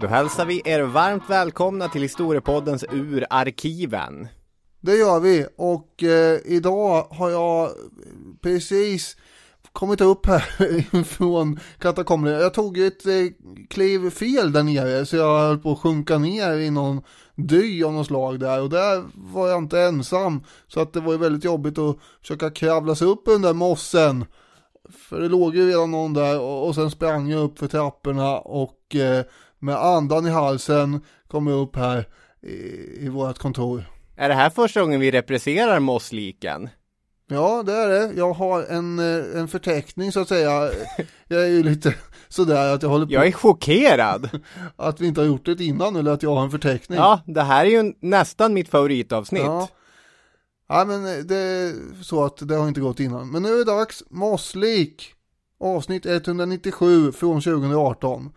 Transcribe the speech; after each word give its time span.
Då 0.00 0.06
hälsar 0.06 0.46
vi 0.46 0.62
er 0.64 0.82
varmt 0.82 1.22
välkomna 1.28 1.88
till 1.88 2.02
Historiepoddens 2.02 2.84
Ur 2.92 3.26
arkiven. 3.30 4.28
Det 4.80 4.96
gör 4.96 5.20
vi 5.20 5.46
och 5.56 6.02
eh, 6.02 6.38
idag 6.44 7.02
har 7.10 7.30
jag 7.30 7.70
precis 8.42 9.16
kommit 9.72 10.00
upp 10.00 10.26
här 10.26 11.02
från 11.04 11.60
katakomberna. 11.78 12.38
Jag 12.38 12.54
tog 12.54 12.78
ett 12.78 13.06
eh, 13.06 13.12
kliv 13.70 14.10
fel 14.10 14.52
där 14.52 14.62
nere 14.62 15.06
så 15.06 15.16
jag 15.16 15.38
höll 15.38 15.58
på 15.58 15.72
att 15.72 15.78
sjunka 15.78 16.18
ner 16.18 16.52
i 16.52 16.70
någon 16.70 17.02
dy 17.34 17.84
av 17.84 17.92
något 17.92 18.06
slag 18.06 18.40
där 18.40 18.62
och 18.62 18.70
där 18.70 19.04
var 19.14 19.48
jag 19.48 19.58
inte 19.58 19.80
ensam. 19.80 20.44
Så 20.68 20.80
att 20.80 20.92
det 20.92 21.00
var 21.00 21.12
ju 21.12 21.18
väldigt 21.18 21.44
jobbigt 21.44 21.78
att 21.78 21.96
försöka 22.20 22.50
kravla 22.50 22.94
sig 22.94 23.06
upp 23.06 23.22
under 23.26 23.52
mossen. 23.52 24.24
För 24.90 25.20
det 25.20 25.28
låg 25.28 25.56
ju 25.56 25.68
redan 25.68 25.90
någon 25.90 26.14
där 26.14 26.40
och, 26.40 26.66
och 26.66 26.74
sen 26.74 26.90
sprang 26.90 27.30
jag 27.30 27.42
upp 27.42 27.58
för 27.58 27.66
trapporna 27.66 28.38
och 28.38 28.94
eh, 28.94 29.24
med 29.58 29.76
andan 29.76 30.26
i 30.26 30.30
halsen 30.30 31.00
kom 31.28 31.46
jag 31.46 31.60
upp 31.60 31.76
här 31.76 32.08
i, 32.42 32.54
i 33.04 33.08
vårt 33.08 33.38
kontor. 33.38 33.84
Är 34.16 34.28
det 34.28 34.34
här 34.34 34.50
första 34.50 34.80
gången 34.80 35.00
vi 35.00 35.10
represserar 35.10 35.80
mossliken? 35.80 36.68
Ja, 37.28 37.62
det 37.66 37.72
är 37.72 37.88
det. 37.88 38.12
Jag 38.16 38.32
har 38.32 38.62
en, 38.62 38.98
eh, 38.98 39.40
en 39.40 39.48
förteckning 39.48 40.12
så 40.12 40.20
att 40.20 40.28
säga. 40.28 40.70
Jag 41.28 41.42
är 41.42 41.48
ju 41.48 41.62
lite 41.62 41.94
sådär 42.28 42.74
att 42.74 42.82
jag 42.82 42.88
håller 42.90 43.06
på. 43.06 43.12
Jag 43.12 43.26
är 43.26 43.32
chockerad! 43.32 44.30
Att 44.76 45.00
vi 45.00 45.06
inte 45.06 45.20
har 45.20 45.26
gjort 45.26 45.44
det 45.44 45.60
innan 45.60 45.96
eller 45.96 46.10
att 46.10 46.22
jag 46.22 46.34
har 46.34 46.42
en 46.42 46.50
förteckning. 46.50 46.98
Ja, 46.98 47.20
det 47.26 47.42
här 47.42 47.66
är 47.66 47.70
ju 47.70 47.92
nästan 48.00 48.54
mitt 48.54 48.68
favoritavsnitt. 48.68 49.42
Ja. 49.42 49.68
Ja 50.68 50.84
men 50.84 51.26
det 51.26 51.36
är 51.36 51.74
så 52.02 52.24
att 52.24 52.48
det 52.48 52.54
har 52.54 52.68
inte 52.68 52.80
gått 52.80 53.00
innan. 53.00 53.30
Men 53.30 53.42
nu 53.42 53.48
är 53.48 53.58
det 53.58 53.64
dags. 53.64 54.02
Mosslik. 54.10 55.12
Avsnitt 55.60 56.06
197 56.06 57.12
från 57.12 57.40
2018. 57.40 58.32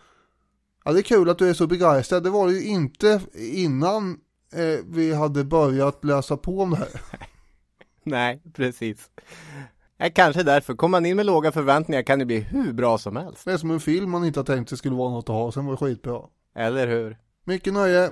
Ja 0.86 0.92
det 0.92 1.00
är 1.00 1.04
kul 1.04 1.30
att 1.30 1.38
du 1.38 1.50
är 1.50 1.54
så 1.54 1.68
begeistrad. 1.68 2.24
Det 2.24 2.30
var 2.30 2.48
det 2.48 2.54
ju 2.54 2.64
inte 2.64 3.22
innan 3.34 4.18
eh, 4.54 4.86
vi 4.86 5.14
hade 5.14 5.44
börjat 5.44 6.06
läsa 6.06 6.38
på 6.38 6.60
om 6.60 6.70
det 6.70 6.78
här. 6.78 6.90
Nej, 8.04 8.42
precis. 8.54 9.10
Ja, 9.98 10.10
kanske 10.14 10.44
därför. 10.44 10.74
Kommer 10.76 10.98
man 10.98 11.06
in 11.06 11.16
med 11.16 11.26
låga 11.26 11.52
förväntningar 11.52 12.02
kan 12.02 12.20
det 12.20 12.26
bli 12.26 12.40
hur 12.40 12.74
bra 12.74 12.98
som 12.98 13.16
helst. 13.16 13.46
Det 13.46 13.52
är 13.52 13.58
som 13.58 13.72
en 13.72 13.80
film 13.80 14.10
man 14.12 14.26
inte 14.26 14.40
har 14.40 14.46
tänkt 14.46 14.70
sig 14.70 14.78
skulle 14.78 14.96
vara 14.96 15.10
något 15.10 15.30
att 15.30 15.36
ha. 15.36 15.52
Sen 15.52 15.66
var 15.66 15.74
det 15.74 15.78
skitbra. 15.78 16.22
Eller 16.56 16.88
hur? 16.88 17.18
Mycket 17.46 17.74
nöje. 17.74 18.12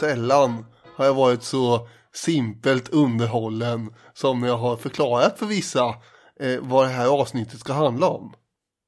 Sällan 0.00 0.64
har 0.96 1.04
jag 1.04 1.14
varit 1.14 1.42
så 1.42 1.88
simpelt 2.14 2.88
underhållen 2.88 3.94
som 4.14 4.40
när 4.40 4.48
jag 4.48 4.58
har 4.58 4.76
förklarat 4.76 5.38
för 5.38 5.46
vissa 5.46 5.94
eh, 6.40 6.60
vad 6.60 6.86
det 6.86 6.92
här 6.92 7.06
avsnittet 7.06 7.60
ska 7.60 7.72
handla 7.72 8.08
om. 8.08 8.34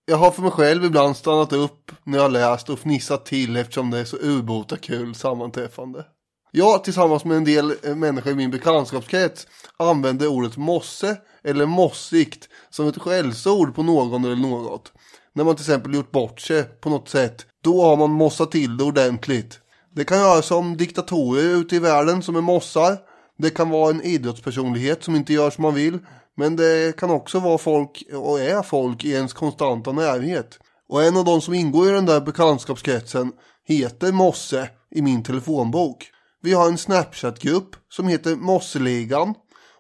Jag 0.07 0.17
har 0.17 0.31
för 0.31 0.43
mig 0.43 0.51
själv 0.51 0.85
ibland 0.85 1.17
stannat 1.17 1.53
upp 1.53 1.93
när 2.05 2.19
jag 2.19 2.33
läst 2.33 2.71
och 2.71 2.79
fnissat 2.79 3.27
till 3.27 3.57
eftersom 3.57 3.91
det 3.91 3.99
är 3.99 4.05
så 4.05 4.17
urbota 4.17 4.77
kul 4.77 5.15
sammanträffande. 5.15 6.05
Jag 6.51 6.85
tillsammans 6.85 7.25
med 7.25 7.37
en 7.37 7.45
del 7.45 7.75
eh, 7.83 7.95
människor 7.95 8.33
i 8.33 8.35
min 8.35 8.51
bekantskapskrets 8.51 9.47
använder 9.77 10.27
ordet 10.27 10.57
mosse 10.57 11.17
eller 11.45 11.67
mossigt 11.67 12.49
som 12.71 12.89
ett 12.89 12.99
skällsord 12.99 13.75
på 13.75 13.83
någon 13.83 14.25
eller 14.25 14.37
något. 14.37 14.93
När 15.35 15.45
man 15.45 15.57
till 15.57 15.63
exempel 15.63 15.95
gjort 15.95 16.13
bort 16.13 16.41
sig 16.41 16.63
på 16.65 16.91
något 16.91 17.09
sätt, 17.09 17.47
då 17.65 17.83
har 17.83 17.97
man 17.97 18.11
mossat 18.11 18.51
till 18.51 18.77
det 18.77 18.85
ordentligt. 18.85 19.61
Det 19.95 20.05
kan 20.05 20.19
röra 20.19 20.43
sig 20.43 20.57
om 20.57 20.77
diktatorer 20.77 21.43
ute 21.43 21.77
i 21.77 21.79
världen 21.79 22.23
som 22.23 22.37
är 22.37 22.41
mossar. 22.41 22.99
Det 23.39 23.51
kan 23.51 23.71
vara 23.71 23.91
en 23.91 24.03
idrottspersonlighet 24.03 25.05
som 25.05 25.17
inte 25.17 25.33
gör 25.33 25.51
som 25.51 25.63
man 25.63 25.75
vill. 25.75 25.99
Men 26.37 26.57
det 26.57 26.97
kan 26.97 27.11
också 27.11 27.41
vara 27.41 27.59
folk, 27.59 28.03
och 28.13 28.41
är 28.41 28.63
folk, 28.63 29.05
i 29.05 29.13
ens 29.13 29.33
konstanta 29.33 29.93
närhet. 29.93 30.59
Och 30.89 31.05
en 31.05 31.17
av 31.17 31.25
de 31.25 31.41
som 31.41 31.55
ingår 31.55 31.89
i 31.89 31.93
den 31.93 32.07
där 32.07 32.21
bekantskapskretsen 32.21 33.33
heter 33.67 34.13
Mosse 34.13 34.71
i 34.91 35.03
min 35.03 35.23
telefonbok. 35.23 36.11
Vi 36.43 36.53
har 36.53 36.67
en 36.67 36.79
Snapchat-grupp 36.79 37.77
som 37.89 38.09
heter 38.09 38.37
Mosseligan. 38.37 39.35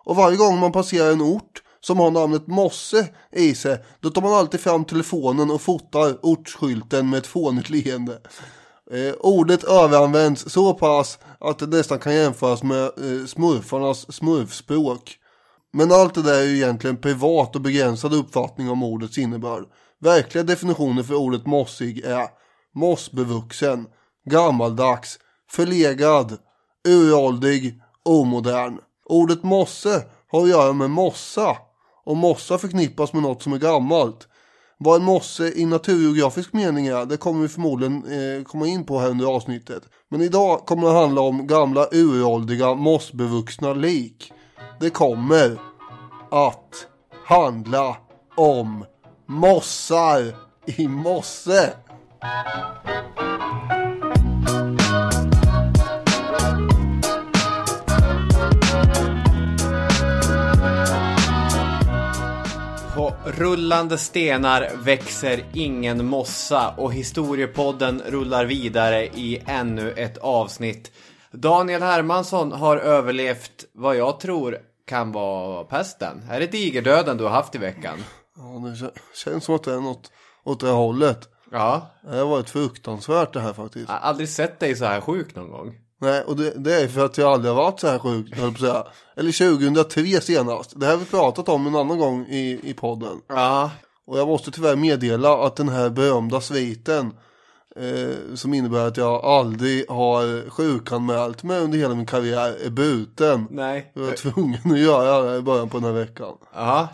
Och 0.04 0.16
varje 0.16 0.36
gång 0.36 0.58
man 0.58 0.72
passerar 0.72 1.12
en 1.12 1.22
ort 1.22 1.62
som 1.86 1.98
har 1.98 2.10
namnet 2.10 2.46
Mosse 2.46 3.08
i 3.32 3.54
sig, 3.54 3.84
då 4.00 4.10
tar 4.10 4.22
man 4.22 4.34
alltid 4.34 4.60
fram 4.60 4.84
telefonen 4.84 5.50
och 5.50 5.62
fotar 5.62 6.18
ortsskylten 6.22 7.10
med 7.10 7.18
ett 7.18 7.26
fånigt 7.26 7.70
leende. 7.70 8.18
Eh, 8.90 9.14
ordet 9.20 9.64
överanvänds 9.64 10.50
så 10.50 10.74
pass 10.74 11.18
att 11.40 11.58
det 11.58 11.66
nästan 11.66 11.98
kan 11.98 12.14
jämföras 12.14 12.62
med 12.62 12.82
eh, 12.84 13.26
smurfarnas 13.26 14.14
smurfspråk. 14.14 15.16
Men 15.72 15.92
allt 15.92 16.14
det 16.14 16.22
där 16.22 16.38
är 16.38 16.44
ju 16.44 16.56
egentligen 16.56 16.96
privat 16.96 17.54
och 17.54 17.60
begränsad 17.60 18.14
uppfattning 18.14 18.70
om 18.70 18.82
ordets 18.82 19.18
innebörd. 19.18 19.64
Verkliga 20.00 20.44
definitioner 20.44 21.02
för 21.02 21.14
ordet 21.14 21.46
mossig 21.46 22.04
är 22.04 22.28
mossbevuxen, 22.74 23.86
gammaldags, 24.30 25.18
förlegad, 25.50 26.38
uråldrig, 26.88 27.80
omodern. 28.04 28.78
Ordet 29.04 29.42
mosse 29.42 30.02
har 30.30 30.42
att 30.42 30.48
göra 30.48 30.72
med 30.72 30.90
mossa 30.90 31.56
och 32.04 32.16
mossa 32.16 32.58
förknippas 32.58 33.12
med 33.12 33.22
något 33.22 33.42
som 33.42 33.52
är 33.52 33.58
gammalt. 33.58 34.28
Vad 34.78 35.00
en 35.00 35.04
mosse 35.04 35.52
i 35.56 35.66
naturgeografisk 35.66 36.52
mening 36.52 36.86
är, 36.86 37.06
det 37.06 37.16
kommer 37.16 37.42
vi 37.42 37.48
förmodligen 37.48 37.96
eh, 37.96 38.44
komma 38.44 38.66
in 38.66 38.86
på 38.86 38.98
här 38.98 39.10
under 39.10 39.26
avsnittet. 39.26 39.82
Men 40.10 40.22
idag 40.22 40.66
kommer 40.66 40.88
det 40.88 40.94
handla 40.94 41.20
om 41.20 41.46
gamla 41.46 41.86
uråldriga 41.92 42.74
mossbevuxna 42.74 43.72
lik. 43.72 44.32
Det 44.80 44.90
kommer 44.90 45.58
att 46.30 46.86
handla 47.26 47.96
om 48.36 48.84
mossar 49.26 50.34
i 50.66 50.88
mosse. 50.88 51.72
Rullande 63.38 63.98
stenar 63.98 64.70
växer 64.76 65.44
ingen 65.52 66.06
mossa 66.06 66.74
och 66.76 66.92
historiepodden 66.92 68.02
rullar 68.06 68.44
vidare 68.44 69.04
i 69.06 69.42
ännu 69.46 69.90
ett 69.92 70.18
avsnitt. 70.18 70.92
Daniel 71.32 71.82
Hermansson 71.82 72.52
har 72.52 72.76
överlevt 72.76 73.64
vad 73.72 73.96
jag 73.96 74.20
tror 74.20 74.58
kan 74.86 75.12
vara 75.12 75.64
pesten. 75.64 76.22
Är 76.30 76.40
det 76.40 76.46
digerdöden 76.46 77.16
du 77.16 77.24
har 77.24 77.30
haft 77.30 77.54
i 77.54 77.58
veckan? 77.58 77.98
Ja, 78.36 78.42
det 78.42 78.70
kä- 78.74 78.98
känns 79.24 79.44
som 79.44 79.54
att 79.54 79.62
det 79.64 79.72
är 79.74 79.80
något 79.80 80.10
åt 80.44 80.60
det 80.60 80.68
hållet. 80.70 81.28
Ja, 81.52 81.86
Det 82.10 82.16
har 82.16 82.26
varit 82.26 82.50
fruktansvärt 82.50 83.32
det 83.32 83.40
här 83.40 83.52
faktiskt. 83.52 83.88
jag 83.88 83.94
har 83.94 84.00
aldrig 84.08 84.28
sett 84.28 84.60
dig 84.60 84.76
så 84.76 84.84
här 84.84 85.00
sjuk 85.00 85.34
någon 85.34 85.50
gång. 85.50 85.74
Nej, 86.04 86.22
och 86.22 86.36
det, 86.36 86.50
det 86.56 86.74
är 86.82 86.88
för 86.88 87.04
att 87.04 87.18
jag 87.18 87.32
aldrig 87.32 87.54
har 87.54 87.62
varit 87.62 87.80
så 87.80 87.88
här 87.88 87.98
sjuk, 87.98 88.36
höll 88.36 88.48
på 88.50 88.54
att 88.54 88.60
säga. 88.60 88.84
Eller 89.16 89.56
2003 89.56 90.20
senast. 90.20 90.80
Det 90.80 90.86
här 90.86 90.92
har 90.92 90.98
vi 90.98 91.04
pratat 91.04 91.48
om 91.48 91.66
en 91.66 91.76
annan 91.76 91.98
gång 91.98 92.26
i, 92.26 92.60
i 92.62 92.74
podden. 92.74 93.20
Ja, 93.28 93.70
Och 94.06 94.18
jag 94.18 94.28
måste 94.28 94.50
tyvärr 94.50 94.76
meddela 94.76 95.46
att 95.46 95.56
den 95.56 95.68
här 95.68 95.90
berömda 95.90 96.40
sviten 96.40 97.12
eh, 97.76 98.34
som 98.34 98.54
innebär 98.54 98.86
att 98.86 98.96
jag 98.96 99.24
aldrig 99.24 99.90
har 99.90 100.50
sjukanmält 100.50 101.42
mig 101.42 101.60
under 101.60 101.78
hela 101.78 101.94
min 101.94 102.06
karriär 102.06 102.56
är 102.66 102.70
bruten. 102.70 103.46
nej. 103.50 103.92
Jag 103.94 104.02
var 104.02 104.12
tvungen 104.12 104.72
att 104.72 104.78
göra 104.78 105.30
det 105.30 105.36
i 105.38 105.42
början 105.42 105.68
på 105.68 105.76
den 105.78 105.84
här 105.84 105.92
veckan. 106.04 106.32
Ja, 106.54 106.88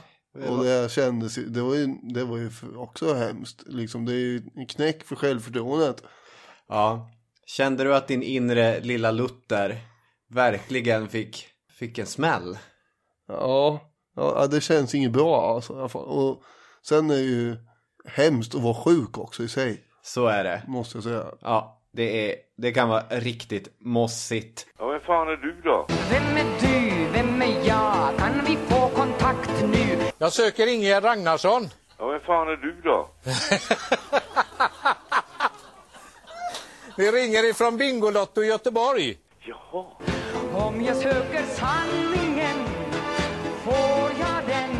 Och 0.48 0.64
det 0.64 0.92
kändes 0.92 1.34
det 1.34 1.60
var 1.60 1.74
ju, 1.74 1.86
det 2.02 2.24
var 2.24 2.36
ju 2.36 2.50
också 2.76 3.14
hemskt. 3.14 3.62
Liksom, 3.66 4.04
det 4.06 4.12
är 4.12 4.16
ju 4.16 4.42
en 4.56 4.66
knäck 4.66 5.04
för 5.06 5.16
självförtroendet. 5.16 6.02
ja. 6.68 7.10
Kände 7.56 7.84
du 7.84 7.94
att 7.94 8.08
din 8.08 8.22
inre 8.22 8.80
lilla 8.80 9.10
Luther 9.10 9.78
verkligen 10.28 11.08
fick, 11.08 11.48
fick 11.78 11.98
en 11.98 12.06
smäll? 12.06 12.58
Ja, 13.28 13.80
ja 14.16 14.46
det 14.46 14.60
känns 14.60 14.94
inget 14.94 15.12
bra 15.12 15.54
alltså. 15.54 15.72
Och 15.98 16.42
sen 16.82 17.10
är 17.10 17.14
det 17.14 17.20
ju 17.20 17.56
hemskt 18.04 18.54
att 18.54 18.62
vara 18.62 18.74
sjuk 18.74 19.18
också 19.18 19.42
i 19.42 19.48
sig. 19.48 19.84
Så 20.02 20.26
är 20.26 20.44
det. 20.44 20.62
Måste 20.68 20.96
jag 20.96 21.04
säga. 21.04 21.24
Ja, 21.40 21.82
det, 21.92 22.30
är, 22.30 22.36
det 22.56 22.72
kan 22.72 22.88
vara 22.88 23.02
riktigt 23.10 23.76
mossigt. 23.80 24.66
Ja, 24.78 24.88
vem 24.88 25.00
fan 25.00 25.28
är 25.28 25.36
du 25.36 25.60
då? 25.64 25.86
Vem 26.10 26.36
är 26.36 26.60
du? 26.60 27.12
Vem 27.12 27.42
är 27.42 27.68
jag? 27.68 28.18
Kan 28.18 28.44
vi 28.46 28.56
få 28.56 28.88
kontakt 28.88 29.64
nu? 29.72 30.10
Jag 30.18 30.32
söker 30.32 30.74
Ingegerd 30.74 31.04
Ragnarsson. 31.04 31.68
Ja, 31.98 32.08
vem 32.08 32.20
fan 32.20 32.48
är 32.48 32.56
du 32.56 32.80
då? 32.84 33.08
Vi 37.00 37.10
ringer 37.10 37.50
ifrån 37.50 37.76
Bingolotto 37.76 38.42
i 38.42 38.46
Göteborg. 38.46 39.16
Jaha. 39.46 39.86
Om 40.66 40.84
jag 40.84 40.96
söker 40.96 41.42
sanningen 41.42 42.56
får 43.64 44.10
jag 44.20 44.46
den. 44.46 44.70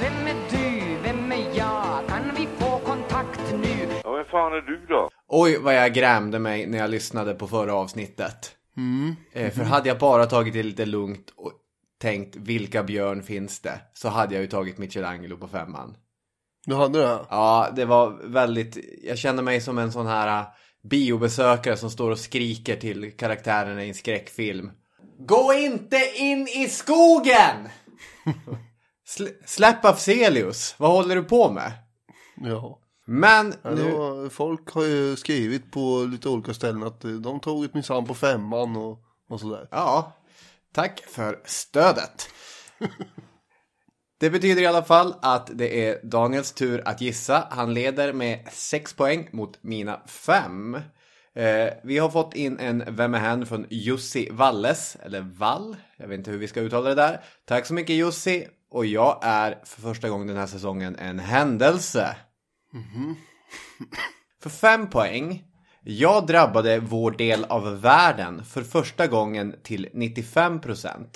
Vem 0.00 0.26
är 0.26 0.50
du? 0.50 0.96
Vem 1.02 1.32
är 1.32 1.58
jag? 1.58 2.08
Kan 2.08 2.34
vi 2.36 2.48
få 2.58 2.78
kontakt 2.78 3.52
nu? 3.52 3.88
Ja, 4.04 4.12
vem 4.12 4.24
fan 4.24 4.52
är 4.52 4.60
du 4.60 4.86
då? 4.86 5.10
Oj, 5.28 5.58
vad 5.60 5.74
jag 5.74 5.94
grämde 5.94 6.38
mig 6.38 6.66
när 6.66 6.78
jag 6.78 6.90
lyssnade 6.90 7.34
på 7.34 7.48
förra 7.48 7.74
avsnittet. 7.74 8.56
Eh, 9.32 9.52
för 9.52 9.62
hade 9.62 9.88
jag 9.88 9.98
bara 9.98 10.26
tagit 10.26 10.54
det 10.54 10.62
lite 10.62 10.86
lugnt 10.86 11.32
och 11.36 11.52
tänkt 12.00 12.36
vilka 12.36 12.82
björn 12.82 13.22
finns 13.22 13.60
det? 13.60 13.80
Så 13.92 14.08
hade 14.08 14.34
jag 14.34 14.42
ju 14.42 14.48
tagit 14.48 14.78
Michelangelo 14.78 15.36
på 15.36 15.48
femman. 15.48 15.96
Du 16.66 16.74
hade 16.74 16.98
det? 16.98 17.18
Ja, 17.30 17.68
det 17.76 17.84
var 17.84 18.10
väldigt, 18.24 18.78
jag 19.02 19.18
kände 19.18 19.42
mig 19.42 19.60
som 19.60 19.78
en 19.78 19.92
sån 19.92 20.06
här 20.06 20.44
biobesökare 20.82 21.76
som 21.76 21.90
står 21.90 22.10
och 22.10 22.18
skriker 22.18 22.76
till 22.76 23.16
karaktärerna 23.16 23.84
i 23.84 23.88
en 23.88 23.94
skräckfilm. 23.94 24.70
Gå 25.18 25.52
inte 25.52 25.96
in 26.16 26.48
i 26.48 26.68
skogen! 26.68 27.68
Sl- 29.08 29.46
släpp 29.46 29.84
Afzelius, 29.84 30.74
vad 30.78 30.90
håller 30.90 31.16
du 31.16 31.24
på 31.24 31.50
med? 31.50 31.72
Ja. 32.36 32.80
Men 33.06 33.54
nu... 33.64 33.90
var, 33.90 34.28
folk 34.28 34.70
har 34.70 34.84
ju 34.84 35.16
skrivit 35.16 35.72
på 35.72 36.08
lite 36.12 36.28
olika 36.28 36.54
ställen 36.54 36.82
att 36.82 37.04
eh, 37.04 37.10
de 37.10 37.40
tog 37.40 37.64
ett 37.64 37.74
minsann 37.74 38.06
på 38.06 38.14
femman 38.14 38.76
och, 38.76 38.98
och 39.28 39.40
sådär. 39.40 39.68
Ja, 39.70 40.12
tack 40.72 41.00
för 41.08 41.40
stödet. 41.44 42.28
Det 44.20 44.30
betyder 44.30 44.62
i 44.62 44.66
alla 44.66 44.82
fall 44.82 45.14
att 45.22 45.50
det 45.54 45.86
är 45.86 46.00
Daniels 46.02 46.52
tur 46.52 46.82
att 46.84 47.00
gissa. 47.00 47.48
Han 47.50 47.74
leder 47.74 48.12
med 48.12 48.48
6 48.52 48.92
poäng 48.92 49.28
mot 49.32 49.62
mina 49.62 50.00
5. 50.06 50.74
Eh, 51.34 51.68
vi 51.84 51.98
har 51.98 52.10
fått 52.10 52.34
in 52.34 52.58
en 52.58 52.84
Vem 52.88 53.14
är 53.14 53.18
hen 53.18 53.46
från 53.46 53.66
Jussi 53.70 54.28
Valles, 54.30 54.96
eller 55.02 55.20
Wall. 55.20 55.76
Jag 55.96 56.08
vet 56.08 56.18
inte 56.18 56.30
hur 56.30 56.38
vi 56.38 56.48
ska 56.48 56.60
uttala 56.60 56.88
det 56.88 56.94
där. 56.94 57.24
Tack 57.44 57.66
så 57.66 57.74
mycket 57.74 57.96
Jussi. 57.96 58.46
Och 58.70 58.86
jag 58.86 59.18
är 59.22 59.58
för 59.64 59.80
första 59.80 60.08
gången 60.08 60.26
den 60.26 60.36
här 60.36 60.46
säsongen 60.46 60.96
en 60.96 61.18
händelse. 61.18 62.16
För 64.42 64.50
5 64.50 64.90
poäng. 64.90 65.44
Jag 65.82 66.26
drabbade 66.26 66.80
vår 66.80 67.10
del 67.10 67.44
av 67.44 67.80
världen 67.80 68.44
för 68.44 68.62
första 68.62 69.06
gången 69.06 69.54
till 69.62 69.88
95%. 69.94 71.06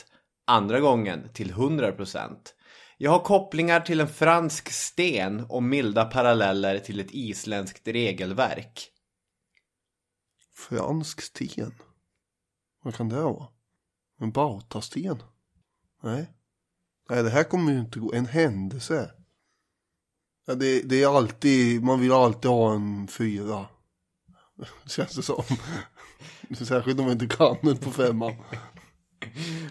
Andra 0.47 0.81
gången 0.81 1.29
till 1.33 1.53
100%. 1.53 2.31
Jag 2.99 3.11
har 3.11 3.19
kopplingar 3.19 3.81
till 3.81 4.01
en 4.01 4.09
fransk 4.09 4.71
sten 4.71 5.41
och 5.41 5.63
milda 5.63 6.05
paralleller 6.05 6.79
till 6.79 7.01
ett 7.01 7.11
isländskt 7.11 7.89
regelverk. 7.89 8.91
Fransk 10.55 11.21
sten. 11.21 11.75
Vad 12.83 12.95
kan 12.95 13.09
det 13.09 13.21
vara? 13.21 13.49
En 14.21 14.31
bautasten? 14.31 15.23
Nej. 16.03 16.31
Nej, 17.11 17.23
det 17.23 17.31
här 17.31 17.45
kommer 17.45 17.73
ju 17.73 17.79
inte 17.79 17.99
gå. 17.99 18.15
En 18.15 18.27
händelse. 18.27 19.11
Ja, 20.47 20.55
det, 20.55 20.83
det 20.83 21.03
är 21.03 21.17
alltid, 21.17 21.83
man 21.83 22.01
vill 22.01 22.13
alltid 22.13 22.51
ha 22.51 22.75
en 22.75 23.09
fyra. 23.09 23.67
Känns 24.87 25.17
det 25.17 25.23
som. 25.23 25.45
Särskilt 26.67 26.99
om 26.99 27.05
man 27.05 27.13
inte 27.13 27.37
kan 27.37 27.57
det 27.63 27.77
på 27.77 27.91
femman. 27.91 28.35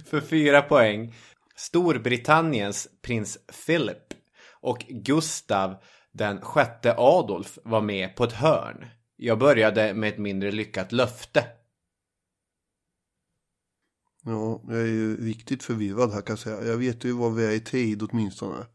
För 0.06 0.22
fyra 0.22 0.62
poäng. 0.62 1.14
Storbritanniens 1.63 2.88
prins 3.01 3.38
Philip 3.65 4.13
och 4.62 4.86
Gustav 4.89 5.75
den 6.12 6.42
sjätte 6.42 6.95
Adolf 6.98 7.60
var 7.63 7.81
med 7.81 8.15
på 8.15 8.24
ett 8.24 8.31
hörn. 8.31 8.86
Jag 9.15 9.39
började 9.39 9.94
med 9.94 10.10
ett 10.10 10.19
mindre 10.19 10.51
lyckat 10.51 10.92
löfte. 10.92 11.45
Ja, 14.24 14.62
jag 14.68 14.81
är 14.81 14.86
ju 14.86 15.25
riktigt 15.25 15.63
förvirrad 15.63 16.12
här 16.12 16.21
kan 16.21 16.33
jag 16.33 16.39
säga. 16.39 16.63
Jag 16.63 16.77
vet 16.77 17.04
ju 17.04 17.12
vad 17.12 17.36
vi 17.36 17.45
är 17.45 17.51
i 17.51 17.60
tid 17.60 18.04
åtminstone. 18.04 18.65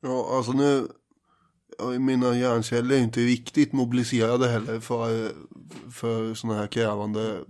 Ja, 0.00 0.36
alltså 0.36 0.52
nu. 0.52 0.88
Mina 1.98 2.36
hjärnceller 2.36 2.94
är 2.94 3.00
inte 3.00 3.20
riktigt 3.20 3.72
mobiliserade 3.72 4.48
heller 4.48 4.80
för, 4.80 5.32
för 5.92 6.34
sådana 6.34 6.58
här 6.58 6.66
krävande 6.66 7.40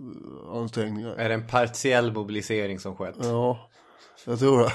ansträngningar. 0.53 1.15
Är 1.15 1.29
det 1.29 1.35
en 1.35 1.47
partiell 1.47 2.13
mobilisering 2.13 2.79
som 2.79 2.95
skett? 2.95 3.15
Ja, 3.19 3.69
jag 4.25 4.39
tror 4.39 4.59
det. 4.59 4.73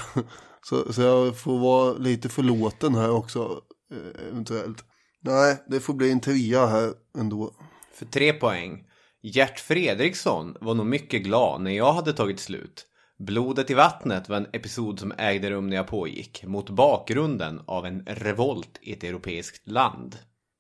Så, 0.65 0.93
så 0.93 1.03
jag 1.03 1.39
får 1.39 1.59
vara 1.59 1.93
lite 1.93 2.29
förlåten 2.29 2.95
här 2.95 3.11
också, 3.11 3.61
eh, 3.93 4.29
eventuellt. 4.29 4.85
Nej, 5.21 5.65
det 5.67 5.81
får 5.81 5.95
bli 5.95 6.13
en 6.13 6.21
trea 6.21 6.67
här 6.67 6.93
ändå. 7.19 7.55
För 7.95 8.07
tre 8.07 8.33
poäng. 8.33 8.85
Gert 9.23 9.61
Fredriksson 9.61 10.57
var 10.61 10.75
nog 10.75 10.87
mycket 10.87 11.23
glad 11.23 11.61
när 11.61 11.71
jag 11.71 11.93
hade 11.93 12.13
tagit 12.13 12.41
slut. 12.41 12.87
Blodet 13.23 13.71
i 13.71 13.75
vattnet 13.75 14.29
var 14.29 14.37
en 14.37 14.47
episod 14.53 15.01
som 15.01 15.13
ägde 15.19 15.51
rum 15.51 15.67
när 15.67 15.77
jag 15.77 15.87
pågick, 15.87 16.45
mot 16.45 16.71
bakgrunden 16.71 17.61
av 17.67 17.87
en 17.87 18.05
revolt 18.07 18.79
i 18.81 18.93
ett 18.93 19.05
europeiskt 19.05 19.69
land. 19.69 20.19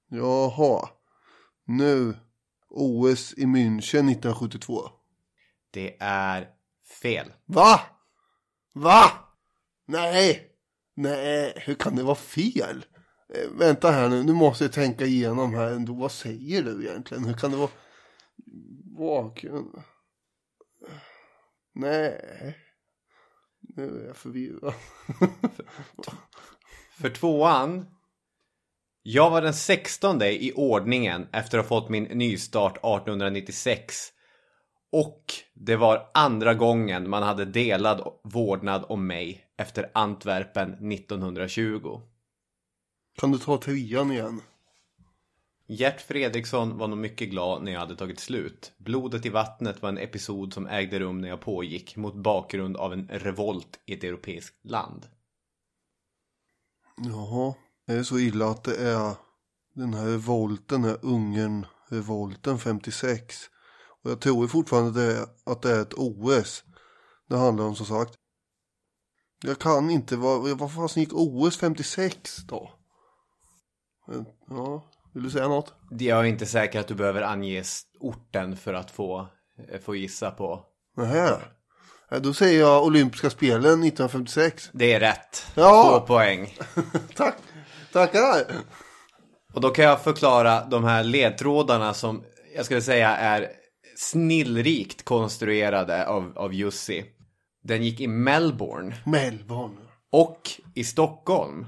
Jaha. 0.08 0.88
Nu. 1.66 2.16
OS 2.68 3.34
i 3.34 3.44
München 3.44 4.10
1972. 4.10 4.82
Det 5.70 5.96
är 6.00 6.48
fel. 7.02 7.32
Va? 7.46 7.80
Va? 8.74 9.04
Nej. 9.86 10.48
Nej, 10.96 11.52
hur 11.56 11.74
kan 11.74 11.96
det 11.96 12.02
vara 12.02 12.14
fel? 12.14 12.84
Eh, 13.34 13.50
vänta 13.58 13.90
här 13.90 14.08
nu, 14.08 14.22
nu 14.22 14.32
måste 14.32 14.64
jag 14.64 14.72
tänka 14.72 15.04
igenom 15.04 15.54
här 15.54 15.72
ändå. 15.72 15.94
Vad 15.94 16.12
säger 16.12 16.62
du 16.62 16.86
egentligen? 16.88 17.24
Hur 17.24 17.34
kan 17.34 17.50
det 17.50 17.56
vara 17.56 17.70
bakgrund? 18.98 19.82
Nej. 21.72 22.56
Nu 23.60 24.00
är 24.00 24.06
jag 24.06 24.16
förvirrad. 24.16 24.74
För 27.00 27.10
tvåan. 27.10 27.86
Jag 29.02 29.30
var 29.30 29.42
den 29.42 29.54
sextonde 29.54 30.44
i 30.44 30.52
ordningen 30.52 31.28
efter 31.32 31.58
att 31.58 31.68
ha 31.68 31.80
fått 31.80 31.90
min 31.90 32.04
nystart 32.04 32.76
1896. 32.76 34.12
Och 34.92 35.24
det 35.54 35.76
var 35.76 36.10
andra 36.14 36.54
gången 36.54 37.10
man 37.10 37.22
hade 37.22 37.44
delad 37.44 38.20
vårdnad 38.24 38.84
om 38.88 39.06
mig 39.06 39.44
efter 39.58 39.90
Antwerpen 39.94 40.92
1920. 40.92 42.00
Kan 43.18 43.32
du 43.32 43.38
ta 43.38 43.58
trean 43.58 44.12
igen? 44.12 44.40
Gert 45.66 46.00
Fredriksson 46.00 46.78
var 46.78 46.88
nog 46.88 46.98
mycket 46.98 47.30
glad 47.30 47.62
när 47.62 47.72
jag 47.72 47.80
hade 47.80 47.96
tagit 47.96 48.20
slut. 48.20 48.72
Blodet 48.78 49.26
i 49.26 49.28
vattnet 49.28 49.82
var 49.82 49.88
en 49.88 49.98
episod 49.98 50.52
som 50.52 50.66
ägde 50.66 50.98
rum 50.98 51.20
när 51.20 51.28
jag 51.28 51.40
pågick 51.40 51.96
mot 51.96 52.14
bakgrund 52.14 52.76
av 52.76 52.92
en 52.92 53.08
revolt 53.08 53.80
i 53.86 53.94
ett 53.94 54.04
europeiskt 54.04 54.64
land. 54.64 55.06
Jaha, 56.96 57.54
är 57.86 57.96
det 57.96 58.04
så 58.04 58.18
illa 58.18 58.50
att 58.50 58.64
det 58.64 58.76
är 58.76 59.14
den 59.74 59.94
här 59.94 60.06
revolten, 60.06 60.82
den 60.82 60.90
här 60.90 60.98
Ungern-revolten 61.02 62.58
56? 62.58 63.36
Och 64.02 64.10
jag 64.10 64.20
tror 64.20 64.48
fortfarande 64.48 64.88
att 64.88 64.94
det, 64.94 65.16
är, 65.16 65.26
att 65.52 65.62
det 65.62 65.70
är 65.70 65.82
ett 65.82 65.94
OS 65.94 66.64
det 67.28 67.38
handlar 67.38 67.64
om 67.64 67.76
som 67.76 67.86
sagt. 67.86 68.14
Jag 69.44 69.58
kan 69.58 69.90
inte, 69.90 70.16
vad, 70.16 70.58
vad 70.58 70.74
fan 70.74 70.88
gick 70.94 71.12
OS 71.12 71.56
56 71.56 72.36
då? 72.36 72.70
Ja, 74.48 74.84
vill 75.14 75.22
du 75.22 75.30
säga 75.30 75.48
något? 75.48 75.74
Jag 75.90 76.18
är 76.20 76.24
inte 76.24 76.46
säker 76.46 76.80
att 76.80 76.88
du 76.88 76.94
behöver 76.94 77.22
ange 77.22 77.62
orten 78.00 78.56
för 78.56 78.74
att 78.74 78.90
få, 78.90 79.28
eh, 79.72 79.80
få 79.80 79.96
gissa 79.96 80.30
på. 80.30 80.64
Nähä. 80.96 81.36
Ja, 82.10 82.18
Då 82.18 82.34
säger 82.34 82.60
jag 82.60 82.84
olympiska 82.84 83.30
spelen 83.30 83.62
1956. 83.82 84.70
Det 84.72 84.92
är 84.92 85.00
rätt. 85.00 85.46
Ja. 85.54 85.98
Två 86.00 86.06
poäng. 86.06 86.56
Tack, 87.14 87.34
tackar. 87.92 88.22
Och 89.54 89.60
då 89.60 89.70
kan 89.70 89.84
jag 89.84 90.00
förklara 90.00 90.64
de 90.64 90.84
här 90.84 91.04
ledtrådarna 91.04 91.94
som 91.94 92.24
jag 92.56 92.64
skulle 92.64 92.82
säga 92.82 93.16
är 93.16 93.48
snillrikt 93.96 95.04
konstruerade 95.04 96.06
av, 96.06 96.32
av 96.36 96.54
Jussi. 96.54 97.04
Den 97.64 97.82
gick 97.82 98.00
i 98.00 98.06
Melbourne 98.06 98.96
Melbourne. 99.06 99.76
och 100.12 100.50
i 100.74 100.84
Stockholm. 100.84 101.66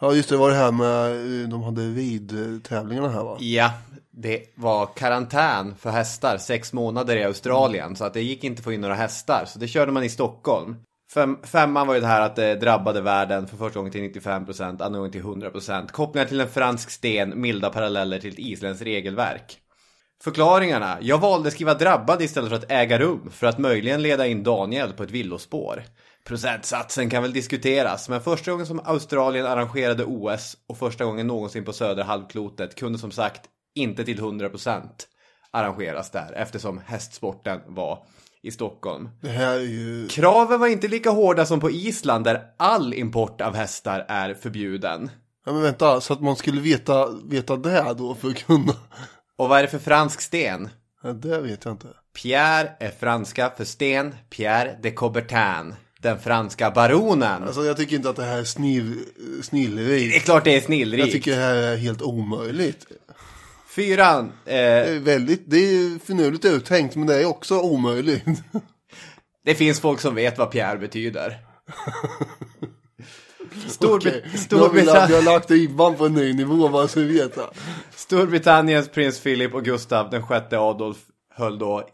Ja 0.00 0.14
just 0.14 0.28
det, 0.28 0.36
var 0.36 0.50
det 0.50 0.56
här 0.56 0.72
med, 0.72 1.42
eh, 1.42 1.48
de 1.48 1.62
hade 1.62 1.82
ridtävlingarna 1.82 3.08
här 3.08 3.24
va? 3.24 3.36
Ja, 3.40 3.70
det 4.10 4.42
var 4.54 4.86
karantän 4.86 5.74
för 5.76 5.90
hästar 5.90 6.38
sex 6.38 6.72
månader 6.72 7.16
i 7.16 7.24
Australien. 7.24 7.96
Så 7.96 8.04
att 8.04 8.14
det 8.14 8.22
gick 8.22 8.44
inte 8.44 8.60
att 8.60 8.64
få 8.64 8.72
in 8.72 8.80
några 8.80 8.94
hästar. 8.94 9.44
Så 9.46 9.58
det 9.58 9.68
körde 9.68 9.92
man 9.92 10.04
i 10.04 10.08
Stockholm. 10.08 10.76
Fem, 11.14 11.38
femman 11.42 11.86
var 11.86 11.94
ju 11.94 12.00
det 12.00 12.06
här 12.06 12.20
att 12.20 12.36
det 12.36 12.54
drabbade 12.54 13.00
världen 13.00 13.46
för 13.46 13.56
första 13.56 13.78
gången 13.78 13.92
till 13.92 14.00
95%, 14.00 14.82
andra 14.82 14.98
gången 14.98 15.12
till 15.12 15.22
100%. 15.22 15.92
Kopplingar 15.92 16.26
till 16.26 16.40
en 16.40 16.48
fransk 16.48 16.90
sten, 16.90 17.40
milda 17.40 17.70
paralleller 17.70 18.18
till 18.18 18.32
ett 18.32 18.38
isländskt 18.38 18.86
regelverk. 18.86 19.58
Förklaringarna. 20.24 20.98
Jag 21.00 21.18
valde 21.18 21.50
skriva 21.50 21.74
drabbad 21.74 22.22
istället 22.22 22.50
för 22.50 22.56
att 22.56 22.70
äga 22.70 22.98
rum 22.98 23.30
för 23.30 23.46
att 23.46 23.58
möjligen 23.58 24.02
leda 24.02 24.26
in 24.26 24.42
Daniel 24.42 24.92
på 24.92 25.02
ett 25.02 25.10
villospår. 25.10 25.82
Procentsatsen 26.24 27.10
kan 27.10 27.22
väl 27.22 27.32
diskuteras, 27.32 28.08
men 28.08 28.20
första 28.20 28.50
gången 28.50 28.66
som 28.66 28.80
Australien 28.84 29.46
arrangerade 29.46 30.04
OS 30.04 30.56
och 30.66 30.78
första 30.78 31.04
gången 31.04 31.26
någonsin 31.26 31.64
på 31.64 31.72
södra 31.72 32.04
halvklotet 32.04 32.74
kunde 32.74 32.98
som 32.98 33.10
sagt 33.10 33.40
inte 33.74 34.04
till 34.04 34.18
100% 34.20 34.82
arrangeras 35.50 36.10
där 36.10 36.32
eftersom 36.32 36.80
hästsporten 36.86 37.60
var 37.66 38.06
i 38.42 38.50
Stockholm. 38.50 39.08
Ju, 39.60 40.08
Kraven 40.10 40.60
var 40.60 40.66
inte 40.66 40.88
lika 40.88 41.10
hårda 41.10 41.46
som 41.46 41.60
på 41.60 41.70
Island 41.70 42.24
där 42.24 42.42
all 42.56 42.94
import 42.94 43.40
av 43.40 43.54
hästar 43.54 44.04
är 44.08 44.34
förbjuden. 44.34 45.10
ja 45.46 45.52
men 45.52 45.62
vänta, 45.62 46.00
så 46.00 46.12
att 46.12 46.20
man 46.20 46.36
skulle 46.36 46.60
veta, 46.60 47.08
veta 47.24 47.56
det 47.56 47.94
då 47.98 48.14
för 48.14 48.28
att 48.28 48.44
kunna. 48.46 48.74
Och 49.36 49.48
vad 49.48 49.58
är 49.58 49.62
det 49.62 49.68
för 49.68 49.78
fransk 49.78 50.20
sten? 50.20 50.68
Ja, 51.02 51.12
det 51.12 51.40
vet 51.40 51.64
jag 51.64 51.74
inte. 51.74 51.88
Pierre 52.22 52.76
är 52.80 52.90
franska 52.90 53.52
för 53.56 53.64
sten, 53.64 54.14
Pierre 54.30 54.78
de 54.82 54.90
Coubertin. 54.90 55.74
Den 56.04 56.18
franska 56.20 56.70
baronen. 56.70 57.42
Alltså 57.42 57.64
jag 57.64 57.76
tycker 57.76 57.96
inte 57.96 58.10
att 58.10 58.16
det 58.16 58.24
här 58.24 58.38
är 58.38 58.44
snill, 59.42 59.76
det 59.76 60.16
är 60.16 60.20
klart 60.20 60.44
det 60.44 60.50
är 60.50 60.54
Jag 60.54 60.62
snillrikt. 60.62 61.12
tycker 61.12 61.30
det 61.30 61.36
här 61.42 61.54
är 61.54 61.76
helt 61.76 62.02
omöjligt. 62.02 62.86
Fyran. 63.76 64.24
Eh, 64.24 64.32
Det 64.44 64.60
är 64.60 64.98
väldigt, 65.00 65.42
det 65.46 65.56
är 65.56 65.98
finurligt 66.06 66.44
uttänkt 66.44 66.96
men 66.96 67.06
det 67.06 67.20
är 67.22 67.24
också 67.26 67.60
omöjligt. 67.60 68.24
det 69.44 69.54
finns 69.54 69.80
folk 69.80 70.00
som 70.00 70.14
vet 70.14 70.38
vad 70.38 70.50
Pierre 70.50 70.78
betyder. 70.78 71.36
Okej, 73.80 74.24
Storbritannien, 74.36 75.14
har 75.14 75.22
lagt 75.22 75.50
ribban 75.50 75.94
på 75.96 76.06
en 76.06 76.14
ny 76.14 76.32
nivå 76.32 76.68
bara 76.68 76.88
så 76.88 77.00
vi 77.00 77.18
vet. 77.18 77.34
det. 77.34 77.48
Storbritanniens 77.94 78.88
prins 78.88 79.20
Philip 79.20 79.54
och 79.54 79.64
Gustav 79.64 80.10
den 80.10 80.26
sjätte 80.26 80.58
Adolf 80.58 80.98
höll 81.34 81.58
då 81.58 81.88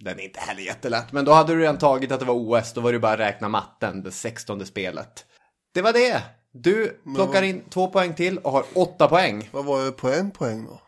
Den 0.00 0.18
är 0.18 0.24
inte 0.24 0.40
heller 0.40 0.62
jättelätt, 0.62 1.12
men 1.12 1.24
då 1.24 1.32
hade 1.32 1.54
du 1.54 1.60
redan 1.60 1.78
tagit 1.78 2.12
att 2.12 2.20
det 2.20 2.26
var 2.26 2.34
OS, 2.34 2.72
då 2.72 2.80
var 2.80 2.92
det 2.92 2.98
bara 2.98 3.12
att 3.12 3.18
räkna 3.18 3.48
matten, 3.48 4.02
det 4.02 4.10
sextonde 4.10 4.66
spelet. 4.66 5.26
Det 5.74 5.82
var 5.82 5.92
det! 5.92 6.22
Du 6.52 7.00
plockar 7.16 7.42
in 7.42 7.62
två 7.70 7.88
poäng 7.88 8.14
till 8.14 8.38
och 8.38 8.52
har 8.52 8.64
åtta 8.74 9.08
poäng. 9.08 9.48
Vad 9.52 9.64
var 9.64 9.84
det 9.84 9.92
på 9.92 10.08
en 10.08 10.30
poäng 10.30 10.64
då? 10.64 10.80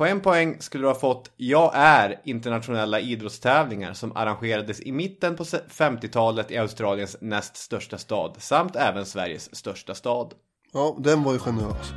På 0.00 0.06
en 0.06 0.20
poäng 0.20 0.56
skulle 0.60 0.84
du 0.84 0.88
ha 0.88 0.94
fått 0.94 1.30
Jag 1.36 1.70
är 1.74 2.20
internationella 2.24 3.00
idrottstävlingar 3.00 3.92
som 3.92 4.16
arrangerades 4.16 4.80
i 4.80 4.92
mitten 4.92 5.36
på 5.36 5.44
50-talet 5.44 6.50
i 6.50 6.58
Australiens 6.58 7.16
näst 7.20 7.56
största 7.56 7.98
stad 7.98 8.36
samt 8.38 8.76
även 8.76 9.06
Sveriges 9.06 9.56
största 9.56 9.94
stad. 9.94 10.34
Ja, 10.72 10.96
den 10.98 11.22
var 11.22 11.32
ju 11.32 11.38
generös. 11.38 11.92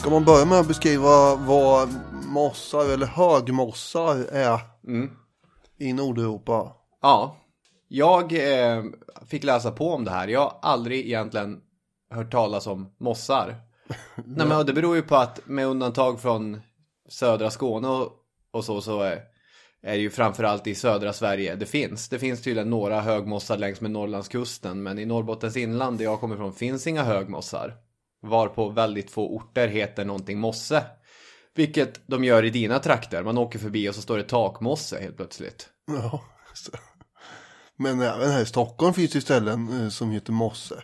Ska 0.00 0.10
man 0.10 0.24
börja 0.24 0.44
med 0.44 0.58
att 0.58 0.68
beskriva 0.68 1.34
vad 1.34 2.05
mossar 2.36 2.92
eller 2.94 3.06
högmossar 3.06 4.16
är 4.32 4.60
i 5.78 5.92
Nordeuropa? 5.92 6.72
Ja, 7.02 7.36
jag 7.88 8.32
eh, 8.32 8.84
fick 9.28 9.44
läsa 9.44 9.72
på 9.72 9.94
om 9.94 10.04
det 10.04 10.10
här. 10.10 10.28
Jag 10.28 10.40
har 10.40 10.58
aldrig 10.62 11.06
egentligen 11.06 11.60
hört 12.10 12.32
talas 12.32 12.66
om 12.66 12.94
mossar. 12.98 13.54
Nej, 14.24 14.46
men 14.46 14.66
det 14.66 14.72
beror 14.72 14.96
ju 14.96 15.02
på 15.02 15.16
att 15.16 15.40
med 15.46 15.66
undantag 15.66 16.20
från 16.20 16.60
södra 17.08 17.50
Skåne 17.50 17.88
och, 17.88 18.12
och 18.50 18.64
så, 18.64 18.80
så 18.80 19.00
är, 19.00 19.20
är 19.82 19.92
det 19.92 19.98
ju 19.98 20.10
framförallt 20.10 20.66
i 20.66 20.74
södra 20.74 21.12
Sverige 21.12 21.54
det 21.54 21.66
finns. 21.66 22.08
Det 22.08 22.18
finns 22.18 22.42
tydligen 22.42 22.70
några 22.70 23.00
högmossar 23.00 23.58
längs 23.58 23.80
med 23.80 23.90
Norrlandskusten, 23.90 24.82
men 24.82 24.98
i 24.98 25.04
Norrbottens 25.04 25.56
inland 25.56 25.98
där 25.98 26.04
jag 26.04 26.20
kommer 26.20 26.34
ifrån 26.34 26.52
finns 26.52 26.86
inga 26.86 27.02
högmossar. 27.02 27.74
Varpå 28.22 28.68
väldigt 28.68 29.10
få 29.10 29.36
orter 29.36 29.68
heter 29.68 30.04
någonting 30.04 30.38
mosse. 30.38 30.84
Vilket 31.56 32.00
de 32.06 32.24
gör 32.24 32.44
i 32.44 32.50
dina 32.50 32.78
trakter. 32.78 33.22
Man 33.22 33.38
åker 33.38 33.58
förbi 33.58 33.90
och 33.90 33.94
så 33.94 34.02
står 34.02 34.16
det 34.16 34.22
takmosse 34.22 35.00
helt 35.00 35.16
plötsligt. 35.16 35.68
Ja, 35.86 36.22
det. 36.72 36.78
Men 37.78 38.00
även 38.00 38.30
här 38.30 38.42
i 38.42 38.46
Stockholm 38.46 38.94
finns 38.94 39.10
det 39.10 39.20
ställen 39.20 39.82
eh, 39.82 39.88
som 39.88 40.10
heter 40.10 40.32
mosse. 40.32 40.82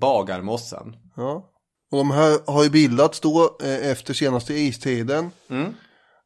Bagarmossen. 0.00 0.96
Ja. 1.16 1.48
Och 1.90 1.98
de 1.98 2.10
här 2.10 2.52
har 2.52 2.64
ju 2.64 2.70
bildats 2.70 3.20
då 3.20 3.56
eh, 3.62 3.90
efter 3.90 4.14
senaste 4.14 4.54
istiden. 4.54 5.30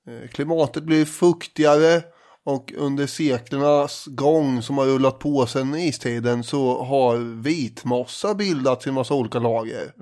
Eh, 0.06 0.28
klimatet 0.28 0.82
blir 0.82 1.04
fuktigare 1.04 2.02
och 2.44 2.72
under 2.76 3.06
seklernas 3.06 4.06
gång 4.06 4.62
som 4.62 4.78
har 4.78 4.86
rullat 4.86 5.18
på 5.18 5.46
sedan 5.46 5.74
istiden 5.74 6.44
så 6.44 6.84
har 6.84 7.42
vitmossa 7.42 8.34
bildats 8.34 8.86
i 8.86 8.88
en 8.88 8.94
massa 8.94 9.14
olika 9.14 9.38
lager. 9.38 9.92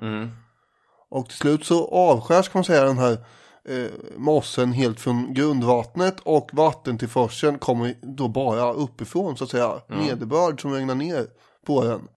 Och 1.15 1.29
till 1.29 1.37
slut 1.37 1.65
så 1.65 1.87
avskärs 1.87 2.49
kan 2.49 2.59
man 2.59 2.63
säga 2.63 2.83
den 2.83 2.97
här 2.97 3.17
eh, 3.67 3.91
mossen 4.17 4.71
helt 4.71 4.99
från 4.99 5.33
grundvattnet 5.33 6.19
och 6.23 6.49
vattentillförseln 6.53 7.59
kommer 7.59 7.95
då 8.01 8.27
bara 8.27 8.73
uppifrån 8.73 9.37
så 9.37 9.43
att 9.43 9.49
säga. 9.49 9.81
Nederbörd 9.87 10.61
som 10.61 10.73
regnar 10.73 10.95
ner 10.95 11.27
på 11.65 11.83
den. 11.83 12.07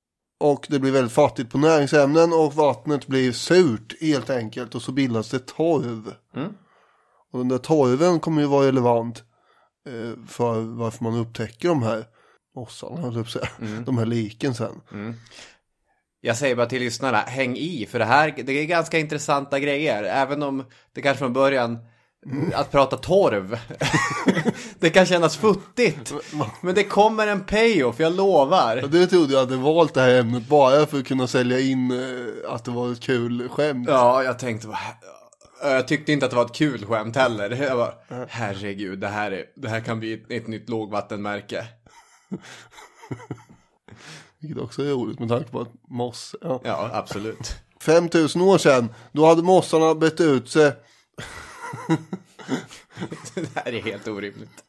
Och 0.40 0.66
det 0.70 0.78
blir 0.78 0.92
väldigt 0.92 1.12
fattigt 1.12 1.50
på 1.50 1.58
näringsämnen 1.58 2.32
och 2.32 2.54
vattnet 2.54 3.06
blir 3.06 3.32
surt 3.32 3.94
helt 4.00 4.30
enkelt 4.30 4.74
och 4.74 4.82
så 4.82 4.92
bildas 4.92 5.30
det 5.30 5.46
torv. 5.46 6.12
Och 7.32 7.38
den 7.38 7.48
där 7.48 7.58
torven 7.58 8.20
kommer 8.20 8.40
ju 8.42 8.48
vara 8.48 8.66
relevant 8.66 9.22
eh, 9.88 10.26
för 10.26 10.60
varför 10.60 11.04
man 11.04 11.14
upptäcker 11.14 11.68
de 11.68 11.82
här 11.82 12.04
mossarna, 12.56 13.00
höll 13.00 13.16
jag 13.16 13.28
säga. 13.28 13.48
de 13.86 13.98
här 13.98 14.06
liken 14.06 14.54
sen. 14.54 14.80
Jag 16.28 16.36
säger 16.36 16.56
bara 16.56 16.66
till 16.66 16.80
lyssnarna, 16.80 17.18
häng 17.18 17.56
i, 17.56 17.86
för 17.90 17.98
det 17.98 18.04
här 18.04 18.34
det 18.36 18.52
är 18.52 18.64
ganska 18.64 18.98
intressanta 18.98 19.60
grejer. 19.60 20.02
Även 20.02 20.42
om 20.42 20.64
det 20.92 21.02
kanske 21.02 21.18
från 21.18 21.32
början, 21.32 21.78
att 22.54 22.70
prata 22.70 22.96
torv, 22.96 23.58
det 24.78 24.90
kan 24.90 25.06
kännas 25.06 25.36
futtigt. 25.36 26.14
Men 26.60 26.74
det 26.74 26.84
kommer 26.84 27.26
en 27.26 27.44
payoff, 27.44 28.00
jag 28.00 28.16
lovar. 28.16 28.76
Det 28.76 29.06
trodde 29.06 29.32
jag 29.32 29.40
hade 29.40 29.56
valt 29.56 29.94
det 29.94 30.00
här 30.00 30.18
ämnet 30.20 30.48
bara 30.48 30.86
för 30.86 30.98
att 30.98 31.06
kunna 31.06 31.26
sälja 31.26 31.60
in 31.60 31.90
eh, 31.90 32.54
att 32.54 32.64
det 32.64 32.70
var 32.70 32.92
ett 32.92 33.00
kul 33.00 33.48
skämt. 33.48 33.88
Ja, 33.88 34.22
jag 34.22 34.38
tänkte 34.38 34.66
bara, 34.66 34.78
jag 35.62 35.88
tyckte 35.88 36.12
inte 36.12 36.24
att 36.26 36.30
det 36.30 36.36
var 36.36 36.44
ett 36.44 36.54
kul 36.54 36.86
skämt 36.86 37.16
heller. 37.16 37.50
Jag 37.50 37.78
bara, 37.78 37.94
herregud, 38.28 38.98
det 38.98 39.08
här, 39.08 39.30
är, 39.30 39.44
det 39.56 39.68
här 39.68 39.80
kan 39.80 40.00
bli 40.00 40.12
ett, 40.12 40.30
ett 40.30 40.46
nytt 40.46 40.68
lågvattenmärke. 40.68 41.64
Vilket 44.40 44.62
också 44.62 44.82
är 44.82 44.90
roligt 44.90 45.18
med 45.20 45.28
tanke 45.28 45.50
på 45.50 45.60
att 45.60 45.72
moss, 45.88 46.34
ja. 46.40 46.60
Ja, 46.64 46.90
absolut. 46.92 47.56
5000 47.80 48.42
år 48.42 48.58
sedan, 48.58 48.88
då 49.12 49.26
hade 49.26 49.42
mossarna 49.42 49.94
brett 49.94 50.20
ut 50.20 50.48
sig. 50.48 50.72
Det 53.34 53.48
här 53.54 53.72
är 53.72 53.82
helt 53.82 54.08
orimligt. 54.08 54.64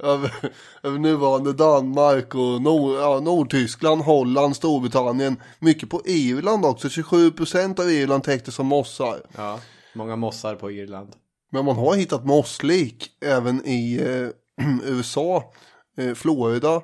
över, 0.00 0.52
över 0.82 0.98
nuvarande 0.98 1.52
Danmark 1.52 2.34
och 2.34 2.62
Nord, 2.62 2.94
ja, 2.94 3.20
Nordtyskland, 3.20 4.02
Holland, 4.02 4.56
Storbritannien. 4.56 5.36
Mycket 5.58 5.90
på 5.90 6.02
Irland 6.04 6.64
också. 6.64 6.88
27% 6.88 7.80
av 7.80 7.90
Irland 7.90 8.24
täcktes 8.24 8.54
som 8.54 8.66
mossar. 8.66 9.22
Ja, 9.36 9.60
många 9.94 10.16
mossar 10.16 10.54
på 10.54 10.70
Irland. 10.70 11.12
Men 11.50 11.64
man 11.64 11.76
har 11.76 11.94
hittat 11.94 12.24
mosslik 12.24 13.10
även 13.20 13.66
i 13.66 13.96
eh, 13.96 14.66
USA, 14.84 15.52
eh, 15.96 16.14
Florida 16.14 16.82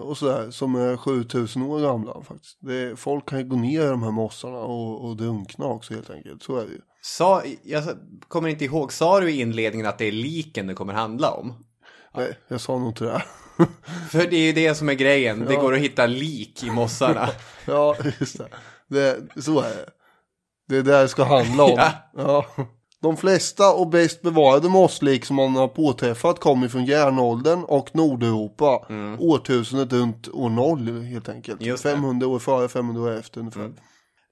och 0.00 0.18
sådär 0.18 0.50
som 0.50 0.74
är 0.74 0.96
7000 0.96 1.62
år 1.62 1.80
gamla 1.80 2.22
faktiskt. 2.22 2.58
Det, 2.60 2.98
folk 2.98 3.28
kan 3.28 3.38
ju 3.38 3.44
gå 3.44 3.56
ner 3.56 3.82
i 3.82 3.86
de 3.86 4.02
här 4.02 4.10
mossarna 4.10 4.58
och, 4.58 5.04
och 5.04 5.16
drunkna 5.16 5.66
också 5.66 5.94
helt 5.94 6.10
enkelt. 6.10 6.42
Så 6.42 6.56
är 6.56 6.64
det 6.64 6.72
ju. 6.72 6.80
Sa, 7.00 7.42
jag 7.62 7.84
kommer 8.28 8.48
inte 8.48 8.64
ihåg, 8.64 8.92
sa 8.92 9.20
du 9.20 9.30
i 9.30 9.40
inledningen 9.40 9.86
att 9.86 9.98
det 9.98 10.04
är 10.04 10.12
liken 10.12 10.66
det 10.66 10.74
kommer 10.74 10.92
handla 10.92 11.30
om? 11.30 11.64
Nej, 12.14 12.38
jag 12.48 12.60
sa 12.60 12.78
nog 12.78 12.88
inte 12.88 13.04
det. 13.04 13.22
För 14.10 14.18
det 14.30 14.36
är 14.36 14.46
ju 14.46 14.52
det 14.52 14.74
som 14.74 14.88
är 14.88 14.94
grejen, 14.94 15.44
det 15.44 15.56
går 15.56 15.74
att 15.74 15.80
hitta 15.80 16.06
lik 16.06 16.64
i 16.64 16.70
mossarna. 16.70 17.28
ja, 17.66 17.96
just 18.20 18.38
det. 18.38 18.48
det. 18.88 19.42
Så 19.42 19.60
är 19.60 19.68
det. 19.68 19.90
Det 20.68 20.76
är 20.76 20.82
det 20.82 21.00
det 21.00 21.08
ska 21.08 21.24
handla 21.24 21.64
om. 21.64 21.70
Ja. 21.78 21.92
Ja. 22.16 22.46
De 23.06 23.16
flesta 23.16 23.72
och 23.72 23.88
bäst 23.88 24.22
bevarade 24.22 24.68
mosslik 24.68 25.24
som 25.24 25.36
man 25.36 25.56
har 25.56 25.68
påträffat 25.68 26.40
kommer 26.40 26.68
från 26.68 26.84
järnåldern 26.84 27.64
och 27.64 27.90
Nordeuropa. 27.94 28.86
Årtusendet 29.18 29.92
runt 29.92 30.28
år 30.28 30.50
noll 30.50 31.02
helt 31.02 31.28
enkelt. 31.28 31.60
Mm. 31.60 31.68
Just 31.68 31.82
det. 31.82 31.90
500 31.90 32.26
år 32.26 32.38
före, 32.38 32.68
500 32.68 33.02
år 33.02 33.18
efter 33.18 33.40
ungefär. 33.40 33.72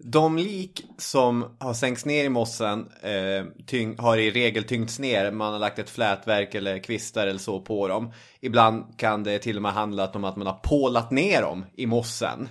De 0.06 0.36
lik 0.36 0.84
som 0.98 1.56
har 1.58 1.74
sänkts 1.74 2.04
ner 2.04 2.24
i 2.24 2.28
mossen 2.28 2.88
eh, 3.02 3.94
har 3.98 4.16
i 4.16 4.30
regel 4.30 4.64
tyngts 4.64 4.98
ner. 4.98 5.30
Man 5.30 5.52
har 5.52 5.60
lagt 5.60 5.78
ett 5.78 5.90
flätverk 5.90 6.54
eller 6.54 6.78
kvistar 6.78 7.26
eller 7.26 7.38
så 7.38 7.60
på 7.60 7.88
dem. 7.88 8.12
Ibland 8.40 8.98
kan 8.98 9.22
det 9.22 9.38
till 9.38 9.56
och 9.56 9.62
med 9.62 9.72
handla 9.72 10.10
om 10.10 10.24
att 10.24 10.36
man 10.36 10.46
har 10.46 10.54
pålat 10.54 11.10
ner 11.10 11.42
dem 11.42 11.64
i 11.76 11.86
mossen. 11.86 12.48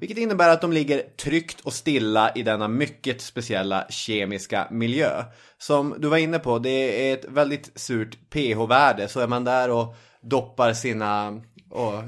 Vilket 0.00 0.18
innebär 0.18 0.48
att 0.48 0.60
de 0.60 0.72
ligger 0.72 0.98
tryggt 0.98 1.60
och 1.60 1.72
stilla 1.72 2.32
i 2.34 2.42
denna 2.42 2.68
mycket 2.68 3.20
speciella 3.20 3.86
kemiska 3.88 4.68
miljö. 4.70 5.24
Som 5.58 5.94
du 5.98 6.08
var 6.08 6.16
inne 6.16 6.38
på, 6.38 6.58
det 6.58 7.10
är 7.10 7.14
ett 7.14 7.24
väldigt 7.28 7.72
surt 7.74 8.18
pH-värde. 8.30 9.08
Så 9.08 9.20
är 9.20 9.26
man 9.26 9.44
där 9.44 9.70
och 9.70 9.96
doppar 10.20 10.72
sina 10.72 11.28
eh, 11.74 12.04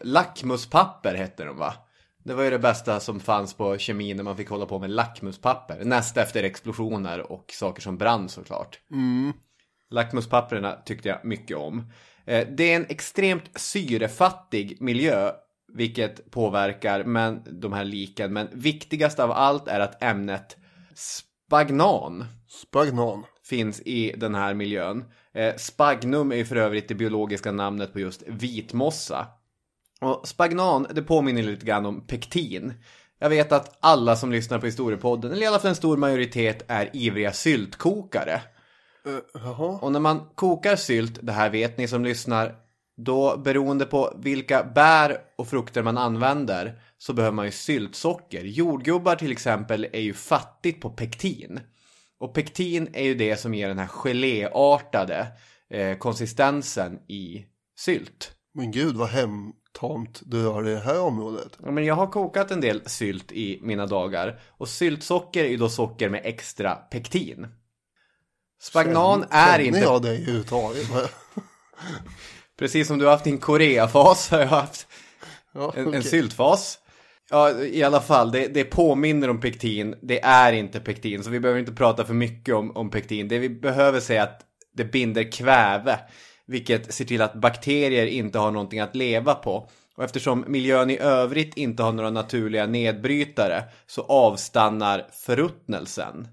lackmuspapper 0.00 1.14
heter 1.14 1.46
de 1.46 1.58
va? 1.58 1.74
Det 2.28 2.34
var 2.34 2.44
ju 2.44 2.50
det 2.50 2.58
bästa 2.58 3.00
som 3.00 3.20
fanns 3.20 3.54
på 3.54 3.78
kemin 3.78 4.16
när 4.16 4.24
man 4.24 4.36
fick 4.36 4.48
hålla 4.48 4.66
på 4.66 4.78
med 4.78 4.90
lackmuspapper. 4.90 5.84
Näst 5.84 6.16
efter 6.16 6.42
explosioner 6.42 7.32
och 7.32 7.50
saker 7.52 7.82
som 7.82 7.98
brann 7.98 8.28
såklart. 8.28 8.80
Lackmuspapperna 9.90 10.72
tyckte 10.84 11.08
jag 11.08 11.24
mycket 11.24 11.56
om. 11.56 11.92
Eh, 12.26 12.48
Det 12.56 12.72
är 12.72 12.76
en 12.76 12.86
extremt 12.88 13.50
syrefattig 13.54 14.76
miljö, 14.80 15.32
vilket 15.72 16.30
påverkar 16.30 17.04
men, 17.04 17.42
de 17.60 17.72
här 17.72 17.84
liken. 17.84 18.32
Men 18.32 18.48
viktigast 18.52 19.20
av 19.20 19.30
allt 19.32 19.68
är 19.68 19.80
att 19.80 20.02
ämnet 20.02 20.56
spagnan 20.94 22.24
Spagnan. 22.48 23.24
finns 23.44 23.80
i 23.80 24.14
den 24.16 24.34
här 24.34 24.54
miljön. 24.54 25.04
Eh, 25.34 25.54
Spagnum 25.56 26.32
är 26.32 26.36
ju 26.36 26.44
för 26.44 26.56
övrigt 26.56 26.88
det 26.88 26.94
biologiska 26.94 27.52
namnet 27.52 27.92
på 27.92 28.00
just 28.00 28.22
vitmossa. 28.26 29.26
Och 30.00 30.28
spagnan, 30.28 30.86
det 30.94 31.02
påminner 31.02 31.42
lite 31.42 31.66
grann 31.66 31.86
om 31.86 32.06
pektin. 32.06 32.74
Jag 33.18 33.28
vet 33.28 33.52
att 33.52 33.78
alla 33.80 34.16
som 34.16 34.32
lyssnar 34.32 34.58
på 34.58 34.66
historiepodden, 34.66 35.32
eller 35.32 35.42
i 35.42 35.46
alla 35.46 35.58
fall 35.58 35.68
en 35.68 35.74
stor 35.74 35.96
majoritet, 35.96 36.64
är 36.68 36.90
ivriga 36.92 37.32
syltkokare. 37.32 38.40
Jaha. 39.34 39.78
Och 39.82 39.92
när 39.92 40.00
man 40.00 40.28
kokar 40.34 40.76
sylt, 40.76 41.18
det 41.22 41.32
här 41.32 41.50
vet 41.50 41.78
ni 41.78 41.88
som 41.88 42.04
lyssnar, 42.04 42.54
då 42.96 43.36
beroende 43.36 43.84
på 43.84 44.12
vilka 44.16 44.64
bär 44.64 45.18
och 45.36 45.48
frukter 45.48 45.82
man 45.82 45.98
använder 45.98 46.80
så 46.98 47.12
behöver 47.12 47.34
man 47.34 47.44
ju 47.44 47.50
syltsocker. 47.52 48.44
Jordgubbar 48.44 49.16
till 49.16 49.32
exempel 49.32 49.86
är 49.92 50.00
ju 50.00 50.14
fattigt 50.14 50.80
på 50.80 50.90
pektin. 50.90 51.60
Och 52.20 52.34
pektin 52.34 52.88
är 52.92 53.04
ju 53.04 53.14
det 53.14 53.36
som 53.36 53.54
ger 53.54 53.68
den 53.68 53.78
här 53.78 53.86
geléartade 53.86 55.26
eh, 55.70 55.98
konsistensen 55.98 56.98
i 57.08 57.44
sylt. 57.78 58.32
Men 58.54 58.70
gud 58.70 58.96
vad 58.96 59.08
hemtamt 59.80 60.22
du 60.26 60.40
gör 60.40 60.62
det 60.62 60.78
här 60.78 61.00
området. 61.00 61.58
Ja, 61.64 61.70
men 61.70 61.84
jag 61.84 61.94
har 61.94 62.06
kokat 62.06 62.50
en 62.50 62.60
del 62.60 62.82
sylt 62.86 63.32
i 63.32 63.58
mina 63.62 63.86
dagar. 63.86 64.40
Och 64.48 64.68
syltsocker 64.68 65.44
är 65.44 65.48
ju 65.48 65.56
då 65.56 65.68
socker 65.68 66.08
med 66.08 66.20
extra 66.24 66.74
pektin. 66.74 67.46
Spagnan 68.60 69.24
är 69.30 69.52
Känner 69.52 69.66
inte... 69.66 69.80
jag 69.80 70.02
dig 70.02 70.16
överhuvudtaget? 70.16 70.88
Precis 72.58 72.88
som 72.88 72.98
du 72.98 73.04
har 73.04 73.12
haft 73.12 73.24
din 73.24 73.38
Koreafas 73.38 74.30
har 74.30 74.38
jag 74.38 74.46
haft 74.46 74.86
Ja, 75.54 75.72
en, 75.76 75.82
en 75.82 75.88
okej. 75.88 76.02
syltfas. 76.02 76.78
Ja, 77.30 77.50
i 77.62 77.82
alla 77.82 78.00
fall, 78.00 78.32
det, 78.32 78.46
det 78.46 78.64
påminner 78.64 79.30
om 79.30 79.40
pektin. 79.40 79.94
Det 80.02 80.20
är 80.20 80.52
inte 80.52 80.80
pektin, 80.80 81.24
så 81.24 81.30
vi 81.30 81.40
behöver 81.40 81.60
inte 81.60 81.72
prata 81.72 82.04
för 82.04 82.14
mycket 82.14 82.54
om, 82.54 82.76
om 82.76 82.90
pektin. 82.90 83.28
Det 83.28 83.38
vi 83.38 83.48
behöver 83.48 84.00
säga 84.00 84.22
är 84.22 84.26
att 84.26 84.40
det 84.76 84.84
binder 84.84 85.32
kväve, 85.32 85.98
vilket 86.48 86.94
ser 86.94 87.04
till 87.04 87.22
att 87.22 87.34
bakterier 87.34 88.06
inte 88.06 88.38
har 88.38 88.50
någonting 88.50 88.80
att 88.80 88.96
leva 88.96 89.34
på. 89.34 89.68
Och 89.96 90.04
eftersom 90.04 90.44
miljön 90.48 90.90
i 90.90 90.98
övrigt 90.98 91.56
inte 91.56 91.82
har 91.82 91.92
några 91.92 92.10
naturliga 92.10 92.66
nedbrytare 92.66 93.64
så 93.86 94.02
avstannar 94.02 95.06
förruttnelsen. 95.12 96.28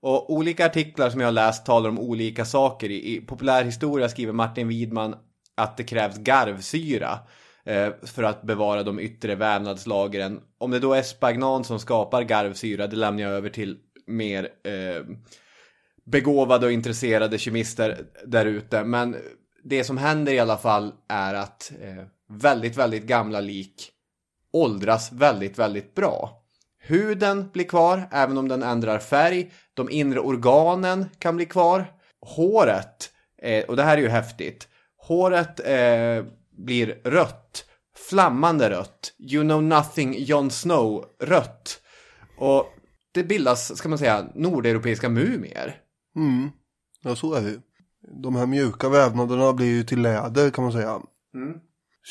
Och 0.00 0.32
olika 0.32 0.66
artiklar 0.66 1.10
som 1.10 1.20
jag 1.20 1.26
har 1.26 1.32
läst 1.32 1.66
talar 1.66 1.88
om 1.88 1.98
olika 1.98 2.44
saker. 2.44 2.90
I, 2.90 3.16
i 3.16 3.20
populärhistoria 3.20 4.08
skriver 4.08 4.32
Martin 4.32 4.68
Widman 4.68 5.14
att 5.54 5.76
det 5.76 5.84
krävs 5.84 6.18
garvsyra 6.18 7.18
eh, 7.64 7.88
för 8.02 8.22
att 8.22 8.42
bevara 8.42 8.82
de 8.82 9.00
yttre 9.00 9.34
vävnadslagren. 9.34 10.40
Om 10.58 10.70
det 10.70 10.78
då 10.78 10.94
är 10.94 11.02
spagnan 11.02 11.64
som 11.64 11.78
skapar 11.78 12.22
garvsyra, 12.22 12.86
det 12.86 12.96
lämnar 12.96 13.22
jag 13.22 13.32
över 13.32 13.50
till 13.50 13.76
mer 14.06 14.48
eh, 14.64 15.04
begåvade 16.04 16.66
och 16.66 16.72
intresserade 16.72 17.38
kemister 17.38 17.98
där 18.26 18.46
ute. 18.46 18.84
Men 18.84 19.16
det 19.62 19.84
som 19.84 19.98
händer 19.98 20.32
i 20.32 20.38
alla 20.38 20.56
fall 20.56 20.92
är 21.08 21.34
att 21.34 21.72
eh, 21.80 22.04
väldigt, 22.28 22.76
väldigt 22.76 23.04
gamla 23.04 23.40
lik 23.40 23.92
åldras 24.52 25.12
väldigt, 25.12 25.58
väldigt 25.58 25.94
bra. 25.94 26.42
Huden 26.80 27.50
blir 27.52 27.64
kvar, 27.64 28.08
även 28.12 28.38
om 28.38 28.48
den 28.48 28.62
ändrar 28.62 28.98
färg. 28.98 29.52
De 29.74 29.90
inre 29.90 30.20
organen 30.20 31.06
kan 31.18 31.36
bli 31.36 31.46
kvar. 31.46 31.86
Håret, 32.20 33.10
eh, 33.42 33.64
och 33.64 33.76
det 33.76 33.82
här 33.82 33.96
är 33.96 34.02
ju 34.02 34.08
häftigt. 34.08 34.68
Håret 34.96 35.60
eh, 35.60 36.24
blir 36.50 37.00
rött. 37.04 37.64
Flammande 38.08 38.70
rött. 38.70 39.14
You 39.18 39.42
know 39.42 39.62
nothing 39.62 40.14
Jon 40.18 40.50
Snow 40.50 41.04
rött. 41.20 41.82
Och 42.38 42.66
det 43.12 43.24
bildas, 43.24 43.76
ska 43.76 43.88
man 43.88 43.98
säga, 43.98 44.26
nordeuropeiska 44.34 45.08
mumier. 45.08 45.76
Mm. 46.16 46.50
Ja, 47.02 47.16
så 47.16 47.34
är 47.34 47.42
det 47.42 47.48
ju. 47.48 47.60
De 48.22 48.36
här 48.36 48.46
mjuka 48.46 48.88
vävnaderna 48.88 49.52
blir 49.52 49.66
ju 49.66 49.84
till 49.84 50.02
läder 50.02 50.50
kan 50.50 50.64
man 50.64 50.72
säga. 50.72 51.00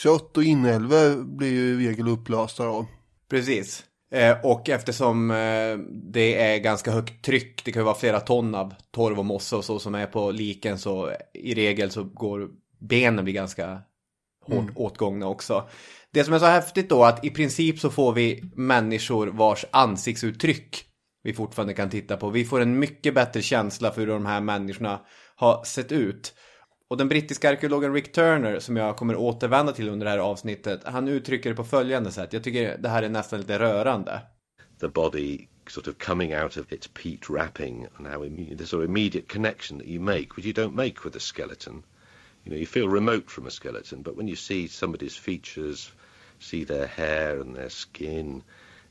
Kött 0.04 0.38
och 0.38 0.44
inälvor 0.44 1.38
blir 1.38 1.52
ju 1.52 1.84
i 1.84 1.88
regel 1.88 2.08
upplösta 2.08 2.66
då. 2.66 2.88
Precis. 3.30 3.84
Eh, 4.12 4.38
och 4.44 4.70
eftersom 4.70 5.32
eh, 5.32 5.78
det 6.14 6.42
är 6.42 6.58
ganska 6.58 6.92
högt 6.92 7.26
tryck, 7.26 7.62
det 7.66 7.72
kan 7.72 7.80
ju 7.82 7.86
vara 7.86 7.96
flera 7.96 8.20
ton 8.20 8.56
av 8.56 8.74
torv 8.92 9.20
och 9.20 9.26
mossa 9.26 9.58
och 9.58 9.66
så 9.66 9.80
som 9.80 9.96
är 9.96 10.06
på 10.06 10.32
liken 10.32 10.80
så 10.80 11.12
i 11.34 11.54
regel 11.54 11.92
så 11.92 12.04
går 12.04 12.50
benen 12.80 13.24
blir 13.24 13.34
ganska 13.34 13.82
hårt 14.46 14.72
åtgångna 14.76 15.28
också. 15.28 15.70
Det 16.14 16.24
som 16.24 16.34
är 16.34 16.40
så 16.40 16.46
häftigt 16.46 16.90
då 16.90 17.04
att 17.04 17.26
i 17.26 17.30
princip 17.30 17.80
så 17.80 17.90
får 17.90 18.14
vi 18.14 18.44
människor 18.56 19.28
vars 19.28 19.66
ansiktsuttryck 19.72 20.84
vi 21.24 21.34
fortfarande 21.34 21.74
kan 21.74 21.90
titta 21.90 22.18
på. 22.18 22.30
Vi 22.30 22.46
får 22.46 22.62
en 22.62 22.80
mycket 22.80 23.14
bättre 23.14 23.42
känsla 23.42 23.92
för 23.92 24.02
hur 24.02 24.08
de 24.08 24.26
här 24.26 24.42
människorna 24.42 25.00
har 25.38 25.64
sett 25.64 25.92
ut. 25.92 26.34
Och 26.88 26.98
den 26.98 27.08
brittiska 27.08 27.50
arkeologen 27.50 27.94
Rick 27.94 28.12
Turner, 28.12 28.60
som 28.60 28.78
jag 28.78 28.98
kommer 28.98 29.16
återvända 29.16 29.74
till 29.74 29.90
under 29.90 30.06
det 30.06 30.12
här 30.12 30.18
avsnittet, 30.18 30.82
han 30.84 31.08
uttrycker 31.08 31.50
det 31.50 31.56
på 31.56 31.64
följande 31.64 32.12
sätt. 32.12 32.34
Jag 32.34 32.44
tycker 32.44 32.78
det 32.78 32.90
här 32.90 33.04
är 33.04 33.10
nästan 33.10 33.40
lite 33.40 33.60
rörande. 33.60 34.22
the 34.80 34.88
body 34.88 35.48
sort 35.68 35.88
of 35.88 35.98
coming 35.98 36.34
out 36.34 36.58
of 36.58 36.72
its 36.72 36.88
peat 36.88 37.30
wrapping 37.30 37.88
and 37.98 38.08
how 38.08 38.24
the 38.24 38.66
sort 38.66 38.84
of 38.84 38.90
immediate 38.90 39.28
connection 39.28 39.78
that 39.80 39.88
you 39.88 40.00
make, 40.00 40.36
which 40.36 40.46
you 40.46 40.54
don't 40.54 40.76
make 40.76 41.04
with 41.04 41.16
a 41.16 41.20
skeleton. 41.20 41.84
You 42.46 42.52
know, 42.52 42.58
you 42.58 42.66
feel 42.66 42.88
remote 42.88 43.30
from 43.30 43.48
a 43.48 43.52
skeleton, 43.52 44.02
but 44.02 44.16
when 44.16 44.28
you 44.28 44.36
see 44.36 44.68
somebody's 44.68 45.18
features, 45.18 45.92
see 46.40 46.64
their 46.64 46.88
hair 46.88 47.40
and 47.42 47.56
their 47.56 47.70
skin, 47.70 48.44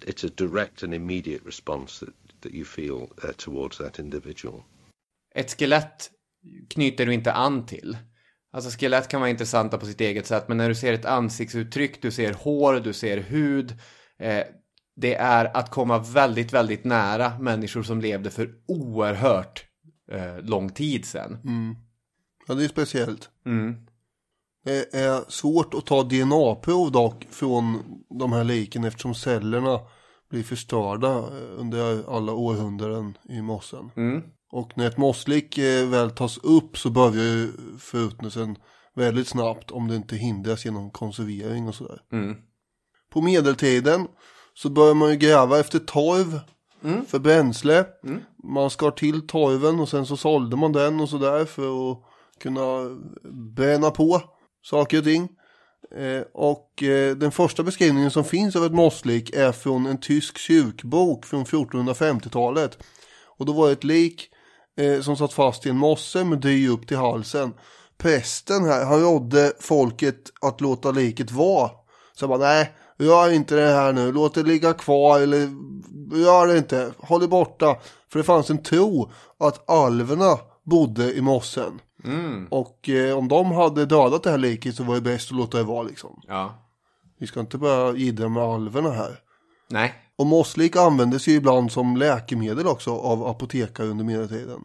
it's 0.03 0.25
a 0.25 0.31
direct 0.31 0.83
and 0.83 0.93
immediate 0.93 1.43
response 1.45 2.01
that, 2.01 2.13
that 2.43 2.53
you 2.53 2.65
feel 2.65 3.11
uh, 3.23 3.33
towards 3.39 3.79
that 3.79 3.99
individual. 3.99 4.65
Ett 5.35 5.51
skelett 5.51 6.11
knyter 6.71 7.07
du 7.07 7.15
inte 7.15 7.33
an 7.33 7.67
till. 7.67 7.97
Alltså 8.53 8.79
skelett 8.79 9.09
kan 9.09 9.21
vara 9.21 9.31
intressanta 9.31 9.79
på 9.79 9.87
sitt 9.87 10.01
eget 10.01 10.27
sätt, 10.27 10.49
men 10.49 10.57
när 10.57 10.69
du 10.69 10.75
ser 10.75 10.93
ett 10.93 11.05
ansiktsuttryck, 11.05 12.03
du 12.03 12.11
ser 12.11 12.33
hår, 12.33 12.75
du 12.75 12.93
ser 12.93 13.19
hud. 13.19 13.75
Eh, 14.19 14.43
det 14.97 15.15
är 15.15 15.57
att 15.57 15.71
komma 15.71 15.99
väldigt, 15.99 16.53
väldigt 16.53 16.85
nära 16.85 17.39
människor 17.39 17.83
som 17.83 18.01
levde 18.01 18.31
för 18.31 18.51
oerhört 18.69 19.65
eh, 20.13 20.39
lång 20.39 20.71
tid 20.71 21.05
sedan. 21.05 21.39
Ja, 22.49 22.55
det 22.55 22.65
är 22.65 22.69
speciellt. 22.69 23.31
Mm. 23.47 23.75
Det 24.65 24.95
är 24.95 25.31
svårt 25.31 25.75
att 25.75 25.87
ta 25.87 26.03
DNA-prov 26.03 26.93
dock 26.93 27.27
från 27.31 27.83
de 28.19 28.33
här 28.33 28.45
liken 28.45 28.85
eftersom 28.85 29.15
cellerna 29.15 29.81
blir 30.31 30.43
förstörda 30.43 31.19
eh, 31.19 31.61
under 31.61 32.17
alla 32.17 32.33
århundraden 32.33 33.19
i 33.29 33.43
mossen. 33.43 33.91
Mm. 33.97 34.23
Och 34.53 34.73
när 34.79 34.87
ett 34.87 34.97
mosslik 34.97 35.59
eh, 35.59 35.89
väl 35.89 36.11
tas 36.11 36.39
upp 36.39 36.79
så 36.79 36.91
börjar 36.91 37.25
ju 37.25 37.53
förruttnelsen 37.79 38.57
väldigt 38.95 39.29
snabbt 39.29 39.71
om 39.71 39.89
det 39.89 39.97
inte 39.97 40.17
hindras 40.17 40.65
genom 40.65 40.91
konservering 40.91 41.69
och 41.69 41.75
sådär. 41.75 42.01
Mm. 42.13 42.37
På 43.13 43.21
medeltiden 43.21 44.09
så 44.55 44.71
börjar 44.71 44.95
man 44.95 45.11
ju 45.11 45.17
gräva 45.17 45.61
efter 45.61 45.79
torv 45.79 46.41
för 47.07 47.19
bränsle. 47.19 47.87
Man 48.45 48.71
skar 48.71 48.91
till 48.91 49.27
torven 49.27 49.81
och 49.81 49.89
sen 49.89 50.07
så 50.07 50.17
sålde 50.17 50.57
man 50.57 50.73
den 50.73 51.01
och 51.01 51.09
sådär 51.09 51.45
för 51.45 51.93
att 51.93 51.99
kunna 52.41 52.97
bränna 53.55 53.91
på 53.91 54.23
saker 54.63 54.99
och 54.99 55.05
ting. 55.05 55.29
Eh, 55.97 56.23
och 56.35 56.83
eh, 56.83 57.17
den 57.17 57.33
första 57.33 57.63
beskrivningen 57.63 58.11
som 58.11 58.25
finns 58.25 58.57
av 58.57 58.65
ett 58.65 58.73
mosslik 58.73 59.31
är 59.35 59.53
från 59.53 59.87
en 59.87 60.01
tysk 60.01 60.39
kyrkbok 60.39 61.27
från 61.27 61.45
1450-talet. 61.45 62.79
Och 63.39 63.47
då 63.47 63.53
var 63.53 63.67
det 63.67 63.73
ett 63.73 63.85
lik 63.85 64.31
eh, 64.77 65.01
som 65.01 65.17
satt 65.17 65.33
fast 65.33 65.67
i 65.67 65.71
en 65.71 65.77
mosse 65.77 66.25
med 66.25 66.39
dy 66.39 66.69
upp 66.69 66.87
till 66.87 66.97
halsen. 66.97 67.55
Prästen 67.99 68.65
här, 68.65 68.85
han 68.85 69.01
rådde 69.01 69.53
folket 69.61 70.31
att 70.41 70.61
låta 70.61 70.91
liket 70.91 71.31
vara. 71.31 71.71
Så 72.15 72.23
jag 72.23 72.29
bara, 72.29 72.39
nej, 72.39 72.73
rör 72.99 73.31
inte 73.33 73.55
det 73.55 73.69
här 73.69 73.93
nu, 73.93 74.13
låt 74.13 74.35
det 74.35 74.43
ligga 74.43 74.73
kvar 74.73 75.21
eller 75.21 75.39
rör 76.25 76.47
det 76.47 76.59
inte, 76.59 76.93
håll 76.99 77.21
det 77.21 77.29
borta. 77.29 77.77
För 78.13 78.19
det 78.19 78.25
fanns 78.25 78.51
en 78.51 78.63
tro 78.63 79.11
att 79.39 79.71
alverna 79.71 80.39
bodde 80.65 81.15
i 81.15 81.21
mossen. 81.21 81.81
Och 82.51 82.89
eh, 82.89 83.19
om 83.19 83.29
de 83.29 83.53
hade 83.53 83.87
dödat 83.87 84.23
det 84.23 84.31
här 84.31 84.39
liket 84.39 84.75
så 84.77 84.85
var 84.85 84.95
det 84.95 85.01
bäst 85.01 85.31
att 85.31 85.37
låta 85.37 85.59
det 85.59 85.65
vara 85.65 85.83
liksom. 85.83 86.21
Ja. 86.27 86.63
Vi 87.19 87.27
ska 87.27 87.41
inte 87.41 87.59
börja 87.59 87.97
jiddra 87.97 88.29
med 88.29 88.43
alverna 88.43 88.91
här. 88.91 89.21
Nej. 89.71 89.95
Och 90.19 90.27
mosslik 90.27 90.77
användes 90.77 91.29
ju 91.29 91.33
ibland 91.33 91.73
som 91.73 91.97
läkemedel 91.97 92.67
också 92.67 92.91
av 92.97 93.27
apotekare 93.27 93.87
under 93.87 94.05
medeltiden. 94.05 94.65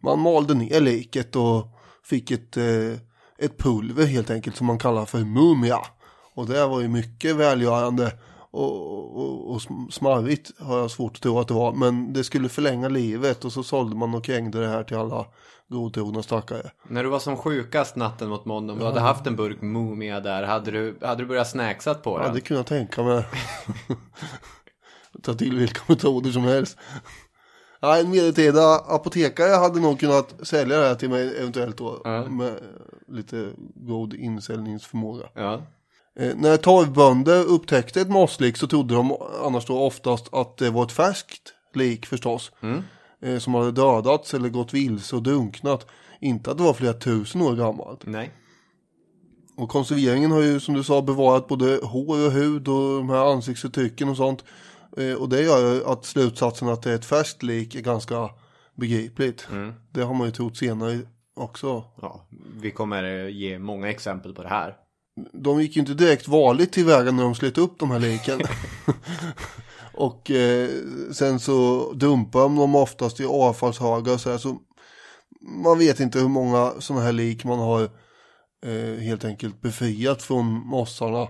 Man 0.00 0.18
malde 0.20 0.54
ner 0.54 0.80
liket 0.80 1.36
och 1.36 1.66
fick 2.04 2.30
ett, 2.30 2.56
eh, 2.56 2.92
ett 3.38 3.58
pulver 3.58 4.06
helt 4.06 4.30
enkelt 4.30 4.56
som 4.56 4.66
man 4.66 4.78
kallar 4.78 5.04
för 5.04 5.18
mumia. 5.18 5.78
Och 6.34 6.46
det 6.46 6.66
var 6.66 6.80
ju 6.80 6.88
mycket 6.88 7.36
välgörande 7.36 8.12
och, 8.50 9.16
och, 9.16 9.50
och 9.50 9.58
sm- 9.58 9.90
smarrigt 9.90 10.50
har 10.60 10.78
jag 10.78 10.90
svårt 10.90 11.16
att 11.16 11.22
tro 11.22 11.38
att 11.38 11.48
det 11.48 11.54
var. 11.54 11.72
Men 11.72 12.12
det 12.12 12.24
skulle 12.24 12.48
förlänga 12.48 12.88
livet 12.88 13.44
och 13.44 13.52
så 13.52 13.62
sålde 13.62 13.96
man 13.96 14.14
och 14.14 14.24
krängde 14.24 14.60
det 14.60 14.68
här 14.68 14.84
till 14.84 14.96
alla 14.96 15.26
godtrogna 15.68 16.22
stackare. 16.22 16.70
När 16.88 17.02
du 17.04 17.08
var 17.10 17.18
som 17.18 17.36
sjukast 17.36 17.96
natten 17.96 18.28
mot 18.28 18.44
måndag, 18.44 18.72
om 18.72 18.78
du 18.78 18.84
hade 18.84 19.00
haft 19.00 19.26
en 19.26 19.36
burk 19.36 19.60
Mumia 19.62 20.20
där, 20.20 20.42
hade 20.42 20.70
du, 20.70 20.98
hade 21.02 21.22
du 21.22 21.26
börjat 21.26 21.50
snacksat 21.50 22.02
på 22.02 22.18
Ja, 22.18 22.24
den? 22.24 22.34
det 22.34 22.40
kunde 22.40 22.58
jag 22.58 22.66
tänka 22.66 23.02
mig. 23.02 23.24
Ta 25.22 25.34
till 25.34 25.56
vilka 25.56 25.80
metoder 25.86 26.30
som 26.30 26.42
helst. 26.42 26.76
Ja, 27.80 27.98
en 27.98 28.10
medeltida 28.10 28.74
apotekare 28.74 29.50
hade 29.50 29.80
nog 29.80 30.00
kunnat 30.00 30.34
sälja 30.42 30.78
det 30.78 30.86
här 30.86 30.94
till 30.94 31.10
mig 31.10 31.38
eventuellt 31.38 31.76
då. 31.76 32.00
Ja. 32.04 32.28
Med 32.28 32.54
lite 33.08 33.52
god 33.74 34.14
insäljningsförmåga. 34.14 35.26
Ja. 35.34 35.62
Eh, 36.16 36.36
när 36.36 36.56
torvbönder 36.56 37.44
upptäckte 37.44 38.00
ett 38.00 38.10
mosslik 38.10 38.56
så 38.56 38.66
trodde 38.66 38.94
de 38.94 39.16
annars 39.44 39.66
då 39.66 39.78
oftast 39.78 40.34
att 40.34 40.56
det 40.56 40.70
var 40.70 40.82
ett 40.84 40.92
färskt 40.92 41.54
lik 41.74 42.06
förstås. 42.06 42.52
Eh, 43.22 43.38
som 43.38 43.54
hade 43.54 43.72
dödats 43.72 44.34
eller 44.34 44.48
gått 44.48 44.74
vilse 44.74 45.16
och 45.16 45.22
drunknat. 45.22 45.86
Inte 46.20 46.50
att 46.50 46.58
det 46.58 46.64
var 46.64 46.74
flera 46.74 46.92
tusen 46.92 47.42
år 47.42 47.56
gammalt. 47.56 48.00
Nej. 48.06 48.30
Och 49.56 49.68
konserveringen 49.68 50.30
har 50.30 50.40
ju 50.40 50.60
som 50.60 50.74
du 50.74 50.84
sa 50.84 51.02
bevarat 51.02 51.48
både 51.48 51.80
hår 51.82 52.26
och 52.26 52.32
hud 52.32 52.68
och 52.68 52.96
de 52.96 53.10
här 53.10 53.32
ansiktsuttrycken 53.32 54.08
och 54.08 54.16
sånt. 54.16 54.44
Eh, 54.96 55.14
och 55.14 55.28
det 55.28 55.42
gör 55.42 55.74
ju 55.74 55.84
att 55.84 56.04
slutsatsen 56.04 56.68
att 56.68 56.82
det 56.82 56.90
är 56.90 56.94
ett 56.94 57.04
färskt 57.04 57.42
lik 57.42 57.74
är 57.74 57.80
ganska 57.80 58.30
begripligt. 58.74 59.48
Det 59.90 60.02
har 60.02 60.14
man 60.14 60.26
ju 60.26 60.32
trott 60.32 60.56
senare 60.56 61.00
också. 61.34 61.84
Ja, 62.02 62.26
vi 62.60 62.70
kommer 62.70 63.28
ge 63.28 63.58
många 63.58 63.90
exempel 63.90 64.34
på 64.34 64.42
det 64.42 64.48
här. 64.48 64.76
De 65.32 65.62
gick 65.62 65.76
ju 65.76 65.80
inte 65.80 65.94
direkt 65.94 66.28
varligt 66.28 66.72
tillväga 66.72 67.12
när 67.12 67.22
de 67.22 67.34
slet 67.34 67.58
upp 67.58 67.78
de 67.78 67.90
här 67.90 67.98
liken. 67.98 68.40
och 69.94 70.30
eh, 70.30 70.68
sen 71.12 71.40
så 71.40 71.92
dumpar 71.92 72.40
de 72.40 72.56
dem 72.56 72.74
oftast 72.74 73.20
i 73.20 73.24
avfallshögar 73.24 74.16
så 74.16 74.30
här. 74.30 74.38
Så 74.38 74.58
man 75.40 75.78
vet 75.78 76.00
inte 76.00 76.18
hur 76.18 76.28
många 76.28 76.72
sådana 76.78 77.04
här 77.04 77.12
lik 77.12 77.44
man 77.44 77.58
har 77.58 77.82
eh, 78.66 79.00
helt 79.00 79.24
enkelt 79.24 79.60
befriat 79.60 80.22
från 80.22 80.46
mossarna. 80.46 81.28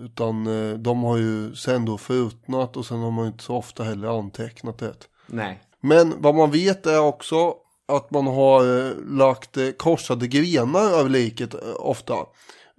Utan 0.00 0.46
eh, 0.46 0.78
de 0.78 1.02
har 1.02 1.16
ju 1.16 1.54
sen 1.54 1.84
då 1.84 1.98
förruttnat 1.98 2.76
och 2.76 2.86
sen 2.86 2.98
har 2.98 3.10
man 3.10 3.24
ju 3.24 3.30
inte 3.30 3.44
så 3.44 3.56
ofta 3.56 3.84
heller 3.84 4.18
antecknat 4.18 4.78
det. 4.78 4.94
Nej. 5.26 5.62
Men 5.80 6.14
vad 6.22 6.34
man 6.34 6.50
vet 6.50 6.86
är 6.86 7.00
också 7.00 7.54
att 7.88 8.10
man 8.10 8.26
har 8.26 8.86
eh, 8.86 8.92
lagt 9.06 9.56
eh, 9.56 9.70
korsade 9.70 10.26
grenar 10.26 10.80
över 11.00 11.10
liket 11.10 11.54
ofta. 11.78 12.14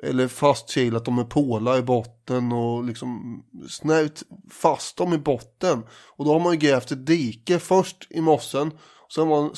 Eller 0.03 0.27
fastkilat 0.27 1.05
dem 1.05 1.15
med 1.15 1.29
pålar 1.29 1.77
i 1.77 1.81
botten 1.81 2.51
och 2.51 2.83
liksom 2.83 3.43
snärjt 3.69 4.23
fast 4.51 4.97
dem 4.97 5.13
i 5.13 5.17
botten. 5.17 5.83
Och 6.17 6.25
då 6.25 6.33
har 6.33 6.39
man 6.39 6.53
ju 6.53 6.59
grävt 6.59 6.91
ett 6.91 7.05
dike 7.05 7.59
först 7.59 8.07
i 8.09 8.21
mossen. 8.21 8.71
Sen 9.15 9.27
har 9.27 9.41
man 9.41 9.51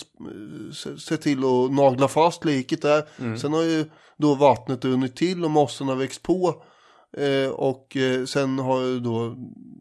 se- 0.74 0.98
sett 0.98 1.22
till 1.22 1.40
att 1.40 1.72
nagla 1.72 2.08
fast 2.08 2.46
liket 2.46 2.82
där. 2.82 3.04
Sen 3.38 3.54
har 3.54 3.62
ju 3.64 3.86
då 4.18 4.36
vattnet 4.36 4.86
runnit 4.86 5.16
till 5.16 5.46
och 5.46 5.52
mossen 5.52 5.88
har 5.88 5.96
växt 5.96 6.24
på. 6.24 6.64
Eh, 7.18 7.50
och 7.50 7.98
eh, 7.98 8.26
sen 8.26 8.60
har 8.60 8.82
ju 8.82 9.00
då 9.00 9.36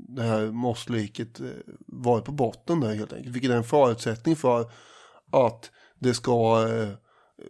det 0.09 0.23
här 0.23 0.47
mossliket 0.47 1.41
eh, 1.41 1.47
varit 1.87 2.25
på 2.25 2.33
botten 2.33 2.81
där 2.81 2.95
helt 2.95 3.13
enkelt. 3.13 3.35
Vilket 3.35 3.51
är 3.51 3.57
en 3.57 3.65
förutsättning 3.65 4.37
för 4.37 4.61
att 5.31 5.71
det 5.99 6.15
ska 6.15 6.67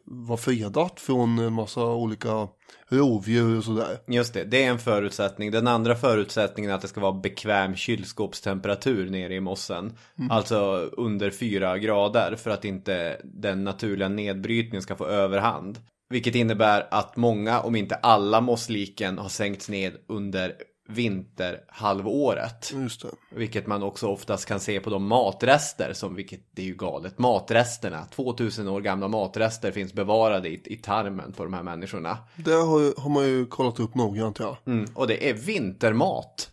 vara 0.05 0.37
fredat 0.37 1.01
från 1.01 1.39
en 1.39 1.53
massa 1.53 1.85
olika 1.85 2.49
rovdjur 2.89 3.59
och 3.59 3.65
sådär. 3.65 3.99
Just 4.07 4.35
det, 4.35 4.45
det 4.45 4.65
är 4.65 4.71
en 4.71 4.79
förutsättning. 4.79 5.51
Den 5.51 5.67
andra 5.67 5.95
förutsättningen 5.95 6.71
är 6.71 6.75
att 6.75 6.83
det 6.83 6.89
ska 6.89 7.01
vara 7.01 7.21
bekväm 7.21 7.75
kylskåpstemperatur 7.75 9.11
nere 9.11 9.35
i 9.35 9.41
mossen. 9.41 9.97
Alltså 10.31 10.57
under 10.93 11.31
4 11.31 11.79
grader 11.79 12.37
för 12.37 12.51
att 12.51 12.65
inte 12.65 13.21
den 13.25 13.65
naturliga 13.65 14.09
nedbrytningen 14.09 14.83
ska 14.83 14.97
få 14.97 15.07
överhand. 15.07 15.79
Vilket 16.11 16.35
innebär 16.35 16.87
att 16.91 17.17
många, 17.17 17.61
om 17.61 17.77
inte 17.77 17.95
alla 17.95 18.41
mossliken 18.41 19.19
har 19.19 19.29
sänkts 19.29 19.69
ned 19.69 19.97
under 20.07 20.55
vinterhalvåret. 20.89 22.73
Just 22.75 23.03
det. 23.03 23.09
Vilket 23.31 23.67
man 23.67 23.83
också 23.83 24.07
oftast 24.07 24.47
kan 24.47 24.61
se 24.61 24.81
på 24.81 24.91
de 24.91 25.07
matrester 25.07 25.93
som, 25.93 26.15
vilket 26.15 26.41
det 26.55 26.63
är 26.63 26.67
ju 26.67 26.75
galet, 26.75 27.19
matresterna. 27.19 28.05
2000 28.05 28.69
år 28.69 28.81
gamla 28.81 29.09
matrester 29.09 29.73
finns 29.73 29.93
bevarade 29.93 30.49
i, 30.49 30.63
i 30.65 30.77
tarmen 30.77 31.33
på 31.33 31.45
de 31.45 31.55
här 31.55 31.63
människorna. 31.63 32.19
Det 32.37 32.53
har, 32.53 33.01
har 33.01 33.11
man 33.11 33.25
ju 33.25 33.47
kollat 33.47 33.81
upp 33.81 33.95
noggrant 33.95 34.39
ja. 34.39 34.59
Mm, 34.67 34.87
och 34.95 35.07
det 35.07 35.31
är 35.31 35.35
vintermat 35.35 36.50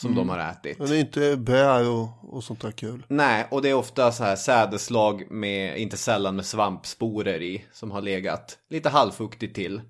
som 0.00 0.14
de 0.14 0.28
har 0.28 0.38
ätit. 0.38 0.78
Men 0.78 0.88
det 0.88 0.96
är 0.96 1.00
inte 1.00 1.36
bär 1.36 1.88
och, 1.88 2.34
och 2.34 2.44
sånt 2.44 2.60
där 2.60 2.70
kul. 2.70 3.06
Nej, 3.08 3.46
och 3.50 3.62
det 3.62 3.68
är 3.68 3.74
ofta 3.74 4.12
så 4.12 4.24
här 4.24 4.36
sädeslag 4.36 5.30
med, 5.30 5.78
inte 5.78 5.96
sällan 5.96 6.36
med 6.36 6.46
svampsporer 6.46 7.42
i, 7.42 7.64
som 7.72 7.90
har 7.90 8.00
legat 8.00 8.58
lite 8.70 8.88
halvfuktigt 8.88 9.54
till. 9.54 9.80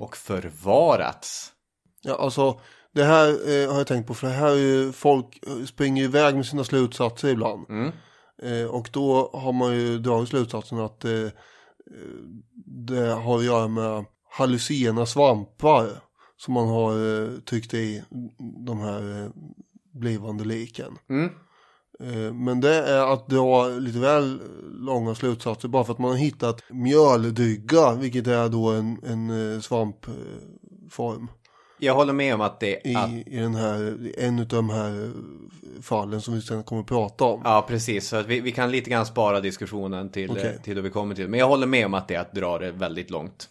Och 0.00 0.16
förvarats. 0.16 1.52
Ja, 2.02 2.16
alltså 2.16 2.60
det 2.94 3.04
här 3.04 3.28
eh, 3.28 3.70
har 3.70 3.78
jag 3.78 3.86
tänkt 3.86 4.06
på 4.06 4.14
för 4.14 4.26
det 4.26 4.32
här 4.32 4.50
är 4.50 4.56
ju 4.56 4.92
folk 4.92 5.46
eh, 5.46 5.64
springer 5.64 6.04
iväg 6.04 6.34
med 6.34 6.46
sina 6.46 6.64
slutsatser 6.64 7.28
ibland. 7.28 7.66
Eh, 8.42 8.66
och 8.66 8.88
då 8.92 9.30
har 9.32 9.52
man 9.52 9.74
ju 9.74 9.98
dragit 9.98 10.28
slutsatsen 10.28 10.78
att 10.78 11.04
eh, 11.04 11.12
eh, 11.12 11.30
det 12.66 13.06
har 13.12 13.38
att 13.38 13.44
göra 13.44 13.68
med 13.68 14.04
hallucinogena 14.30 15.06
svampar 15.06 15.88
som 16.38 16.54
man 16.54 16.68
har 16.68 16.92
eh, 16.92 17.38
tryckt 17.38 17.74
i 17.74 18.02
de 18.66 18.80
här 18.80 19.24
eh, 19.24 19.30
blivande 19.92 20.44
liken. 20.44 20.98
Mm. 21.10 21.30
Eh, 22.00 22.32
Men 22.32 22.60
det 22.60 22.74
är 22.74 23.12
att 23.12 23.28
dra 23.28 23.68
lite 23.68 23.98
väl 23.98 24.40
långa 24.80 25.14
slutsatser 25.14 25.68
bara 25.68 25.84
för 25.84 25.92
att 25.92 25.98
man 25.98 26.10
har 26.10 26.18
hittat 26.18 26.62
mjöldygga, 26.70 27.94
vilket 27.94 28.26
är 28.26 28.48
då 28.48 28.70
en, 28.70 29.00
en 29.06 29.54
eh, 29.54 29.60
svampform 29.60 31.28
Jag 31.78 31.94
håller 31.94 32.12
med 32.12 32.34
om 32.34 32.40
att 32.40 32.60
det 32.60 32.88
i, 32.88 32.94
att, 32.96 33.10
i 33.10 33.36
den 33.36 33.54
här, 33.54 34.12
en 34.18 34.38
av 34.38 34.46
de 34.46 34.70
här 34.70 35.04
eh, 35.04 35.10
fallen 35.82 36.20
som 36.20 36.34
vi 36.34 36.42
sen 36.42 36.62
kommer 36.62 36.82
att 36.82 36.88
prata 36.88 37.24
om. 37.24 37.40
Ja, 37.44 37.64
precis. 37.68 38.08
Så 38.08 38.16
att 38.16 38.26
vi, 38.26 38.40
vi 38.40 38.52
kan 38.52 38.70
lite 38.70 38.90
grann 38.90 39.06
spara 39.06 39.40
diskussionen 39.40 40.10
till, 40.10 40.30
eh, 40.30 40.52
till 40.62 40.76
då 40.76 40.82
vi 40.82 40.90
kommer 40.90 41.14
till. 41.14 41.28
Men 41.28 41.40
jag 41.40 41.48
håller 41.48 41.66
med 41.66 41.86
om 41.86 41.94
att 41.94 42.08
det 42.08 42.14
är 42.14 42.20
att 42.20 42.32
dra 42.34 42.58
det 42.58 42.70
väldigt 42.72 43.10
långt. 43.10 43.48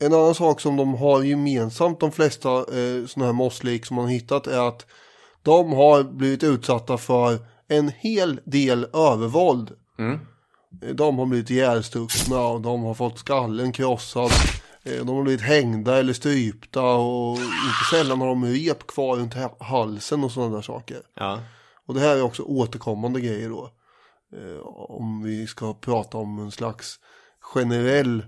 En 0.00 0.12
annan 0.14 0.34
sak 0.34 0.60
som 0.60 0.76
de 0.76 0.94
har 0.94 1.22
gemensamt, 1.22 2.00
de 2.00 2.12
flesta 2.12 2.50
eh, 2.58 3.06
sådana 3.06 3.26
här 3.26 3.32
mosslik 3.32 3.86
som 3.86 3.96
man 3.96 4.04
har 4.04 4.12
hittat, 4.12 4.46
är 4.46 4.68
att 4.68 4.86
de 5.42 5.72
har 5.72 6.02
blivit 6.02 6.42
utsatta 6.42 6.98
för 6.98 7.38
en 7.68 7.88
hel 7.88 8.40
del 8.44 8.84
övervåld. 8.92 9.70
Mm. 9.98 10.18
Eh, 10.82 10.88
De 10.94 11.18
har 11.18 11.26
blivit 11.26 11.50
ihjälstuckna 11.50 12.40
och 12.40 12.60
de 12.60 12.82
har 12.82 12.94
fått 12.94 13.18
skallen 13.18 13.72
krossad. 13.72 14.30
Eh, 14.82 15.04
De 15.04 15.16
har 15.16 15.22
blivit 15.22 15.40
hängda 15.42 15.98
eller 15.98 16.12
strypta 16.12 16.82
och 16.82 17.36
inte 17.38 17.84
sällan 17.90 18.20
har 18.20 18.26
de 18.28 18.44
rep 18.44 18.86
kvar 18.86 19.16
runt 19.16 19.34
ha- 19.34 19.56
halsen 19.60 20.24
och 20.24 20.32
sådana 20.32 20.54
där 20.54 20.62
saker. 20.62 21.02
Ja. 21.14 21.40
Och 21.86 21.94
det 21.94 22.00
här 22.00 22.16
är 22.16 22.22
också 22.22 22.42
återkommande 22.42 23.20
grejer 23.20 23.48
då. 23.48 23.70
Eh, 24.36 24.66
om 24.90 25.22
vi 25.22 25.46
ska 25.46 25.74
prata 25.74 26.18
om 26.18 26.38
en 26.38 26.50
slags 26.50 26.98
generell 27.40 28.22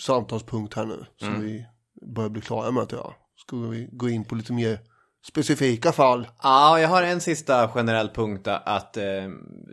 samtalspunkt 0.00 0.74
här 0.74 0.84
nu. 0.84 1.06
Som 1.16 1.40
vi 1.40 1.66
börjar 2.14 2.30
bli 2.30 2.40
klara 2.40 2.70
med 2.70 2.88
tror 2.88 3.00
jag. 3.02 3.14
Ska 3.36 3.56
vi 3.56 3.88
gå 3.92 4.08
in 4.08 4.24
på 4.24 4.34
lite 4.34 4.52
mer 4.52 4.78
specifika 5.26 5.92
fall. 5.92 6.26
Ja, 6.42 6.80
jag 6.80 6.88
har 6.88 7.02
en 7.02 7.20
sista 7.20 7.68
generell 7.68 8.08
punkt 8.08 8.48
att 8.48 8.96
eh, 8.96 9.04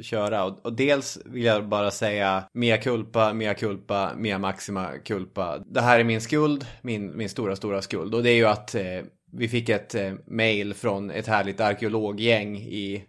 köra. 0.02 0.44
Och, 0.44 0.66
och 0.66 0.74
dels 0.74 1.20
vill 1.26 1.44
jag 1.44 1.68
bara 1.68 1.92
säga 1.92 2.44
mea 2.54 2.78
culpa, 2.78 3.34
mea 3.34 3.54
culpa, 3.54 4.12
mea 4.16 4.38
maxima 4.38 4.98
culpa. 5.06 5.58
Det 5.66 5.82
här 5.82 6.00
är 6.00 6.04
min 6.04 6.22
skuld, 6.22 6.66
min, 6.82 7.18
min 7.18 7.30
stora, 7.30 7.56
stora 7.56 7.82
skuld. 7.82 8.16
Och 8.16 8.24
det 8.24 8.30
är 8.30 8.36
ju 8.36 8.46
att 8.46 8.76
eh, 8.76 8.84
vi 9.32 9.48
fick 9.48 9.70
ett 9.70 9.96
eh, 9.96 10.14
mail 10.28 10.74
från 10.74 11.12
ett 11.12 11.28
härligt 11.28 11.60
arkeologgäng 11.60 12.58
i 12.58 13.04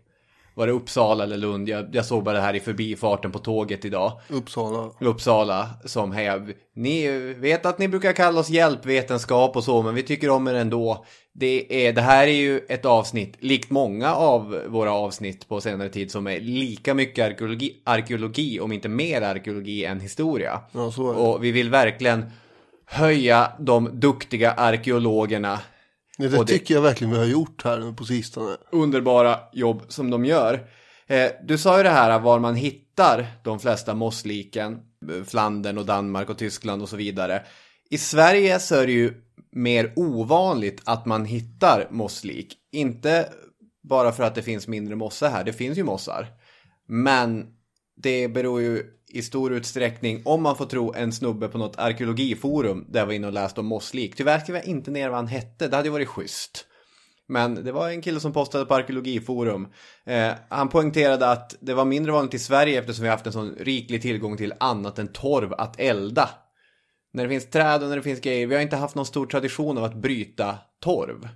var 0.54 0.66
det 0.66 0.72
Uppsala 0.72 1.24
eller 1.24 1.36
Lund? 1.36 1.68
Jag, 1.68 1.94
jag 1.94 2.06
såg 2.06 2.24
bara 2.24 2.34
det 2.34 2.40
här 2.40 2.54
i 2.54 2.60
förbifarten 2.60 3.32
på 3.32 3.38
tåget 3.38 3.84
idag. 3.84 4.20
Uppsala. 4.28 4.90
Uppsala 5.00 5.70
som 5.84 6.12
hej, 6.12 6.56
ni 6.74 7.08
vet 7.34 7.66
att 7.66 7.78
ni 7.78 7.88
brukar 7.88 8.12
kalla 8.12 8.40
oss 8.40 8.50
hjälpvetenskap 8.50 9.56
och 9.56 9.64
så, 9.64 9.82
men 9.82 9.94
vi 9.94 10.02
tycker 10.02 10.30
om 10.30 10.48
er 10.48 10.54
ändå. 10.54 11.04
Det, 11.34 11.86
är, 11.86 11.92
det 11.92 12.00
här 12.00 12.26
är 12.26 12.32
ju 12.32 12.58
ett 12.68 12.84
avsnitt, 12.84 13.36
likt 13.40 13.70
många 13.70 14.14
av 14.14 14.60
våra 14.68 14.92
avsnitt 14.92 15.48
på 15.48 15.60
senare 15.60 15.88
tid, 15.88 16.10
som 16.10 16.26
är 16.26 16.40
lika 16.40 16.94
mycket 16.94 17.26
arkeologi, 17.26 17.82
arkeologi 17.84 18.60
om 18.60 18.72
inte 18.72 18.88
mer 18.88 19.22
arkeologi 19.22 19.84
än 19.84 20.00
historia. 20.00 20.60
Ja, 20.72 20.90
så 20.90 21.10
är 21.10 21.14
det. 21.14 21.20
Och 21.20 21.44
vi 21.44 21.52
vill 21.52 21.70
verkligen 21.70 22.24
höja 22.86 23.52
de 23.58 24.00
duktiga 24.00 24.52
arkeologerna. 24.52 25.58
Det, 26.22 26.28
det 26.28 26.37
det- 26.38 26.44
tycker 26.58 26.74
jag 26.74 26.82
verkligen 26.82 27.12
vi 27.12 27.18
har 27.18 27.24
gjort 27.26 27.64
här 27.64 27.92
på 27.92 28.04
sistone. 28.04 28.56
underbara 28.72 29.38
jobb 29.52 29.82
som 29.88 30.11
de 30.11 30.24
gör. 30.24 30.66
Eh, 31.06 31.30
du 31.44 31.58
sa 31.58 31.76
ju 31.76 31.82
det 31.82 31.90
här 31.90 32.18
var 32.18 32.38
man 32.38 32.54
hittar 32.54 33.26
de 33.44 33.61
flesta 33.61 33.94
mossliken. 33.94 34.72
eh, 35.18 35.24
Flandern 35.24 35.78
och 35.78 35.87
Danmark 35.87 36.30
och 36.30 36.38
Tyskland 36.38 36.82
och 36.82 36.88
så 36.88 36.96
vidare. 36.96 37.42
I 37.90 37.98
Sverige 37.98 38.58
så 38.61 38.74
är 38.74 38.87
det 38.87 38.92
ju 38.92 39.14
mer 39.52 39.92
ovanligt 39.96 40.82
att 40.85 41.06
man 41.06 41.24
hittar 41.24 41.88
mosslik. 41.90 42.56
Inte 42.72 43.28
bara 43.88 44.12
för 44.12 44.22
att 44.24 44.35
det 44.35 44.42
finns 44.42 44.68
mindre 44.68 44.96
mossar 44.96 45.30
här, 45.30 45.44
det 45.44 45.52
finns 45.52 45.78
ju 45.78 45.85
mossar. 45.85 46.26
Men 46.88 47.46
det 48.02 48.28
beror 48.28 48.61
ju 48.62 48.82
i 49.12 49.22
stor 49.22 49.53
utsträckning, 49.53 50.22
om 50.25 50.42
man 50.42 50.57
får 50.57 50.66
tro 50.66 50.94
en 50.94 51.12
snubbe 51.12 51.48
på 51.48 51.59
något 51.59 51.79
arkeologiforum 51.79 52.87
där 52.88 53.01
jag 53.01 53.07
var 53.07 53.12
inne 53.12 53.27
och 53.27 53.33
läste 53.33 53.61
om 53.61 53.66
mosslik. 53.66 54.16
Tyvärr 54.16 54.38
skrev 54.38 54.57
jag 54.57 54.64
inte 54.64 54.90
ner 54.90 55.09
vad 55.09 55.18
han 55.18 55.27
hette, 55.27 55.68
det 55.68 55.77
hade 55.77 55.88
ju 55.88 55.92
varit 55.92 56.09
schysst. 56.09 56.66
Men 57.29 57.55
det 57.55 57.72
var 57.72 57.90
en 57.90 58.03
kille 58.03 58.20
som 58.20 58.33
postade 58.33 58.64
på 58.64 58.75
arkeologiforum. 58.75 59.68
Eh, 60.07 60.33
han 60.48 60.68
poängterade 60.68 61.31
att 61.31 61.57
det 61.61 61.75
var 61.75 61.85
mindre 61.85 62.12
vanligt 62.12 62.35
i 62.35 62.38
Sverige 62.38 62.79
eftersom 62.79 63.03
vi 63.03 63.09
haft 63.09 63.27
en 63.27 63.33
sån 63.33 63.55
riklig 63.59 64.03
tillgång 64.03 64.37
till 64.37 64.55
annat 64.61 64.98
än 64.98 65.09
torv 65.09 65.53
att 65.53 65.81
elda. 65.81 66.31
När 67.12 67.22
det 67.22 67.29
finns 67.29 67.51
träd 67.51 67.83
och 67.83 67.88
när 67.88 67.96
det 67.96 68.03
finns 68.03 68.20
grejer, 68.20 68.46
vi 68.46 68.55
har 68.55 68.62
inte 68.62 68.77
haft 68.77 68.94
någon 68.94 69.07
stor 69.07 69.27
tradition 69.27 69.79
av 69.79 69.85
att 69.85 69.94
bryta 69.94 70.59
torv. 70.81 71.29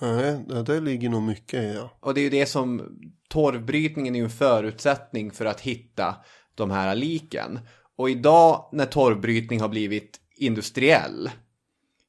Nej, 0.00 0.44
det, 0.48 0.62
det 0.62 0.80
ligger 0.80 1.08
nog 1.08 1.22
mycket 1.22 1.62
i 1.62 1.74
ja. 1.74 1.98
Och 2.00 2.14
det 2.14 2.20
är 2.20 2.22
ju 2.22 2.30
det 2.30 2.46
som 2.46 2.82
torvbrytningen 3.28 4.14
är 4.14 4.18
ju 4.18 4.24
en 4.24 4.30
förutsättning 4.30 5.30
för 5.30 5.44
att 5.44 5.60
hitta 5.60 6.16
de 6.54 6.70
här 6.70 6.94
liken. 6.94 7.58
Och 7.96 8.10
idag 8.10 8.68
när 8.72 8.86
torvbrytning 8.86 9.60
har 9.60 9.68
blivit 9.68 10.20
industriell, 10.36 11.30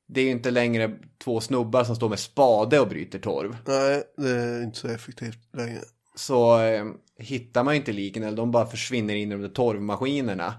det 0.08 0.22
är 0.22 0.26
ju 0.26 0.32
inte 0.32 0.52
längre 0.52 0.92
två 1.24 1.40
snubbar 1.40 1.84
som 1.84 1.96
står 1.96 2.10
med 2.10 2.20
spade 2.20 2.80
och 2.80 2.88
bryter 2.88 3.20
torv. 3.20 3.58
Nej, 3.68 4.04
det 4.18 4.30
är 4.30 4.64
inte 4.64 4.80
så 4.80 4.88
effektivt 4.88 5.40
längre. 5.54 5.82
Så 6.16 6.60
eh, 6.60 6.86
hittar 7.18 7.64
man 7.64 7.74
ju 7.74 7.80
inte 7.80 7.92
liken 7.92 8.24
eller 8.24 8.38
de 8.38 8.52
bara 8.52 8.66
försvinner 8.66 9.16
in 9.16 9.32
i 9.32 9.36
de 9.36 9.42
där 9.42 9.50
torvmaskinerna. 9.50 10.54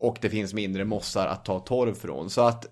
Och 0.00 0.18
det 0.20 0.30
finns 0.30 0.54
mindre 0.54 0.84
mossar 0.84 1.26
att 1.26 1.44
ta 1.44 1.58
torv 1.58 1.94
från. 1.94 2.30
Så 2.30 2.40
att 2.40 2.66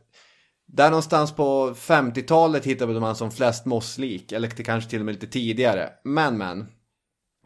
där 0.66 0.90
någonstans 0.90 1.32
på 1.32 1.74
50-talet 1.74 2.64
hittade 2.64 3.00
man 3.00 3.16
som 3.16 3.30
flest 3.30 3.66
mosslik. 3.66 4.32
Eller 4.32 4.52
det 4.56 4.64
kanske 4.64 4.90
till 4.90 5.00
och 5.00 5.06
med 5.06 5.14
lite 5.14 5.26
tidigare. 5.26 5.90
Men 6.04 6.38
men. 6.38 6.66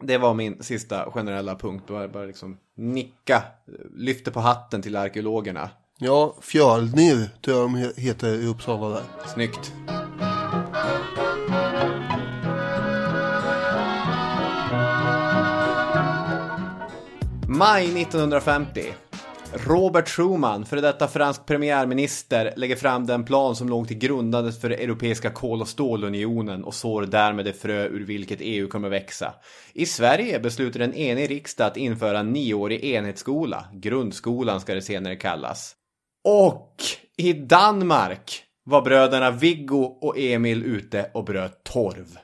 Det 0.03 0.17
var 0.17 0.33
min 0.33 0.63
sista 0.63 1.11
generella 1.11 1.55
punkt. 1.55 1.83
Bara, 1.87 2.07
bara 2.07 2.25
liksom 2.25 2.57
nicka. 2.81 3.43
Lyfter 3.95 4.31
på 4.31 4.39
hatten 4.39 4.81
till 4.81 4.95
arkeologerna. 4.95 5.69
Ja, 5.97 6.35
Fjölnir 6.41 7.29
tror 7.41 7.57
jag 7.57 7.65
de 7.69 7.75
he- 7.77 7.99
heter 7.99 8.27
i 8.33 8.45
Uppsala 8.47 8.89
där. 8.89 9.03
Snyggt. 9.33 9.73
Maj 17.47 18.01
1950. 18.01 18.93
Robert 19.53 20.09
Schuman, 20.09 20.65
före 20.65 20.81
detta 20.81 21.07
fransk 21.07 21.45
premiärminister, 21.45 22.53
lägger 22.55 22.75
fram 22.75 23.05
den 23.05 23.25
plan 23.25 23.55
som 23.55 23.69
låg 23.69 23.87
till 23.87 23.97
grundandet 23.97 24.61
för 24.61 24.69
Europeiska 24.69 25.29
kol 25.29 25.61
och 25.61 25.67
stålunionen 25.67 26.63
och 26.63 26.73
sår 26.73 27.01
därmed 27.01 27.45
det 27.45 27.53
frö 27.53 27.85
ur 27.85 28.05
vilket 28.05 28.39
EU 28.41 28.67
kommer 28.67 28.89
växa. 28.89 29.33
I 29.73 29.85
Sverige 29.85 30.39
beslutar 30.39 30.79
en 30.79 30.93
enig 30.93 31.29
riksdag 31.29 31.67
att 31.67 31.77
införa 31.77 32.19
en 32.19 32.33
nioårig 32.33 32.83
enhetsskola. 32.83 33.65
Grundskolan 33.73 34.61
ska 34.61 34.73
det 34.73 34.81
senare 34.81 35.15
kallas. 35.15 35.75
Och 36.27 36.75
i 37.17 37.33
Danmark 37.33 38.43
var 38.65 38.81
bröderna 38.81 39.31
Viggo 39.31 39.83
och 39.83 40.19
Emil 40.19 40.63
ute 40.63 41.11
och 41.13 41.25
bröt 41.25 41.63
torv. 41.63 42.17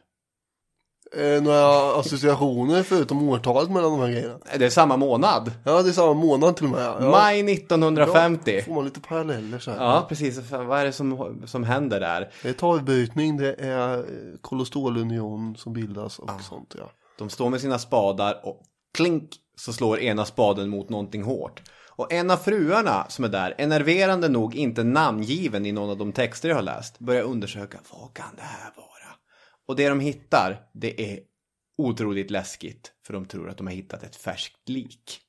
Eh, 1.11 1.41
några 1.41 1.99
associationer 1.99 2.83
förutom 2.83 3.29
årtalet 3.29 3.69
mellan 3.69 3.91
de 3.91 3.99
här 3.99 4.11
grejerna? 4.11 4.39
Det 4.57 4.65
är 4.65 4.69
samma 4.69 4.97
månad. 4.97 5.51
Ja, 5.63 5.81
det 5.81 5.89
är 5.89 5.93
samma 5.93 6.13
månad 6.13 6.55
till 6.55 6.65
och 6.65 6.71
med. 6.71 6.81
Ja. 6.99 7.09
Maj 7.11 7.53
1950. 7.53 8.55
Ja, 8.55 8.61
får 8.61 8.73
man 8.73 8.85
lite 8.85 8.99
paralleller 8.99 9.59
så 9.59 9.71
här. 9.71 9.85
Ja, 9.85 10.05
precis. 10.09 10.51
Vad 10.51 10.79
är 10.79 10.85
det 10.85 10.91
som, 10.91 11.41
som 11.45 11.63
händer 11.63 11.99
där? 11.99 12.29
Det 12.43 12.49
är 12.49 12.53
torvbrytning, 12.53 13.37
det 13.37 13.53
är 13.53 13.97
eh, 13.97 14.03
kol 14.41 14.61
och 14.61 14.67
stålunion 14.67 15.55
som 15.55 15.73
bildas 15.73 16.19
och 16.19 16.29
sånt 16.41 16.75
ja. 16.77 16.91
De 17.17 17.29
står 17.29 17.49
med 17.49 17.61
sina 17.61 17.79
spadar 17.79 18.39
och 18.43 18.61
klink 18.93 19.29
så 19.55 19.73
slår 19.73 19.99
ena 19.99 20.25
spaden 20.25 20.69
mot 20.69 20.89
någonting 20.89 21.23
hårt. 21.23 21.61
Och 21.89 22.13
en 22.13 22.31
av 22.31 22.37
fruarna 22.37 23.05
som 23.09 23.25
är 23.25 23.29
där, 23.29 23.55
enerverande 23.57 24.29
nog 24.29 24.55
inte 24.55 24.83
namngiven 24.83 25.65
i 25.65 25.71
någon 25.71 25.89
av 25.89 25.97
de 25.97 26.11
texter 26.11 26.49
jag 26.49 26.55
har 26.55 26.61
läst, 26.61 26.99
börjar 26.99 27.23
undersöka 27.23 27.77
vad 27.91 28.13
kan 28.13 28.35
det 28.35 28.41
här 28.41 28.71
vara? 28.75 28.87
Och 29.67 29.75
det 29.75 29.89
de 29.89 29.99
hittar, 29.99 30.61
det 30.73 31.13
är 31.13 31.19
otroligt 31.77 32.31
läskigt. 32.31 32.91
För 33.05 33.13
de 33.13 33.25
tror 33.25 33.49
att 33.49 33.57
de 33.57 33.67
har 33.67 33.73
hittat 33.73 34.03
ett 34.03 34.15
färskt 34.15 34.69
lik. 34.69 35.19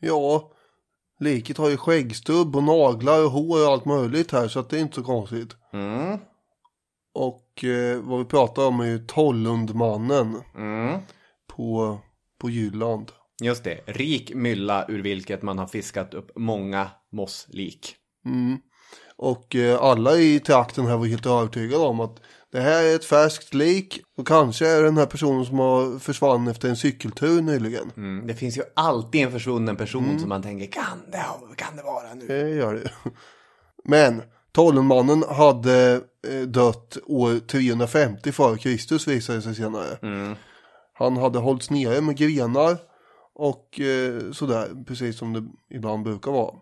Ja, 0.00 0.52
liket 1.20 1.58
har 1.58 1.70
ju 1.70 1.76
skäggstubb 1.76 2.56
och 2.56 2.62
naglar 2.64 3.24
och 3.24 3.30
hår 3.30 3.66
och 3.66 3.72
allt 3.72 3.84
möjligt 3.84 4.32
här 4.32 4.48
så 4.48 4.60
att 4.60 4.70
det 4.70 4.76
är 4.76 4.80
inte 4.80 4.94
så 4.94 5.02
konstigt. 5.02 5.56
Mm. 5.72 6.18
Och 7.14 7.64
eh, 7.64 8.00
vad 8.00 8.18
vi 8.18 8.24
pratar 8.24 8.66
om 8.66 8.80
är 8.80 8.84
ju 8.86 8.98
Tollundmannen 8.98 10.42
Mm. 10.56 11.00
på, 11.46 11.98
på 12.40 12.50
Jylland. 12.50 13.12
Just 13.42 13.64
det, 13.64 13.80
rik 13.86 14.34
mylla 14.34 14.84
ur 14.88 15.02
vilket 15.02 15.42
man 15.42 15.58
har 15.58 15.66
fiskat 15.66 16.14
upp 16.14 16.30
många 16.36 16.90
mosslik. 17.12 17.96
Mm. 18.24 18.58
Och 19.16 19.56
eh, 19.56 19.82
alla 19.82 20.16
i 20.16 20.40
trakten 20.40 20.86
här 20.86 20.96
var 20.96 21.06
helt 21.06 21.26
övertygade 21.26 21.82
om 21.84 22.00
att 22.00 22.20
det 22.52 22.60
här 22.60 22.84
är 22.84 22.94
ett 22.94 23.04
färskt 23.04 23.54
lik 23.54 24.00
och 24.16 24.26
kanske 24.26 24.68
är 24.68 24.76
det 24.76 24.82
den 24.82 24.96
här 24.96 25.06
personen 25.06 25.44
som 25.44 25.58
har 25.58 25.98
försvann 25.98 26.48
efter 26.48 26.68
en 26.68 26.76
cykeltur 26.76 27.42
nyligen. 27.42 27.92
Mm, 27.96 28.26
det 28.26 28.34
finns 28.34 28.58
ju 28.58 28.62
alltid 28.74 29.20
en 29.20 29.32
försvunnen 29.32 29.76
person 29.76 30.20
som 30.20 30.28
man 30.28 30.42
tänker, 30.42 30.66
kan 30.66 31.10
det, 31.12 31.24
kan 31.56 31.76
det 31.76 31.82
vara 31.82 32.14
nu? 32.14 32.26
Det 32.26 32.50
gör 32.50 32.74
det. 32.74 32.90
Men 33.84 34.22
Tollenmannen 34.52 35.24
hade 35.30 36.00
eh, 36.28 36.40
dött 36.40 36.96
år 37.06 37.38
350 37.46 38.32
före 38.32 38.58
Kristus 38.58 39.08
visade 39.08 39.38
det 39.38 39.42
sig 39.42 39.54
senare. 39.54 40.36
Han 40.92 41.16
hade 41.16 41.38
hållits 41.38 41.70
nere 41.70 42.00
med 42.00 42.16
grenar 42.16 42.76
och 43.34 43.80
eh, 43.80 44.30
sådär, 44.32 44.84
precis 44.86 45.18
som 45.18 45.32
det 45.32 45.76
ibland 45.76 46.04
brukar 46.04 46.32
vara. 46.32 46.54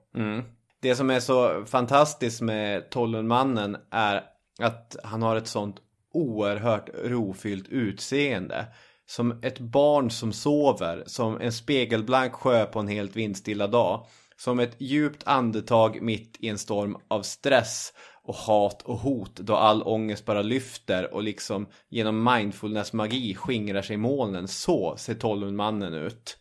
Det 0.82 0.94
som 0.94 1.10
är 1.10 1.20
så 1.20 1.64
fantastiskt 1.64 2.40
med 2.40 2.90
Tollundmannen 2.90 3.76
är 3.90 4.22
att 4.58 4.96
han 5.04 5.22
har 5.22 5.36
ett 5.36 5.46
sånt 5.46 5.76
oerhört 6.14 6.88
rofyllt 7.04 7.68
utseende. 7.68 8.66
Som 9.08 9.38
ett 9.42 9.58
barn 9.58 10.10
som 10.10 10.32
sover, 10.32 11.04
som 11.06 11.40
en 11.40 11.52
spegelblank 11.52 12.32
sjö 12.32 12.66
på 12.66 12.78
en 12.78 12.88
helt 12.88 13.16
vindstilla 13.16 13.66
dag. 13.66 14.06
Som 14.36 14.60
ett 14.60 14.76
djupt 14.78 15.22
andetag 15.26 16.02
mitt 16.02 16.36
i 16.40 16.48
en 16.48 16.58
storm 16.58 16.96
av 17.08 17.22
stress 17.22 17.92
och 18.22 18.34
hat 18.34 18.82
och 18.82 18.98
hot 18.98 19.36
då 19.36 19.56
all 19.56 19.82
ångest 19.82 20.24
bara 20.24 20.42
lyfter 20.42 21.14
och 21.14 21.22
liksom 21.22 21.68
genom 21.88 22.24
mindfulness-magi 22.24 23.34
skingrar 23.34 23.82
sig 23.82 23.96
molnen. 23.96 24.48
Så 24.48 24.96
ser 24.96 25.14
Tollundmannen 25.14 25.94
ut. 25.94 26.38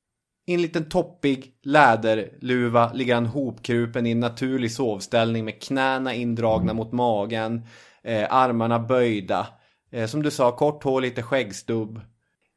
I 0.48 0.54
en 0.54 0.62
liten 0.62 0.90
toppig 0.90 1.52
läderluva 1.64 2.94
ligger 2.94 3.16
han 3.16 3.26
hopkrupen 3.26 4.06
i 4.06 4.12
en 4.12 4.20
naturlig 4.20 4.72
sovställning 4.72 5.46
med 5.46 5.62
knäna 5.62 6.14
indragna 6.14 6.74
mot 6.74 6.92
magen, 6.92 7.62
eh, 8.06 8.28
armarna 8.30 8.80
böjda. 8.80 9.48
Eh, 9.92 10.08
som 10.08 10.24
du 10.24 10.32
sa, 10.32 10.52
kort 10.52 10.84
hår, 10.84 11.02
lite 11.02 11.24
skäggstubb. 11.24 12.02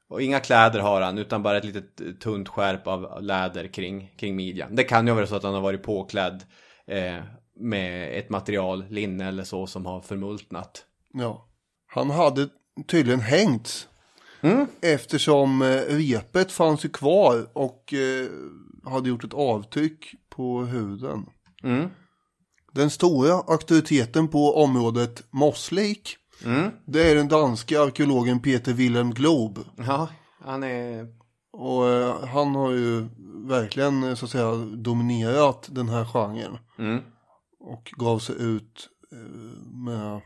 Och 0.09 0.23
inga 0.23 0.41
kläder 0.41 0.81
har 0.81 1.01
han, 1.01 1.19
utan 1.19 1.43
bara 1.43 1.57
ett 1.57 1.65
litet 1.65 2.01
eh, 2.01 2.13
tunt 2.13 2.49
skärp 2.49 2.87
av 2.87 3.23
läder 3.23 3.67
kring, 3.67 4.15
kring 4.17 4.37
midjan. 4.37 4.77
Det 4.77 4.85
kan 4.85 5.07
ju 5.07 5.13
vara 5.13 5.27
så 5.27 5.37
att 5.37 5.43
han 5.43 5.55
har 5.55 5.61
varit 5.61 5.83
påklädd 5.83 6.43
eh, 6.87 7.17
med 7.57 8.19
ett 8.19 8.31
material, 8.31 8.85
linne 8.89 9.29
eller 9.29 9.45
så, 9.45 9.67
som 9.67 9.87
har 9.87 10.01
förmultnat. 10.01 10.85
Ja. 11.13 11.49
Han 11.87 12.11
hade 12.11 12.49
tydligen 12.87 13.21
hängts. 13.21 13.89
Eftersom 14.81 15.63
eh, 15.63 15.83
repet 15.89 16.53
fanns 16.53 16.85
ju 16.85 16.89
kvar 16.89 17.47
och 17.53 17.95
eh, 17.95 18.29
hade 18.91 19.09
gjort 19.09 19.25
ett 19.25 19.35
avtryck 19.35 20.15
på 20.29 20.63
huden. 20.63 21.27
Den 22.73 22.91
stora 22.91 23.35
auktoriteten 23.35 24.29
på 24.29 24.57
området 24.63 25.23
mosslik. 25.31 26.17
Det 26.87 27.11
är 27.11 27.15
den 27.15 27.29
danska 27.29 27.83
arkeologen 27.83 28.41
Peter 28.41 28.73
Wilhelm 28.73 29.11
Glob. 29.15 29.59
Ja, 29.77 30.09
han 30.45 30.63
är... 30.65 31.07
Och 31.53 31.89
eh, 31.89 32.25
han 32.25 32.55
har 32.55 32.71
ju 32.71 33.09
verkligen 33.49 34.03
eh, 34.03 34.15
så 34.15 34.25
att 34.25 34.31
säga 34.31 34.55
dominerat 34.77 35.69
den 35.71 35.89
här 35.89 36.05
genren. 36.05 36.59
Och 37.61 37.93
gav 37.97 38.19
sig 38.19 38.35
ut 38.43 38.89
eh, 39.13 39.19
med 39.87 40.21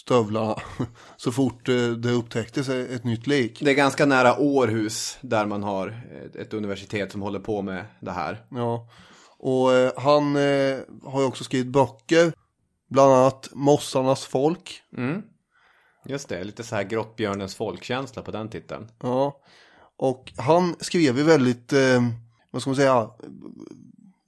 stövlarna 0.00 0.56
så 1.16 1.32
fort 1.32 1.68
eh, 1.68 1.88
det 1.88 2.10
upptäcktes 2.10 2.68
ett 2.68 3.04
nytt 3.04 3.26
lik. 3.26 3.60
Det 3.64 3.70
är 3.70 3.74
ganska 3.74 4.06
nära 4.06 4.38
Århus 4.38 5.18
där 5.20 5.46
man 5.46 5.62
har 5.62 5.88
ett- 6.26 6.36
ett 6.36 6.54
universitet 6.54 7.12
som 7.12 7.22
håller 7.22 7.40
på 7.40 7.62
med 7.62 7.84
det 8.00 8.10
här. 8.12 8.44
Ja. 8.50 8.88
Och 9.42 9.74
eh, 9.74 9.92
han 9.96 10.36
eh, 10.36 10.78
har 11.04 11.20
ju 11.20 11.26
också 11.26 11.44
skrivit 11.44 11.72
böcker. 11.72 12.32
Bland 12.88 13.12
annat 13.12 13.48
Mossarnas 13.52 14.24
folk. 14.24 14.82
Just 16.06 16.28
det, 16.28 16.44
lite 16.44 16.62
så 16.62 16.76
här 16.76 16.82
Grottbjörnens 16.82 17.54
folkkänsla 17.54 18.22
på 18.22 18.30
den 18.30 18.48
titeln. 18.48 18.88
Ja. 19.02 19.40
Och 19.96 20.32
han 20.36 20.76
skrev 20.80 21.18
ju 21.18 21.22
väldigt, 21.22 21.72
eh, 21.72 22.02
vad 22.50 22.62
ska 22.62 22.70
man 22.70 22.76
säga, 22.76 23.10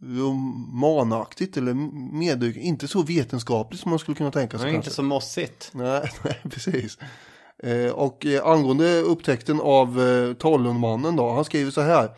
romanaktigt 0.03 1.57
eller 1.57 1.75
med, 2.15 2.57
inte 2.57 2.89
så 2.89 3.03
vetenskapligt 3.03 3.83
som 3.83 3.91
man 3.91 3.99
skulle 3.99 4.17
kunna 4.17 4.31
tänka 4.31 4.59
sig. 4.59 4.71
Är 4.71 4.75
inte 4.75 4.91
så 4.91 5.03
mossigt. 5.03 5.71
Nej, 5.73 6.11
nej 6.25 6.41
precis. 6.51 6.99
Eh, 7.63 7.91
och 7.91 8.27
eh, 8.27 8.47
angående 8.47 9.01
upptäckten 9.01 9.61
av 9.61 10.01
eh, 10.01 10.35
Tollundmannen 10.35 11.17
då, 11.17 11.31
han 11.31 11.45
skriver 11.45 11.71
så 11.71 11.81
här. 11.81 12.11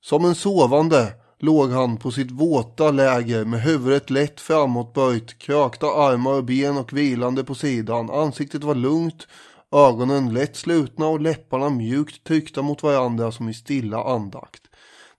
Som 0.00 0.24
en 0.24 0.34
sovande 0.34 1.12
låg 1.38 1.70
han 1.70 1.96
på 1.96 2.10
sitt 2.10 2.30
våta 2.30 2.90
läger 2.90 3.44
med 3.44 3.62
huvudet 3.62 4.10
lätt 4.10 4.40
framåtböjt, 4.40 5.38
krökta 5.38 5.86
armar 5.86 6.32
och 6.32 6.44
ben 6.44 6.76
och 6.76 6.92
vilande 6.92 7.44
på 7.44 7.54
sidan. 7.54 8.10
Ansiktet 8.10 8.64
var 8.64 8.74
lugnt, 8.74 9.26
ögonen 9.72 10.34
lätt 10.34 10.56
slutna 10.56 11.06
och 11.06 11.20
läpparna 11.20 11.70
mjukt 11.70 12.24
tryckta 12.24 12.62
mot 12.62 12.82
varandra 12.82 13.32
som 13.32 13.48
i 13.48 13.54
stilla 13.54 14.04
andakt. 14.04 14.62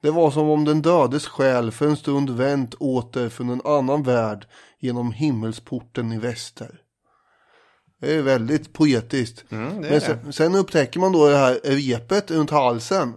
Det 0.02 0.12
var 0.12 0.32
som 0.32 0.50
om 0.50 0.66
den 0.66 0.82
dödes 0.82 1.28
själ 1.28 1.72
för 1.72 1.88
en 1.88 1.98
stund 1.98 2.30
vänt 2.30 2.74
åter 2.74 3.30
från 3.30 3.50
en 3.50 3.62
annan 3.66 4.04
värld 4.04 4.48
genom 4.80 5.12
himmelsporten 5.12 6.12
i 6.12 6.18
väster. 6.18 6.82
Det 8.02 8.14
är 8.14 8.22
väldigt 8.22 8.74
poetiskt. 8.74 9.46
Men 9.50 10.02
sen, 10.02 10.34
sen 10.34 10.56
upptäcker 10.56 11.00
man 11.00 11.12
då 11.12 11.30
det 11.30 11.38
här 11.38 11.60
repet 11.64 12.32
runt 12.32 12.50
halsen. 12.50 13.14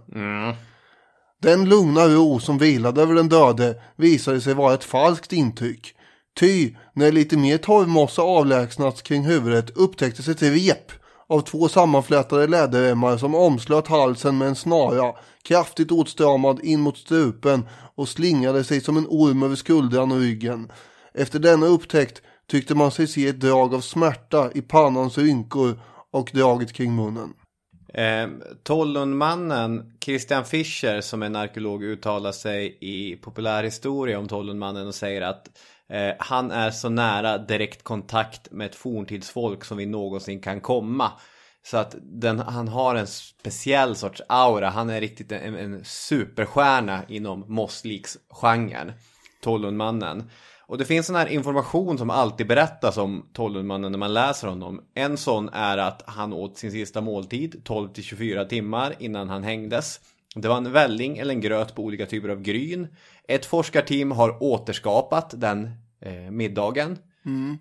Den 1.43 1.65
lugna 1.69 2.07
ro 2.07 2.39
som 2.39 2.57
vilade 2.57 3.01
över 3.01 3.15
den 3.15 3.29
döde 3.29 3.75
visade 3.95 4.41
sig 4.41 4.53
vara 4.53 4.73
ett 4.73 4.83
falskt 4.83 5.33
intryck. 5.33 5.95
Ty, 6.39 6.75
när 6.93 7.11
lite 7.11 7.37
mer 7.37 7.57
torvmossa 7.57 8.21
avlägsnats 8.21 9.01
kring 9.01 9.23
huvudet 9.23 9.77
upptäcktes 9.77 10.27
ett 10.27 10.41
rep 10.41 10.91
av 11.29 11.41
två 11.41 11.67
sammanflätade 11.67 12.47
läderremmar 12.47 13.17
som 13.17 13.35
omslöt 13.35 13.87
halsen 13.87 14.37
med 14.37 14.47
en 14.47 14.55
snara, 14.55 15.13
kraftigt 15.41 15.91
åtstramad 15.91 16.59
in 16.63 16.79
mot 16.79 16.97
strupen 16.97 17.67
och 17.95 18.09
slingrade 18.09 18.63
sig 18.63 18.81
som 18.81 18.97
en 18.97 19.07
orm 19.09 19.43
över 19.43 19.55
skuldran 19.55 20.11
och 20.11 20.19
ryggen. 20.19 20.71
Efter 21.13 21.39
denna 21.39 21.65
upptäckt 21.65 22.21
tyckte 22.51 22.75
man 22.75 22.91
sig 22.91 23.07
se 23.07 23.27
ett 23.27 23.39
drag 23.39 23.73
av 23.73 23.81
smärta 23.81 24.51
i 24.51 24.61
pannans 24.61 25.17
rynkor 25.17 25.79
och 26.11 26.31
draget 26.33 26.73
kring 26.73 26.95
munnen. 26.95 27.33
Eh, 27.93 28.27
Tollundmannen, 28.63 29.93
Christian 29.99 30.45
Fischer 30.45 31.01
som 31.01 31.21
är 31.21 31.25
en 31.25 31.35
arkeolog 31.35 31.83
uttalar 31.83 32.31
sig 32.31 32.77
i 32.81 33.15
populärhistoria 33.15 34.19
om 34.19 34.27
Tollundmannen 34.27 34.87
och 34.87 34.95
säger 34.95 35.21
att 35.21 35.49
eh, 35.89 36.13
han 36.19 36.51
är 36.51 36.71
så 36.71 36.89
nära 36.89 37.37
direkt 37.37 37.83
kontakt 37.83 38.51
med 38.51 38.65
ett 38.65 38.75
forntidsfolk 38.75 39.65
som 39.65 39.77
vi 39.77 39.85
någonsin 39.85 40.41
kan 40.41 40.61
komma. 40.61 41.11
Så 41.65 41.77
att 41.77 41.95
den, 42.01 42.39
han 42.39 42.67
har 42.67 42.95
en 42.95 43.07
speciell 43.07 43.95
sorts 43.95 44.21
aura, 44.29 44.69
han 44.69 44.89
är 44.89 45.01
riktigt 45.01 45.31
en, 45.31 45.55
en 45.55 45.85
superstjärna 45.85 47.01
inom 47.07 47.45
Mossliks-genren, 47.47 48.91
Tollundmannen. 49.41 50.29
Och 50.73 50.79
det 50.79 50.85
finns 50.85 51.07
sån 51.07 51.15
här 51.15 51.27
information 51.27 51.97
som 51.97 52.09
alltid 52.09 52.47
berättas 52.47 52.97
om 52.97 53.29
Tollundmannen 53.33 53.91
när 53.91 53.99
man 53.99 54.13
läser 54.13 54.47
honom. 54.47 54.81
En 54.93 55.17
sån 55.17 55.49
är 55.49 55.77
att 55.77 56.03
han 56.05 56.33
åt 56.33 56.57
sin 56.57 56.71
sista 56.71 57.01
måltid 57.01 57.61
12-24 57.65 58.45
timmar 58.47 58.95
innan 58.99 59.29
han 59.29 59.43
hängdes. 59.43 59.99
Det 60.35 60.47
var 60.47 60.57
en 60.57 60.71
välling 60.71 61.17
eller 61.17 61.33
en 61.33 61.41
gröt 61.41 61.75
på 61.75 61.83
olika 61.83 62.05
typer 62.05 62.29
av 62.29 62.41
gryn. 62.41 62.87
Ett 63.27 63.45
forskarteam 63.45 64.11
har 64.11 64.43
återskapat 64.43 65.33
den 65.37 65.71
eh, 66.01 66.31
middagen. 66.31 66.97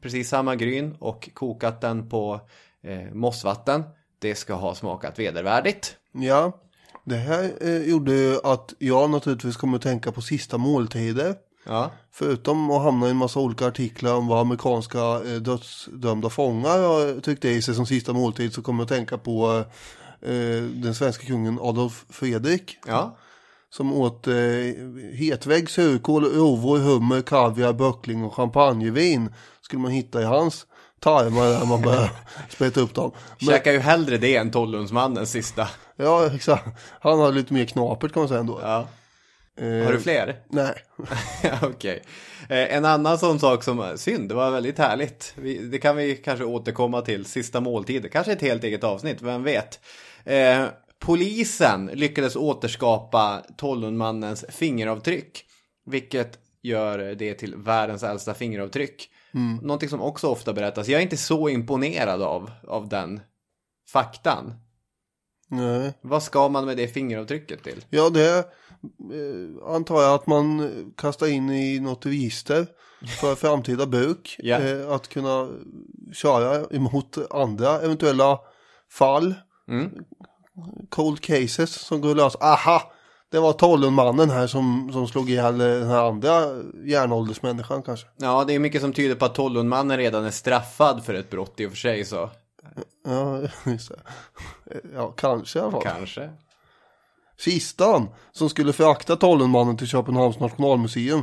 Precis 0.02 0.28
samma 0.28 0.56
gryn 0.56 0.96
och 0.98 1.30
kokat 1.34 1.80
den 1.80 2.08
på 2.08 2.40
eh, 2.82 3.14
mossvatten. 3.14 3.82
Det 4.18 4.34
ska 4.34 4.54
ha 4.54 4.74
smakat 4.74 5.18
vedervärdigt. 5.18 5.96
Ja, 6.12 6.60
det 7.04 7.16
här 7.16 7.52
eh, 7.60 7.82
gjorde 7.82 8.12
ju 8.12 8.36
att 8.44 8.74
jag 8.78 9.10
naturligtvis 9.10 9.56
kommer 9.56 9.76
att 9.76 9.82
tänka 9.82 10.12
på 10.12 10.20
sista 10.20 10.58
måltider. 10.58 11.34
Ja. 11.64 11.90
Förutom 12.12 12.70
att 12.70 12.82
hamna 12.82 13.06
i 13.06 13.10
en 13.10 13.16
massa 13.16 13.40
olika 13.40 13.66
artiklar 13.66 14.14
om 14.14 14.26
vad 14.26 14.40
amerikanska 14.40 14.98
eh, 14.98 15.40
dödsdömda 15.40 16.30
fångar 16.30 16.78
har 16.78 17.20
tryckt 17.20 17.44
i 17.44 17.62
sig 17.62 17.74
som 17.74 17.86
sista 17.86 18.12
måltid 18.12 18.54
så 18.54 18.62
kommer 18.62 18.80
jag 18.80 18.84
att 18.84 18.88
tänka 18.88 19.18
på 19.18 19.64
eh, 20.20 20.62
den 20.62 20.94
svenska 20.94 21.26
kungen 21.26 21.58
Adolf 21.62 22.04
Fredrik. 22.08 22.78
Ja. 22.86 23.16
Som 23.70 23.92
åt 23.92 24.26
eh, 24.26 24.34
hetvägg, 25.14 25.70
surkål, 25.70 26.24
rovor, 26.24 26.78
hummer, 26.78 27.22
kaviar, 27.22 27.72
böckling 27.72 28.24
och 28.24 28.34
champagnevin. 28.34 29.34
Skulle 29.62 29.82
man 29.82 29.90
hitta 29.90 30.22
i 30.22 30.24
hans 30.24 30.66
tarmar 31.00 31.46
där 31.46 31.66
man 31.66 31.82
börjar 31.82 32.10
sprätta 32.48 32.80
upp 32.80 32.94
dem. 32.94 33.12
Men, 33.38 33.48
Käkar 33.48 33.72
ju 33.72 33.78
hellre 33.78 34.18
det 34.18 34.36
än 34.36 34.50
Tollundsmannens 34.50 35.30
sista. 35.30 35.68
ja, 35.96 36.26
exakt. 36.34 36.68
Han 37.00 37.20
hade 37.20 37.32
lite 37.32 37.54
mer 37.54 37.64
knapert 37.64 38.12
kan 38.12 38.20
man 38.20 38.28
säga 38.28 38.40
ändå. 38.40 38.60
Ja. 38.62 38.86
Eh, 39.56 39.84
Har 39.84 39.92
du 39.92 40.00
fler? 40.00 40.36
Nej. 40.48 40.74
Okej. 41.62 42.02
Eh, 42.48 42.76
En 42.76 42.84
annan 42.84 43.18
sån 43.18 43.38
sak 43.40 43.64
som, 43.64 43.92
synd, 43.96 44.28
det 44.28 44.34
var 44.34 44.50
väldigt 44.50 44.78
härligt. 44.78 45.34
Det 45.70 45.78
kan 45.78 45.96
vi 45.96 46.16
kanske 46.16 46.44
återkomma 46.44 47.00
till, 47.02 47.24
sista 47.24 47.60
måltiden. 47.60 48.10
Kanske 48.10 48.32
ett 48.32 48.42
helt 48.42 48.64
eget 48.64 48.84
avsnitt, 48.84 49.22
vem 49.22 49.42
vet. 49.42 49.80
Eh, 50.24 50.64
polisen 50.98 51.90
lyckades 51.94 52.36
återskapa 52.36 53.42
Tollundmannens 53.56 54.44
fingeravtryck. 54.48 55.44
Vilket 55.86 56.38
gör 56.62 56.98
det 56.98 57.34
till 57.34 57.56
världens 57.56 58.02
äldsta 58.02 58.34
fingeravtryck. 58.34 59.08
Någonting 59.62 59.88
som 59.88 60.00
också 60.02 60.28
ofta 60.28 60.52
berättas. 60.52 60.88
Jag 60.88 60.98
är 60.98 61.02
inte 61.02 61.16
så 61.16 61.48
imponerad 61.48 62.22
av, 62.22 62.50
av 62.68 62.88
den 62.88 63.20
faktan. 63.92 64.54
Nej. 65.48 65.92
Vad 66.00 66.22
ska 66.22 66.48
man 66.48 66.64
med 66.64 66.76
det 66.76 66.88
fingeravtrycket 66.88 67.62
till? 67.64 67.84
Ja, 67.90 68.10
det 68.10 68.38
eh, 68.38 68.44
antar 69.66 70.02
jag 70.02 70.14
att 70.14 70.26
man 70.26 70.60
eh, 70.60 70.86
kastar 70.96 71.26
in 71.26 71.50
i 71.50 71.80
något 71.80 72.06
register 72.06 72.66
för 73.20 73.34
framtida 73.34 73.86
bruk. 73.86 74.36
Eh, 74.44 74.90
att 74.90 75.08
kunna 75.08 75.48
köra 76.12 76.66
emot 76.70 77.18
andra 77.30 77.80
eventuella 77.80 78.38
fall. 78.90 79.34
Mm. 79.68 79.90
Cold 80.88 81.20
cases 81.20 81.74
som 81.74 82.00
går 82.00 82.14
lös. 82.14 82.36
Aha! 82.40 82.92
Det 83.30 83.38
var 83.38 83.52
Tollundmannen 83.52 84.30
här 84.30 84.46
som, 84.46 84.90
som 84.92 85.08
slog 85.08 85.30
ihjäl 85.30 85.60
eh, 85.60 85.66
den 85.66 85.88
här 85.88 86.08
andra 86.08 86.62
järnåldersmänniskan 86.84 87.82
kanske. 87.82 88.06
Ja, 88.16 88.44
det 88.44 88.54
är 88.54 88.58
mycket 88.58 88.80
som 88.80 88.92
tyder 88.92 89.14
på 89.14 89.24
att 89.24 89.34
Tollundmannen 89.34 89.96
redan 89.96 90.24
är 90.24 90.30
straffad 90.30 91.04
för 91.04 91.14
ett 91.14 91.30
brott 91.30 91.60
i 91.60 91.66
och 91.66 91.70
för 91.70 91.76
sig 91.76 92.04
så. 92.04 92.30
Ja, 93.04 93.40
just 93.70 93.88
det. 93.88 94.00
Ja, 94.94 95.12
kanske 95.12 95.58
i 95.58 95.62
alla 95.62 95.70
fall. 95.70 95.82
Kanske. 95.82 96.30
Kistan 97.44 98.08
som 98.32 98.48
skulle 98.48 98.72
frakta 98.72 99.16
Tollundmannen 99.16 99.76
till 99.76 99.86
Köpenhamns 99.86 100.40
nationalmuseum 100.40 101.22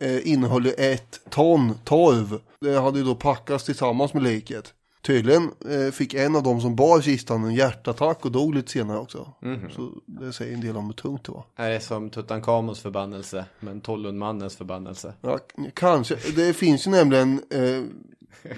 eh, 0.00 0.28
innehöll 0.28 0.66
ett 0.78 1.20
ton 1.30 1.74
torv. 1.84 2.40
Det 2.60 2.80
hade 2.80 2.98
ju 2.98 3.04
då 3.04 3.14
packats 3.14 3.64
tillsammans 3.64 4.14
med 4.14 4.22
liket. 4.22 4.72
Tydligen 5.02 5.50
eh, 5.70 5.92
fick 5.92 6.14
en 6.14 6.36
av 6.36 6.42
dem 6.42 6.60
som 6.60 6.76
bar 6.76 7.00
kistan 7.00 7.44
en 7.44 7.54
hjärtattack 7.54 8.24
och 8.24 8.32
dog 8.32 8.54
lite 8.54 8.72
senare 8.72 8.98
också. 8.98 9.32
Så 9.76 9.90
det 10.06 10.32
säger 10.32 10.54
en 10.54 10.60
del 10.60 10.76
om 10.76 10.86
hur 10.86 10.92
tungt 10.92 11.24
det 11.24 11.32
var. 11.32 11.44
Är 11.56 11.70
det 11.70 11.80
som 11.80 12.10
Tutankhamons 12.10 12.80
förbannelse, 12.80 13.44
men 13.60 13.80
Tollundmannens 13.80 14.56
förbannelse. 14.56 15.14
Ja, 15.20 15.38
kanske. 15.74 16.16
Det 16.36 16.52
finns 16.52 16.86
ju 16.86 16.90
nämligen 16.90 17.42
eh, 17.50 17.82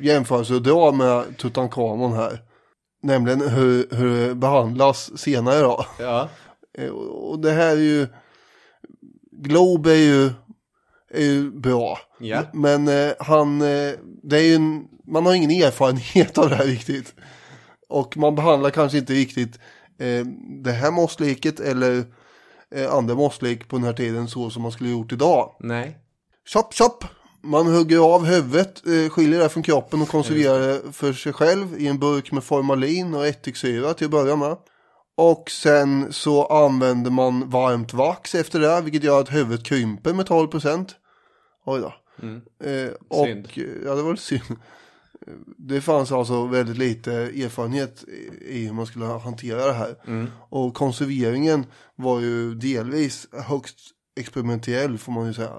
jämförelse 0.00 0.56
att 0.56 0.64
dra 0.64 0.92
med 0.92 1.36
Tutankhamon 1.36 2.12
här. 2.12 2.42
Nämligen 3.02 3.40
hur, 3.40 3.86
hur 3.90 4.28
det 4.28 4.34
behandlas 4.34 5.18
senare 5.18 5.60
då. 5.60 5.86
Ja. 5.98 6.28
Eh, 6.78 6.88
Och 6.90 7.38
det 7.38 7.52
här 7.52 7.76
är 7.76 7.80
ju, 7.80 8.06
Globe 9.32 9.90
är 9.92 9.96
ju, 9.96 10.30
är 11.10 11.22
ju 11.24 11.50
bra. 11.50 11.98
Ja. 12.20 12.42
Men 12.52 12.88
eh, 12.88 13.12
han, 13.18 13.60
eh, 13.62 13.92
det 14.22 14.36
är 14.36 14.42
ju 14.42 14.54
en, 14.54 14.84
man 15.06 15.26
har 15.26 15.34
ingen 15.34 15.50
erfarenhet 15.50 16.38
av 16.38 16.48
det 16.48 16.56
här 16.56 16.64
riktigt. 16.64 17.14
Och 17.88 18.16
man 18.16 18.34
behandlar 18.34 18.70
kanske 18.70 18.98
inte 18.98 19.12
riktigt 19.12 19.58
eh, 19.98 20.26
det 20.64 20.72
här 20.72 20.90
mossliket 20.90 21.60
eller 21.60 22.04
eh, 22.74 22.94
andra 22.94 23.14
mosslik 23.14 23.68
på 23.68 23.76
den 23.76 23.84
här 23.84 23.92
tiden 23.92 24.28
så 24.28 24.50
som 24.50 24.62
man 24.62 24.72
skulle 24.72 24.90
gjort 24.90 25.12
idag. 25.12 25.56
Nej. 25.60 25.98
Chop 26.52 26.74
chop! 26.74 27.04
Man 27.42 27.66
hugger 27.66 27.98
av 28.14 28.24
huvudet, 28.24 28.86
eh, 28.86 29.10
skiljer 29.10 29.40
det 29.40 29.48
från 29.48 29.62
kroppen 29.62 30.02
och 30.02 30.08
konserverar 30.08 30.68
det 30.68 30.92
för 30.92 31.12
sig 31.12 31.32
själv 31.32 31.80
i 31.80 31.86
en 31.86 31.98
burk 31.98 32.32
med 32.32 32.44
formalin 32.44 33.14
och 33.14 33.26
ättiksyra 33.26 33.94
till 33.94 34.04
att 34.04 34.10
börja 34.10 34.36
med. 34.36 34.56
Och 35.18 35.50
sen 35.50 36.12
så 36.12 36.46
använder 36.46 37.10
man 37.10 37.50
varmt 37.50 37.92
vax 37.92 38.34
efter 38.34 38.60
det, 38.60 38.80
vilket 38.80 39.04
gör 39.04 39.20
att 39.20 39.32
huvudet 39.34 39.64
krymper 39.66 40.12
med 40.12 40.26
12%. 40.26 40.94
Oj 41.64 41.80
då. 41.80 41.94
Eh, 42.70 42.90
och, 43.08 43.26
Synd. 43.26 43.48
Ja, 43.84 43.94
det 43.94 44.02
var 44.02 44.10
lite 44.10 44.22
synd. 44.22 44.56
Det 45.58 45.80
fanns 45.80 46.12
alltså 46.12 46.46
väldigt 46.46 46.76
lite 46.78 47.12
erfarenhet 47.12 48.04
i- 48.48 48.64
hur 48.66 48.72
man 48.72 48.86
skulle 48.86 49.04
hantera 49.04 49.66
det 49.66 49.72
här. 49.72 49.94
Och 50.50 50.74
konserveringen 50.74 51.66
var 51.96 52.20
ju 52.20 52.54
delvis 52.54 53.26
högst 53.32 53.78
experimentell 54.20 54.98
får 54.98 55.12
man 55.12 55.26
ju 55.26 55.34
säga. 55.34 55.52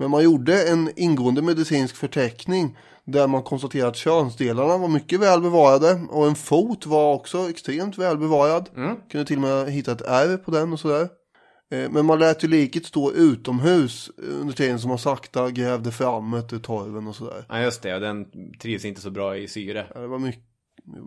Men 0.00 0.10
man 0.10 0.22
gjorde 0.24 0.68
en 0.68 0.90
ingående 0.96 1.42
medicinsk 1.42 1.96
förteckning 1.96 2.78
där 3.04 3.26
man 3.26 3.42
konstaterade 3.42 3.88
att 3.88 3.96
könsdelarna 3.96 4.78
var 4.78 4.88
mycket 4.88 5.20
väl 5.20 5.40
bevarade 5.40 6.00
och 6.10 6.26
en 6.26 6.34
fot 6.34 6.86
var 6.86 7.14
också 7.14 7.50
extremt 7.50 7.98
väl 7.98 8.18
bevarad. 8.18 8.68
Kunde 9.10 9.24
till 9.26 9.36
och 9.36 9.42
med 9.42 9.72
hitta 9.72 9.92
ett 9.92 10.00
ärr 10.00 10.36
på 10.36 10.50
den 10.50 10.72
och 10.72 10.80
sådär. 10.80 11.08
Eh, 11.72 11.90
Men 11.90 12.06
man 12.06 12.18
lät 12.18 12.44
ju 12.44 12.48
liket 12.48 12.86
stå 12.86 13.12
utomhus 13.12 14.10
under 14.16 14.54
tiden 14.54 14.78
som 14.78 14.88
man 14.88 14.98
sakta 14.98 15.50
grävde 15.50 15.90
fram 15.92 16.30
det 16.30 16.52
ur 16.56 16.58
torven 16.60 17.06
och 17.06 17.16
sådär. 17.16 17.44
Ja, 17.48 17.60
just 17.62 17.82
det. 17.82 17.94
Och 17.94 18.00
den 18.00 18.26
trivs 18.62 18.84
inte 18.84 19.00
så 19.00 19.10
bra 19.10 19.36
i 19.36 19.48
syre. 19.48 19.86
Ja, 19.94 20.00
Det 20.00 20.06
var 20.06 20.18
mycket, 20.18 20.42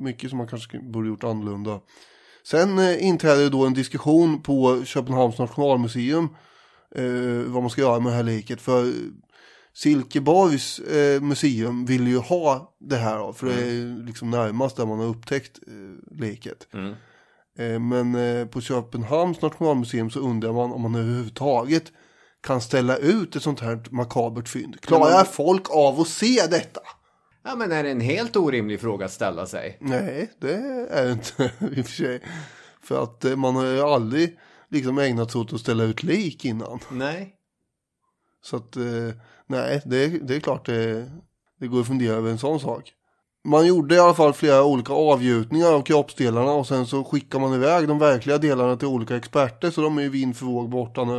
mycket 0.01 0.29
som 0.29 0.37
man 0.37 0.47
kanske 0.47 0.79
borde 0.79 1.07
gjort 1.07 1.23
annorlunda. 1.23 1.79
Sen 2.47 2.79
eh, 2.79 3.05
inträder 3.07 3.49
då 3.49 3.65
en 3.65 3.73
diskussion 3.73 4.41
på 4.41 4.83
Köpenhamns 4.85 5.37
nationalmuseum 5.39 6.27
eh, 6.95 7.51
vad 7.51 7.63
man 7.63 7.69
ska 7.69 7.81
göra 7.81 7.99
med 7.99 8.11
det 8.11 8.15
här 8.15 8.23
liket. 8.23 8.61
För 8.61 8.93
Silkeborgs 9.73 10.79
eh, 10.79 11.21
museum 11.21 11.85
vill 11.85 12.07
ju 12.07 12.17
ha 12.17 12.75
det 12.79 12.95
här 12.95 13.17
då, 13.17 13.33
för 13.33 13.47
det 13.47 13.53
är 13.53 14.05
liksom 14.05 14.29
närmast 14.29 14.77
där 14.77 14.85
man 14.85 14.99
har 14.99 15.05
upptäckt 15.05 15.59
eh, 15.67 16.17
liket. 16.19 16.67
Eh, 17.57 17.79
men 17.79 18.15
eh, 18.15 18.47
på 18.47 18.61
Köpenhamns 18.61 19.41
nationalmuseum 19.41 20.09
så 20.09 20.19
undrar 20.19 20.53
man 20.53 20.71
om 20.71 20.81
man 20.81 20.95
överhuvudtaget 20.95 21.91
kan 22.43 22.61
ställa 22.61 22.97
ut 22.97 23.35
ett 23.35 23.43
sånt 23.43 23.59
här 23.59 23.83
makabert 23.89 24.49
fynd. 24.49 24.81
Klarar 24.81 25.23
folk 25.23 25.69
av 25.69 25.99
att 25.99 26.07
se 26.07 26.47
detta? 26.49 26.81
Ja, 27.43 27.55
men 27.55 27.71
är 27.71 27.83
det 27.83 27.91
en 27.91 28.01
helt 28.01 28.35
orimlig 28.35 28.81
fråga 28.81 29.05
att 29.05 29.11
ställa 29.11 29.45
sig? 29.45 29.77
Nej, 29.81 30.31
det 30.39 30.53
är 30.89 31.05
det 31.05 31.11
inte 31.11 31.43
i 31.77 31.81
och 31.81 31.85
för 31.85 31.93
sig. 31.93 32.21
För 32.83 33.03
att 33.03 33.25
eh, 33.25 33.35
man 33.35 33.55
har 33.55 33.65
ju 33.65 33.81
aldrig 33.81 34.39
liksom 34.73 34.99
ägnat 34.99 35.31
sig 35.31 35.41
åt 35.41 35.53
att 35.53 35.59
ställa 35.59 35.83
ut 35.83 36.03
lik 36.03 36.45
innan. 36.45 36.79
Nej. 36.91 37.35
Så 38.41 38.55
att 38.55 38.75
eh, 38.75 39.09
nej, 39.47 39.81
det, 39.85 40.07
det 40.07 40.35
är 40.35 40.39
klart 40.39 40.65
det, 40.65 41.11
det 41.59 41.67
går 41.67 41.81
att 41.81 41.87
fundera 41.87 42.15
över 42.15 42.31
en 42.31 42.37
sån 42.37 42.59
sak. 42.59 42.93
Man 43.45 43.67
gjorde 43.67 43.95
i 43.95 43.99
alla 43.99 44.13
fall 44.13 44.33
flera 44.33 44.63
olika 44.63 44.93
avgjutningar 44.93 45.73
av 45.73 45.81
kroppsdelarna 45.81 46.51
och 46.51 46.67
sen 46.67 46.85
så 46.85 47.03
skickar 47.03 47.39
man 47.39 47.53
iväg 47.53 47.87
de 47.87 47.99
verkliga 47.99 48.37
delarna 48.37 48.77
till 48.77 48.87
olika 48.87 49.15
experter 49.15 49.71
så 49.71 49.81
de 49.81 49.97
är 49.97 50.01
ju 50.01 50.09
vind 50.09 50.37
för 50.37 50.45
våg 50.45 50.69
borta 50.69 51.03
nu 51.03 51.17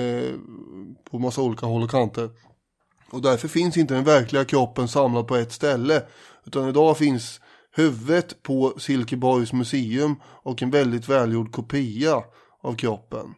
eh, 0.00 0.34
på 1.10 1.18
massa 1.18 1.42
olika 1.42 1.66
håll 1.66 1.82
och 1.82 1.90
kanter. 1.90 2.30
Och 3.10 3.22
därför 3.22 3.48
finns 3.48 3.76
inte 3.76 3.94
den 3.94 4.04
verkliga 4.04 4.44
kroppen 4.44 4.88
samlad 4.88 5.26
på 5.26 5.36
ett 5.36 5.52
ställe 5.52 6.02
utan 6.46 6.68
idag 6.68 6.98
finns 6.98 7.40
huvudet 7.72 8.42
på 8.42 8.72
Silkeborgs 8.78 9.52
museum 9.52 10.16
och 10.22 10.62
en 10.62 10.70
väldigt 10.70 11.08
välgjord 11.08 11.52
kopia 11.52 12.22
av 12.62 12.74
kroppen. 12.74 13.34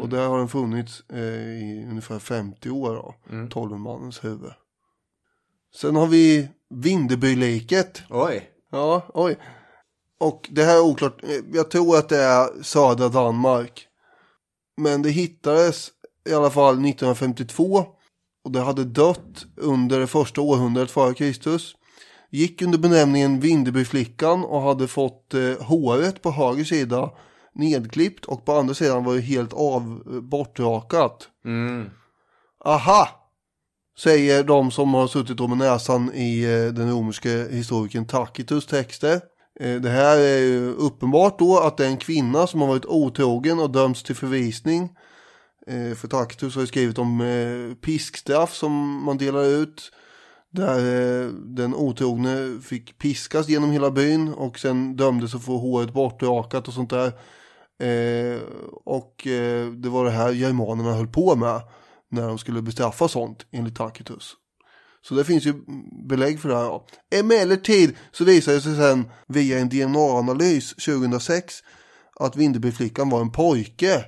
Och 0.00 0.08
där 0.08 0.28
har 0.28 0.38
den 0.38 0.48
funnits 0.48 1.02
eh, 1.08 1.18
i 1.18 1.86
ungefär 1.90 2.18
50 2.18 2.70
år 2.70 2.94
då, 2.94 3.14
Tolvmannens 3.50 4.24
huvud. 4.24 4.52
Sen 5.74 5.96
har 5.96 6.06
vi 6.06 6.48
Vinderbyliket. 6.70 8.02
Oj. 8.10 8.50
Ja, 8.70 9.02
oj. 9.14 9.38
Och 10.18 10.48
det 10.52 10.64
här 10.64 10.76
är 10.76 10.80
oklart, 10.80 11.22
Eh, 11.22 11.40
jag 11.52 11.70
tror 11.70 11.96
att 11.96 12.08
det 12.08 12.22
är 12.22 12.62
södra 12.62 13.08
Danmark. 13.08 13.86
Men 14.76 15.02
det 15.02 15.10
hittades 15.10 15.90
i 16.28 16.34
alla 16.34 16.50
fall 16.50 16.74
1952. 16.74 17.84
Och 18.44 18.50
det 18.50 18.60
hade 18.60 18.84
dött 18.84 19.44
under 19.56 20.00
det 20.00 20.06
första 20.06 20.40
århundradet 20.40 20.90
före 20.90 21.14
Kristus. 21.14 21.76
Gick 22.30 22.62
under 22.62 22.78
benämningen 22.78 23.40
Vinderbyflickan 23.40 24.44
och 24.44 24.60
hade 24.62 24.88
fått 24.88 25.34
eh, 25.34 25.62
håret 25.66 26.22
på 26.22 26.30
höger 26.30 26.64
sida 26.64 27.10
nedklippt 27.54 28.24
och 28.24 28.44
på 28.44 28.52
andra 28.52 28.74
sidan 28.74 29.04
var 29.04 29.14
det 29.14 29.20
helt 29.20 29.52
av 29.52 30.02
bortrakat. 30.22 31.28
Aha! 32.64 33.20
Säger 33.98 34.44
de 34.44 34.70
som 34.70 34.94
har 34.94 35.06
suttit 35.06 35.36
då 35.36 35.48
med 35.48 35.58
näsan 35.58 36.12
i 36.14 36.42
eh, 36.42 36.72
den 36.74 36.90
romerske 36.90 37.48
historikern 37.50 38.06
Tacitus 38.06 38.66
texter. 38.66 39.20
Eh, 39.60 39.80
det 39.80 39.90
här 39.90 40.18
är 40.18 40.38
ju 40.38 40.72
uppenbart 40.72 41.38
då 41.38 41.58
att 41.58 41.76
det 41.76 41.84
är 41.84 41.88
en 41.88 41.96
kvinna 41.96 42.46
som 42.46 42.60
har 42.60 42.68
varit 42.68 42.86
otrogen 42.86 43.58
och 43.58 43.70
dömts 43.70 44.02
till 44.02 44.16
förvisning. 44.16 44.82
Eh, 45.66 45.94
för 45.94 46.08
Tacitus 46.08 46.54
har 46.54 46.60
ju 46.60 46.66
skrivit 46.66 46.98
om 46.98 47.76
piskstraff 47.80 48.54
som 48.54 49.04
man 49.04 49.18
delar 49.18 49.44
ut. 49.44 49.92
Där 50.52 50.80
den 51.56 51.74
otrogne 51.74 52.60
fick 52.62 52.98
piskas 52.98 53.48
genom 53.48 53.70
hela 53.70 53.90
byn 53.90 54.28
och 54.28 54.58
sen 54.58 54.96
dömdes 54.96 55.34
att 55.34 55.44
få 55.44 55.58
håret 55.58 55.92
bortrakat 55.92 56.68
och 56.68 56.74
sånt 56.74 56.90
där. 56.90 57.12
Eh, 57.80 58.40
och 58.84 59.26
eh, 59.26 59.70
det 59.70 59.88
var 59.88 60.04
det 60.04 60.10
här 60.10 60.32
germanerna 60.32 60.92
höll 60.92 61.06
på 61.06 61.36
med 61.36 61.62
när 62.08 62.28
de 62.28 62.38
skulle 62.38 62.62
bestraffa 62.62 63.08
sånt 63.08 63.46
enligt 63.50 63.76
Tacitus. 63.76 64.36
Så 65.02 65.14
det 65.14 65.24
finns 65.24 65.46
ju 65.46 65.54
belägg 66.08 66.40
för 66.40 66.48
det 66.48 66.56
här. 66.56 66.64
ja. 66.64 66.86
Emellertid 67.10 67.96
så 68.12 68.24
visade 68.24 68.56
det 68.56 68.60
sig 68.60 68.76
sen 68.76 69.10
via 69.26 69.58
en 69.58 69.68
DNA-analys 69.68 70.74
2006 70.74 71.54
att 72.20 72.36
Vinderbyflickan 72.36 73.10
var 73.10 73.20
en 73.20 73.32
pojke 73.32 74.04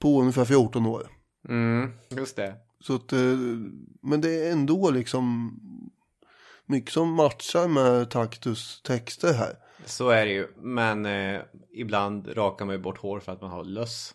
på 0.00 0.20
ungefär 0.20 0.44
14 0.44 0.86
år. 0.86 1.08
Mm, 1.48 1.90
just 2.10 2.36
det. 2.36 2.54
Så 2.80 2.94
att, 2.94 3.12
eh, 3.12 3.38
men 4.02 4.20
det 4.20 4.46
är 4.46 4.52
ändå 4.52 4.90
liksom 4.90 5.58
mycket 6.66 6.92
som 6.92 7.14
matchar 7.14 7.68
med 7.68 8.10
Tacitus 8.10 8.82
texter 8.82 9.32
här. 9.32 9.56
Så 9.84 10.08
är 10.08 10.26
det 10.26 10.32
ju. 10.32 10.46
Men 10.56 11.06
eh, 11.06 11.40
ibland 11.74 12.36
rakar 12.36 12.64
man 12.64 12.74
ju 12.74 12.80
bort 12.82 12.98
hår 12.98 13.20
för 13.20 13.32
att 13.32 13.40
man 13.40 13.50
har 13.50 13.64
löss 13.64 14.14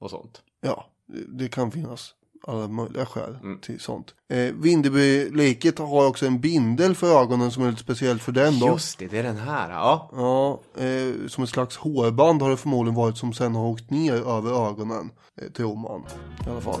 och 0.00 0.10
sånt. 0.10 0.42
Ja, 0.60 0.86
det- 1.28 1.48
kan 1.48 1.70
finnas 1.70 2.14
alla 2.46 2.68
möjliga 2.68 3.06
skäl 3.06 3.36
till 3.62 3.80
sånt. 3.80 4.14
Eh, 4.32 4.52
Vindeby-liket 4.54 5.78
har 5.78 6.06
också 6.08 6.26
en 6.26 6.40
bindel 6.40 6.94
för 6.94 7.20
ögonen 7.22 7.50
som 7.50 7.62
är 7.62 7.70
lite 7.70 7.82
speciellt 7.82 8.22
för 8.22 8.32
den 8.32 8.58
då. 8.60 8.66
Just 8.66 8.98
det, 8.98 9.06
det 9.06 9.18
är 9.18 9.22
den 9.22 9.36
här. 9.36 9.70
Ja. 9.70 10.10
Ja, 10.12 10.60
eh, 10.82 11.26
som 11.28 11.44
ett 11.44 11.50
slags 11.50 11.76
hårband 11.76 12.42
har 12.42 12.50
det 12.50 12.56
förmodligen 12.56 12.94
varit 12.94 13.16
som 13.18 13.32
sen 13.32 13.54
har 13.54 13.64
åkt 13.66 13.90
ner 13.90 14.12
över 14.14 14.68
ögonen. 14.68 15.10
Eh, 15.42 15.48
tror 15.52 15.76
man 15.76 16.02
i 16.46 16.50
alla 16.50 16.60
fall. 16.60 16.80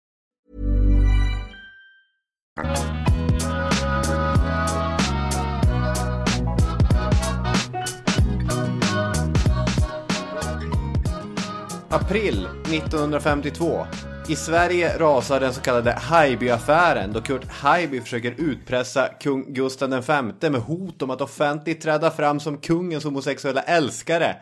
April 11.89 12.47
1952. 12.65 13.85
I 14.29 14.35
Sverige 14.35 14.97
rasar 14.97 15.39
den 15.39 15.53
så 15.53 15.61
kallade 15.61 15.91
Haijby-affären 15.91 17.13
då 17.13 17.21
Kurt 17.21 17.45
Haijby 17.45 18.01
försöker 18.01 18.35
utpressa 18.37 19.07
kung 19.07 19.53
Gustav 19.53 19.89
V 19.89 20.49
med 20.49 20.61
hot 20.61 21.01
om 21.01 21.09
att 21.09 21.21
offentligt 21.21 21.81
träda 21.81 22.11
fram 22.11 22.39
som 22.39 22.57
kungens 22.57 23.03
homosexuella 23.03 23.61
älskare. 23.61 24.35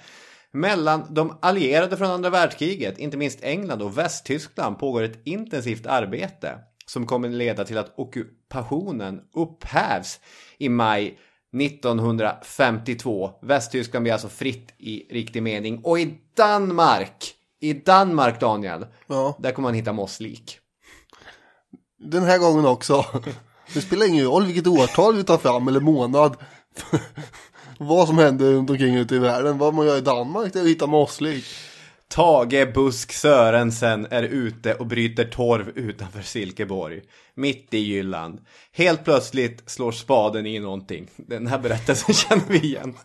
Mellan 0.52 1.06
de 1.10 1.38
allierade 1.42 1.98
från 1.98 2.12
andra 2.12 2.30
världskriget, 2.30 2.98
inte 2.98 3.18
minst 3.18 3.44
England 3.44 3.82
och 3.82 3.98
Västtyskland, 3.98 4.80
pågår 4.80 5.04
ett 5.04 5.22
intensivt 5.24 5.88
arbete 5.88 6.60
som 6.90 7.06
kommer 7.06 7.30
leda 7.30 7.66
till 7.66 7.78
att 7.78 7.94
ockupationen 8.00 9.22
upphävs 9.34 10.20
i 10.58 10.70
maj 10.70 11.18
1952. 11.62 13.32
Västtyskland 13.42 14.04
blir 14.04 14.14
alltså 14.14 14.30
fritt 14.30 14.74
i 14.78 15.14
riktig 15.14 15.44
mening. 15.44 15.82
Och 15.84 16.00
i 16.00 16.20
Danmark, 16.38 17.34
i 17.62 17.74
Danmark 17.74 18.40
Daniel, 18.40 18.86
Ja. 19.08 19.36
där 19.40 19.52
kommer 19.52 19.68
man 19.68 19.74
hitta 19.74 19.94
mosslik. 19.94 20.60
Den 22.00 22.24
här 22.24 22.38
gången 22.38 22.66
också. 22.66 23.06
Det 23.74 23.82
spelar 23.82 24.08
ingen 24.08 24.26
roll 24.26 24.46
vilket 24.46 24.68
årtal 24.68 25.16
vi 25.16 25.24
tar 25.24 25.38
fram 25.38 25.68
eller 25.68 25.80
månad. 25.80 26.38
Vad 27.78 28.08
som 28.08 28.18
händer 28.18 28.52
runt 28.52 28.70
omkring 28.70 28.96
ute 28.96 29.16
i 29.16 29.20
världen. 29.20 29.58
Vad 29.58 29.74
man 29.74 29.86
gör 29.86 29.98
i 29.98 30.02
Danmark 30.02 30.54
det 30.54 30.60
är 30.60 30.64
att 30.64 30.70
hitta 30.70 30.88
mosslik. 30.88 31.46
Tage 32.16 32.74
Busk 32.74 33.12
Sörensen 33.12 34.08
är 34.10 34.24
ute 34.24 34.74
och 34.74 34.88
bryter 34.88 35.26
torv 35.26 35.70
utanför 35.70 36.22
Silkeborg. 36.22 37.02
Mitt 37.36 37.74
i 37.74 37.78
Jylland. 37.78 38.40
Helt 38.72 39.04
plötsligt 39.04 39.70
slår 39.70 39.92
spaden 39.92 40.46
i 40.46 40.60
någonting. 40.60 41.08
Den 41.16 41.48
här 41.48 41.60
berättelsen 41.60 42.14
känner 42.16 42.46
vi 42.48 42.60
igen. 42.60 42.96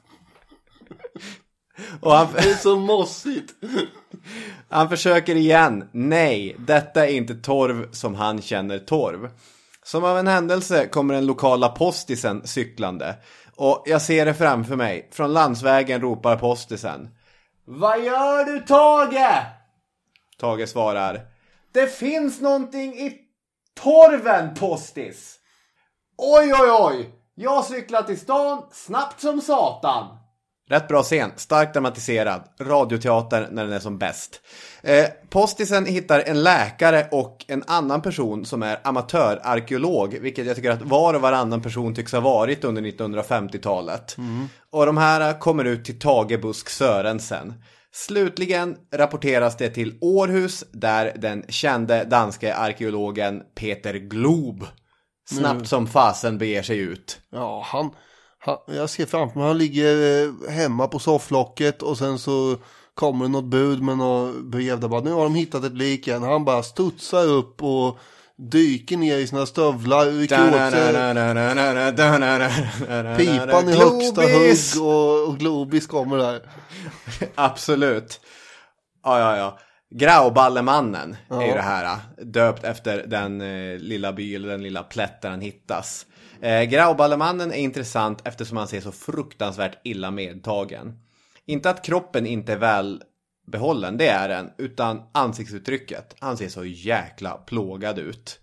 Och 2.01 2.13
han, 2.13 2.29
Det 2.33 2.51
är 2.51 2.55
så 2.55 2.77
mossigt. 2.77 3.53
han 4.69 4.89
försöker 4.89 5.37
igen. 5.37 5.89
Nej, 5.93 6.57
detta 6.59 7.07
är 7.07 7.13
inte 7.13 7.35
torv 7.35 7.93
som 7.93 8.15
han 8.15 8.43
känner 8.43 8.79
torv. 8.79 9.31
Som 9.85 10.05
av 10.05 10.19
en 10.19 10.27
händelse 10.29 10.87
kommer 10.87 11.15
den 11.15 11.27
lokala 11.27 11.69
postisen 11.69 12.47
cyklande. 12.47 13.17
Och 13.57 13.83
jag 13.87 14.03
ser 14.03 14.27
det 14.27 14.35
framför 14.35 14.77
mig. 14.77 15.09
Från 15.13 15.33
landsvägen 15.33 16.01
ropar 16.01 16.37
postisen. 16.37 17.09
Vad 17.65 18.05
gör 18.05 18.45
du 18.45 18.61
Tage? 18.61 19.47
Tage 20.39 20.69
svarar. 20.69 21.21
Det 21.73 21.87
finns 21.87 22.41
någonting 22.41 22.95
i 22.95 23.21
torven 23.75 24.55
postis. 24.55 25.39
Oj 26.17 26.53
oj 26.55 26.71
oj. 26.71 27.15
Jag 27.35 27.65
cyklar 27.65 28.03
till 28.03 28.21
stan 28.21 28.63
snabbt 28.73 29.21
som 29.21 29.41
satan. 29.41 30.17
Rätt 30.69 30.89
bra 30.89 31.03
scen, 31.03 31.31
starkt 31.37 31.75
dramatiserad. 31.75 32.43
Radioteater 32.61 33.49
när 33.51 33.65
den 33.65 33.73
är 33.73 33.79
som 33.79 33.99
bäst. 33.99 34.41
Eh, 34.83 35.07
postisen 35.29 35.87
hittar 35.87 36.21
en 36.21 36.43
läkare 36.43 37.09
och 37.11 37.45
en 37.49 37.65
annan 37.67 38.03
person 38.03 38.45
som 38.45 38.63
är 38.63 38.79
amatörarkeolog, 38.85 40.19
vilket 40.21 40.47
jag 40.47 40.57
tycker 40.57 40.71
att 40.71 40.83
var 40.83 41.15
och 41.15 41.21
varannan 41.21 41.63
person 41.63 41.95
tycks 41.95 42.13
ha 42.13 42.21
varit 42.21 42.65
under 42.65 42.83
1950-talet. 42.83 44.17
Och 44.71 44.87
de 44.87 44.97
här 44.97 45.41
kommer 45.41 45.65
ut 45.65 45.85
till 45.85 45.99
Tage 45.99 46.41
Busk 46.41 46.69
Sörensen. 46.69 47.55
Slutligen 47.93 48.77
rapporteras 48.95 49.57
det 49.57 49.71
till 49.71 49.99
Århus 50.01 50.65
där 50.73 51.13
den 51.17 51.45
kände 51.49 52.05
danske 52.05 52.55
arkeologen 52.55 53.43
Peter 53.55 53.95
Glob 53.95 54.67
snabbt 55.29 55.69
som 55.69 55.87
fasen 55.87 56.39
beger 56.39 56.63
sig 56.63 56.79
ut. 56.79 57.21
Ja, 57.31 57.63
han, 57.67 57.91
jag 58.67 58.91
ser 58.91 59.07
framför 59.07 59.39
mig, 59.39 59.49
han 59.49 59.59
ligger 59.59 60.25
eh, 60.25 60.51
hemma 60.51 60.89
på 60.89 60.99
sofflocket 60.99 61.83
och 61.83 61.99
sen 61.99 62.19
så 62.19 62.57
kommer 62.95 63.25
det 63.25 63.31
något 63.31 63.45
bud 63.45 63.83
med 63.83 63.99
något 63.99 64.45
brev 64.45 64.81
där 64.81 64.89
bara, 64.89 65.01
nu 65.01 65.13
har 65.13 65.25
de 65.25 65.35
hittat 65.35 65.65
ett 65.65 65.77
lik 65.77 66.09
igen. 66.09 66.23
Han 66.23 66.45
bara 66.45 66.63
studsar 66.63 67.27
upp 67.27 67.63
och 67.63 67.99
dyker 68.37 68.97
ner 68.97 69.19
i 69.19 69.27
sina 69.27 69.47
stövlar, 69.47 70.07
rycker 70.07 70.49
åt 70.49 70.73
sig 70.73 70.93
pipan 73.17 73.69
i 73.69 73.73
högsta 73.73 74.27
Globis! 74.27 74.75
hugg 74.75 74.85
och, 74.85 75.29
och 75.29 75.39
Globis 75.39 75.87
kommer 75.87 76.17
där. 76.17 76.43
Absolut. 77.35 78.21
Ja, 79.05 79.19
ja, 79.19 79.37
ja. 79.37 79.59
Grauballemannen 79.95 81.17
är 81.31 81.47
ju 81.47 81.53
det 81.53 81.63
här. 81.63 81.99
Döpt 82.23 82.65
efter 82.65 83.07
den 83.07 83.41
eh, 83.41 83.79
lilla 83.79 84.13
by 84.13 84.35
eller 84.35 84.49
den 84.49 84.63
lilla 84.63 84.83
plätt 84.83 85.23
där 85.23 85.31
han 85.31 85.41
hittas. 85.41 86.07
Eh, 86.45 86.63
Grauballemannen 86.63 87.53
är 87.53 87.57
intressant 87.57 88.27
eftersom 88.27 88.57
han 88.57 88.69
ser 88.69 88.81
så 88.81 88.93
fruktansvärt 88.93 89.79
illa 89.85 90.11
medtagen. 90.11 90.99
Inte 91.47 91.71
att 91.71 91.85
kroppen 91.85 92.27
inte 92.27 92.53
är 92.53 92.57
väl 92.57 93.03
behållen, 93.47 93.97
det 93.97 94.09
är 94.09 94.29
den, 94.29 94.51
utan 94.59 95.03
ansiktsuttrycket. 95.13 96.15
Han 96.19 96.37
ser 96.37 96.49
så 96.49 96.65
jäkla 96.65 97.31
plågad 97.31 97.99
ut. 97.99 98.41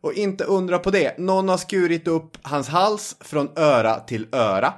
Och 0.00 0.12
inte 0.12 0.44
undra 0.44 0.78
på 0.78 0.90
det, 0.90 1.18
någon 1.18 1.48
har 1.48 1.56
skurit 1.56 2.08
upp 2.08 2.38
hans 2.42 2.68
hals 2.68 3.16
från 3.20 3.48
öra 3.56 4.00
till 4.00 4.26
öra. 4.32 4.74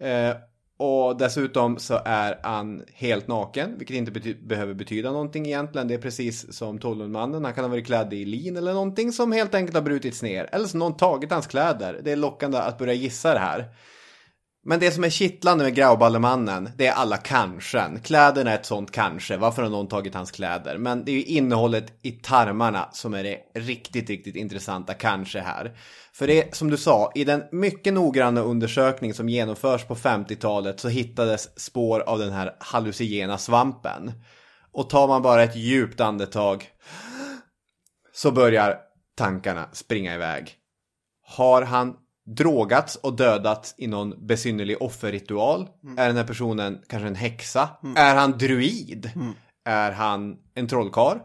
Eh, 0.00 0.36
och 0.82 1.16
dessutom 1.16 1.78
så 1.78 2.00
är 2.04 2.38
han 2.42 2.82
helt 2.94 3.28
naken, 3.28 3.78
vilket 3.78 3.96
inte 3.96 4.10
bety- 4.10 4.46
behöver 4.46 4.74
betyda 4.74 5.12
någonting 5.12 5.46
egentligen. 5.46 5.88
Det 5.88 5.94
är 5.94 5.98
precis 5.98 6.52
som 6.52 6.78
Tollundmannen, 6.78 7.44
han 7.44 7.54
kan 7.54 7.64
ha 7.64 7.68
varit 7.68 7.86
klädd 7.86 8.12
i 8.14 8.24
lin 8.24 8.56
eller 8.56 8.74
någonting 8.74 9.12
som 9.12 9.32
helt 9.32 9.54
enkelt 9.54 9.74
har 9.74 9.82
brutits 9.82 10.22
ner. 10.22 10.48
Eller 10.52 10.66
så 10.66 10.78
någon 10.78 10.96
tagit 10.96 11.32
hans 11.32 11.46
kläder. 11.46 12.00
Det 12.04 12.12
är 12.12 12.16
lockande 12.16 12.58
att 12.58 12.78
börja 12.78 12.92
gissa 12.92 13.34
det 13.34 13.40
här. 13.40 13.64
Men 14.62 14.80
det 14.80 14.90
som 14.90 15.04
är 15.04 15.10
kittlande 15.10 15.64
med 15.64 15.74
Grauballemannen, 15.74 16.70
det 16.76 16.86
är 16.86 16.92
alla 16.92 17.16
kanschen. 17.16 18.00
Kläderna 18.00 18.50
är 18.50 18.54
ett 18.54 18.66
sånt 18.66 18.90
kanske. 18.90 19.36
Varför 19.36 19.62
har 19.62 19.70
någon 19.70 19.88
tagit 19.88 20.14
hans 20.14 20.30
kläder? 20.30 20.78
Men 20.78 21.04
det 21.04 21.10
är 21.10 21.14
ju 21.14 21.22
innehållet 21.22 21.98
i 22.02 22.10
tarmarna 22.10 22.88
som 22.92 23.14
är 23.14 23.22
det 23.22 23.38
riktigt, 23.54 24.10
riktigt 24.10 24.36
intressanta 24.36 24.94
kanske 24.94 25.40
här. 25.40 25.76
För 26.12 26.26
det, 26.26 26.54
som 26.54 26.70
du 26.70 26.76
sa, 26.76 27.12
i 27.14 27.24
den 27.24 27.42
mycket 27.52 27.94
noggranna 27.94 28.40
undersökning 28.40 29.14
som 29.14 29.28
genomförs 29.28 29.84
på 29.84 29.94
50-talet 29.94 30.80
så 30.80 30.88
hittades 30.88 31.60
spår 31.60 32.00
av 32.00 32.18
den 32.18 32.32
här 32.32 32.56
hallucinogena 32.58 33.38
svampen. 33.38 34.12
Och 34.72 34.90
tar 34.90 35.08
man 35.08 35.22
bara 35.22 35.42
ett 35.42 35.56
djupt 35.56 36.00
andetag 36.00 36.68
så 38.12 38.30
börjar 38.30 38.78
tankarna 39.16 39.68
springa 39.72 40.14
iväg. 40.14 40.54
Har 41.26 41.62
han 41.62 41.96
drogats 42.36 42.96
och 42.96 43.16
dödats 43.16 43.74
i 43.78 43.86
någon 43.86 44.26
besynnerlig 44.26 44.82
offerritual? 44.82 45.68
Är 45.96 46.06
den 46.06 46.16
här 46.16 46.24
personen 46.24 46.82
kanske 46.88 47.08
en 47.08 47.14
häxa? 47.14 47.68
Är 47.96 48.14
han 48.14 48.38
druid? 48.38 49.10
Är 49.64 49.92
han 49.92 50.36
en 50.54 50.68
trollkarl? 50.68 51.18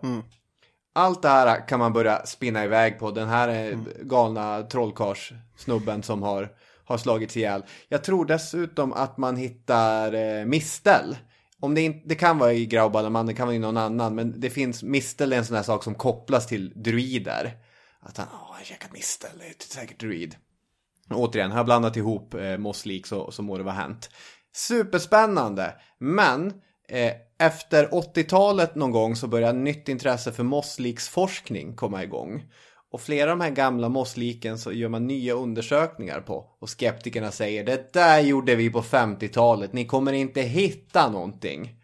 Allt 0.96 1.22
det 1.22 1.30
här 1.30 1.68
kan 1.68 1.80
man 1.80 1.94
börja 1.94 2.26
spinna 2.26 2.64
iväg 2.64 3.00
på. 3.00 3.12
Den 3.12 3.30
här 3.30 3.72
eh, 3.72 3.78
galna 4.02 4.62
trollkarlssnubben 4.62 6.04
som 6.04 6.24
har, 6.24 6.50
har 6.86 6.98
slagits 6.98 7.38
ihjäl. 7.38 7.64
Jag 7.90 8.04
tror 8.04 8.26
dessutom 8.26 8.94
att 8.94 9.18
man 9.18 9.36
hittar 9.36 10.14
eh, 10.14 10.46
mistel. 10.46 11.18
Om 11.60 11.76
det, 11.76 11.82
inte, 11.82 12.08
det 12.08 12.16
kan 12.16 12.38
vara 12.38 12.54
i 12.54 12.66
Grauballeman, 12.66 13.26
det 13.26 13.34
kan 13.34 13.48
vara 13.48 13.56
i 13.56 13.60
någon 13.60 13.78
annan. 13.78 14.16
Men 14.16 14.40
det 14.40 14.50
finns 14.50 14.84
mistel 14.84 15.34
är 15.34 15.38
en 15.38 15.46
sån 15.46 15.56
här 15.56 15.64
sak 15.64 15.84
som 15.84 15.96
kopplas 15.96 16.48
till 16.48 16.74
druider. 16.76 17.54
Att 18.00 18.18
han, 18.18 18.28
har 18.32 18.64
käkat 18.64 18.94
mistel, 18.94 19.30
det 19.40 19.46
är 19.46 19.80
säkert 19.80 20.00
druid. 20.00 20.36
Återigen, 21.14 21.52
har 21.52 21.60
jag 21.60 21.66
blandat 21.66 21.98
ihop 21.98 22.34
eh, 22.34 22.58
mosslik 22.58 23.08
så, 23.08 23.32
så 23.32 23.44
må 23.44 23.58
det 23.58 23.64
vara 23.64 23.76
hänt. 23.76 24.10
Superspännande! 24.56 25.76
Men 26.00 26.48
eh, 26.90 27.14
efter 27.40 27.88
80-talet 27.88 28.76
någon 28.76 28.92
gång 28.92 29.16
så 29.16 29.28
började 29.28 29.60
nytt 29.60 29.90
intresse 29.90 30.32
för 30.32 30.44
mossliksforskning 30.44 31.76
komma 31.76 32.04
igång. 32.04 32.44
Och 32.92 33.02
flera 33.02 33.32
av 33.32 33.38
de 33.38 33.44
här 33.44 33.52
gamla 33.52 33.90
mossliken 33.90 34.58
så 34.58 34.72
gör 34.72 34.90
man 34.90 35.08
nya 35.08 35.34
undersökningar 35.34 36.22
på. 36.22 36.56
Och 36.62 36.70
skeptikerna 36.70 37.32
säger 37.32 37.64
det 37.64 37.94
där 37.94 38.20
gjorde 38.20 38.56
vi 38.56 38.70
på 38.70 38.82
50-talet, 38.82 39.74
ni 39.74 39.86
kommer 39.86 40.14
inte 40.14 40.42
hitta 40.42 41.10
någonting. 41.10 41.82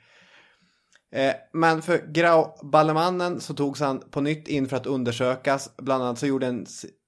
Eh, 1.16 1.34
Men 1.54 1.82
för 1.82 2.12
Graubalemannen 2.12 3.42
så 3.42 3.54
togs 3.54 3.80
han 3.80 4.00
på 4.00 4.22
nytt 4.22 4.48
in 4.48 4.70
för 4.70 4.78
att 4.78 4.86
undersökas. 4.86 5.70
Bland 5.78 6.04
annat 6.04 6.20
så, 6.20 6.26
gjorde 6.26 6.48
en, 6.48 6.66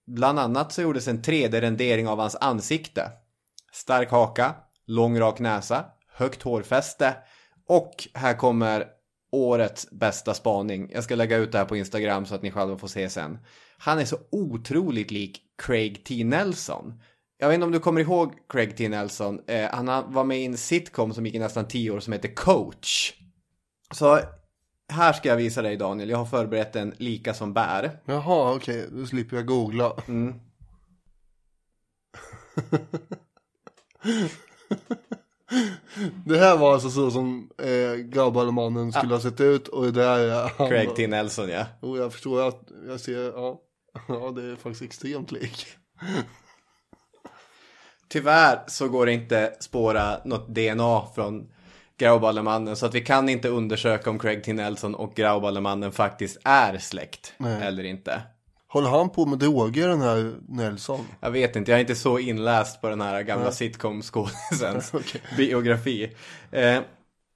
bland 0.07 0.39
annat 0.39 0.71
så 0.71 0.81
gjordes 0.81 1.07
en 1.07 1.21
3D-rendering 1.21 2.07
av 2.07 2.19
hans 2.19 2.35
ansikte. 2.35 3.11
Stark 3.71 4.11
haka, 4.11 4.55
lång 4.87 5.19
rak 5.19 5.39
näsa, 5.39 5.85
högt 6.13 6.41
hårfäste 6.41 7.15
och 7.67 8.07
här 8.13 8.33
kommer 8.33 8.85
årets 9.31 9.91
bästa 9.91 10.33
spaning. 10.33 10.89
Jag 10.93 11.03
ska 11.03 11.15
lägga 11.15 11.37
ut 11.37 11.51
det 11.51 11.57
här 11.57 11.65
på 11.65 11.77
Instagram 11.77 12.25
så 12.25 12.35
att 12.35 12.41
ni 12.41 12.51
själva 12.51 12.77
får 12.77 12.87
se 12.87 13.09
sen. 13.09 13.37
Han 13.77 13.99
är 13.99 14.05
så 14.05 14.17
otroligt 14.31 15.11
lik 15.11 15.41
Craig 15.57 16.03
T. 16.05 16.23
Nelson. 16.23 17.01
Jag 17.37 17.47
vet 17.47 17.53
inte 17.55 17.65
om 17.65 17.71
du 17.71 17.79
kommer 17.79 18.01
ihåg 18.01 18.33
Craig 18.49 18.77
T. 18.77 18.89
Nelson. 18.89 19.39
Eh, 19.47 19.69
han 19.71 20.13
var 20.13 20.23
med 20.23 20.39
i 20.39 20.45
en 20.45 20.57
sitcom 20.57 21.13
som 21.13 21.25
gick 21.25 21.35
i 21.35 21.39
nästan 21.39 21.67
tio 21.67 21.91
år 21.91 21.99
som 21.99 22.13
heter 22.13 22.35
Coach. 22.35 23.13
Så 23.93 24.19
här 24.93 25.13
ska 25.13 25.29
jag 25.29 25.37
visa 25.37 25.61
dig 25.61 25.77
Daniel. 25.77 26.09
Jag 26.09 26.17
har 26.17 26.25
förberett 26.25 26.75
en 26.75 26.93
lika 26.97 27.33
som 27.33 27.53
bär. 27.53 27.99
Jaha, 28.05 28.55
okej. 28.55 28.87
Då 28.91 29.05
slipper 29.05 29.35
jag 29.35 29.45
googla. 29.45 29.93
Mm. 30.07 30.33
Det 36.25 36.37
här 36.37 36.57
var 36.57 36.73
alltså 36.73 36.89
så 36.89 37.11
som 37.11 37.49
eh, 37.57 37.95
Grabbalemannen 37.95 38.91
skulle 38.91 39.13
ha 39.13 39.21
sett 39.21 39.41
ut 39.41 39.67
och 39.67 39.93
det 39.93 40.03
här 40.03 40.19
är 40.19 40.51
han. 40.57 40.69
Craig 40.69 40.95
T. 40.95 41.07
Nelson 41.07 41.49
ja. 41.49 41.65
Jo, 41.81 41.97
jag 41.97 42.13
förstår 42.13 42.47
att 42.47 42.71
jag 42.87 42.99
ser, 42.99 43.31
ja. 43.31 43.61
Ja, 44.07 44.31
det 44.35 44.43
är 44.43 44.55
faktiskt 44.55 44.81
extremt 44.81 45.31
lik. 45.31 45.67
Tyvärr 48.07 48.63
så 48.67 48.89
går 48.89 49.05
det 49.05 49.13
inte 49.13 49.53
spåra 49.59 50.17
något 50.25 50.47
DNA 50.47 51.05
från 51.15 51.52
Grauballemannen 52.03 52.75
så 52.75 52.85
att 52.85 52.95
vi 52.95 53.01
kan 53.01 53.29
inte 53.29 53.49
undersöka 53.49 54.09
om 54.09 54.19
Craig 54.19 54.43
T. 54.43 54.53
Nelson 54.53 54.95
och 54.95 55.15
Grauballemannen 55.15 55.91
faktiskt 55.91 56.37
är 56.43 56.77
släkt 56.77 57.33
Nej. 57.37 57.63
eller 57.63 57.83
inte. 57.83 58.21
Håller 58.67 58.89
han 58.89 59.09
på 59.09 59.25
med 59.25 59.39
droger 59.39 59.87
den 59.87 60.01
här 60.01 60.33
Nelson? 60.47 61.05
Jag 61.19 61.31
vet 61.31 61.55
inte, 61.55 61.71
jag 61.71 61.77
är 61.77 61.81
inte 61.81 61.95
så 61.95 62.19
inläst 62.19 62.81
på 62.81 62.89
den 62.89 63.01
här 63.01 63.21
gamla 63.21 63.51
sitcom-skådisens 63.51 64.93
Okej. 64.93 65.21
biografi. 65.37 66.15
Eh, 66.51 66.79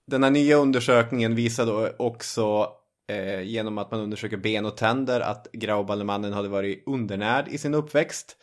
den 0.07 0.23
här 0.23 0.31
nya 0.31 0.57
undersökningen 0.57 1.35
visar 1.35 1.65
då 1.65 1.89
också 1.99 2.69
eh, 3.11 3.41
genom 3.41 3.77
att 3.77 3.91
man 3.91 3.99
undersöker 3.99 4.37
ben 4.37 4.65
och 4.65 4.77
tänder 4.77 5.19
att 5.19 5.47
Grauballemannen 5.53 6.33
hade 6.33 6.49
varit 6.49 6.83
undernärd 6.85 7.47
i 7.47 7.57
sin 7.57 7.73
uppväxt. 7.73 8.35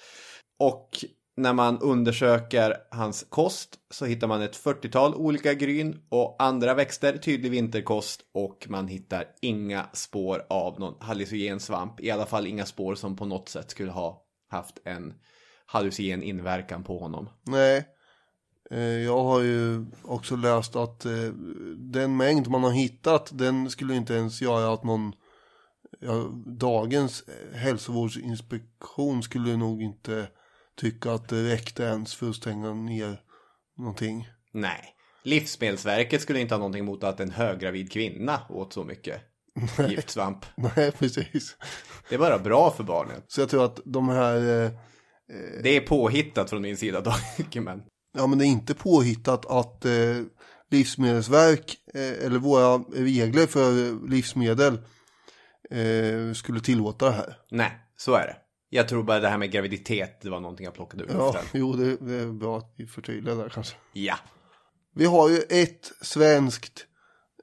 Och 0.58 0.88
när 1.37 1.53
man 1.53 1.78
undersöker 1.78 2.76
hans 2.91 3.26
kost 3.28 3.78
så 3.91 4.05
hittar 4.05 4.26
man 4.26 4.43
ett 4.43 4.64
40-tal 4.64 5.14
olika 5.14 5.55
gryn 5.55 6.01
och 6.09 6.37
andra 6.39 6.74
växter, 6.74 7.18
tydlig 7.18 7.51
vinterkost 7.51 8.20
och 8.32 8.66
man 8.68 8.89
hittar 8.89 9.24
inga 9.41 9.87
spår 9.93 10.47
av 10.49 10.80
någon 10.80 10.95
hallucinogen 11.01 11.61
svamp. 11.61 12.01
I 12.01 12.11
alla 12.11 12.26
fall 12.26 12.47
inga 12.47 12.66
spår 12.66 12.95
som 12.95 13.16
på 13.16 13.24
något 13.24 13.49
sätt 13.49 13.70
skulle 13.70 13.91
ha 13.91 14.22
haft 14.51 14.78
en 14.85 15.14
hallucinogen 15.66 16.22
inverkan 16.22 16.85
på 16.85 16.99
honom. 16.99 17.28
Nej. 17.43 17.89
Eh, 18.70 18.78
jag 18.80 19.22
har 19.24 19.41
ju 19.41 19.87
också 20.03 20.37
läst 20.37 20.76
att 20.76 21.05
eh, 21.05 21.12
den 21.76 22.16
mängd 22.16 22.49
man 22.49 22.64
har 22.64 22.72
hittat 22.72 23.30
den 23.32 23.70
skulle 23.70 23.95
inte 23.95 24.14
ens 24.14 24.43
göra 24.43 24.72
att 24.72 24.85
någon 24.85 25.12
ja, 26.01 26.30
dagens 26.47 27.24
hälsovårdsinspektion 27.55 29.22
skulle 29.22 29.57
nog 29.57 29.82
inte 29.82 30.28
tycka 30.76 31.12
att 31.12 31.28
det 31.28 31.52
räckte 31.52 31.82
ens 31.82 32.14
för 32.14 32.30
att 32.30 32.36
stänga 32.36 32.74
ner 32.74 33.20
någonting. 33.78 34.28
Nej. 34.52 34.94
Livsmedelsverket 35.22 36.22
skulle 36.22 36.40
inte 36.40 36.54
ha 36.54 36.58
någonting 36.58 36.82
emot 36.82 37.04
att 37.04 37.20
en 37.20 37.30
höggravid 37.30 37.92
kvinna 37.92 38.40
åt 38.48 38.72
så 38.72 38.84
mycket 38.84 39.20
giftsvamp. 39.88 40.46
Nej, 40.56 40.92
precis. 40.92 41.56
Det 42.08 42.14
är 42.14 42.18
bara 42.18 42.38
bra 42.38 42.70
för 42.70 42.84
barnet. 42.84 43.24
Så 43.28 43.40
jag 43.40 43.48
tror 43.48 43.64
att 43.64 43.80
de 43.84 44.08
här, 44.08 44.64
eh, 44.64 44.70
Det 45.62 45.76
är 45.76 45.80
påhittat 45.80 46.50
från 46.50 46.62
min 46.62 46.76
sida 46.76 47.00
dock, 47.38 47.54
men 47.54 47.82
ja 48.16 48.26
men 48.26 48.38
det 48.38 48.44
är 48.44 48.48
inte 48.48 48.74
påhittat 48.74 49.46
att 49.46 49.84
eh, 49.84 49.92
Livsmedelsverk 50.70 51.76
eh, 51.94 52.26
eller 52.26 52.38
våra 52.38 52.78
regler 52.78 53.46
för 53.46 53.92
livsmedel 54.08 54.78
eh, 55.70 56.32
skulle 56.34 56.60
tillåta 56.60 57.06
det 57.06 57.12
här. 57.12 57.36
nej, 57.50 57.72
så 57.96 58.14
är 58.14 58.26
det. 58.26 58.36
Jag 58.74 58.88
tror 58.88 59.02
bara 59.02 59.20
det 59.20 59.28
här 59.28 59.38
med 59.38 59.50
graviditet, 59.50 60.20
det 60.20 60.30
var 60.30 60.40
någonting 60.40 60.64
jag 60.64 60.74
plockade 60.74 61.04
ur 61.04 61.08
Ja, 61.12 61.26
luften. 61.26 61.44
jo 61.52 61.72
det, 61.72 61.96
det 61.96 62.14
är 62.14 62.26
bra 62.26 62.58
att 62.58 62.72
vi 62.76 62.86
förtydligar 62.86 63.36
där 63.36 63.48
kanske. 63.48 63.76
Ja. 63.92 64.14
Vi 64.94 65.04
har 65.04 65.28
ju 65.28 65.38
ett 65.48 65.92
svenskt 66.00 66.86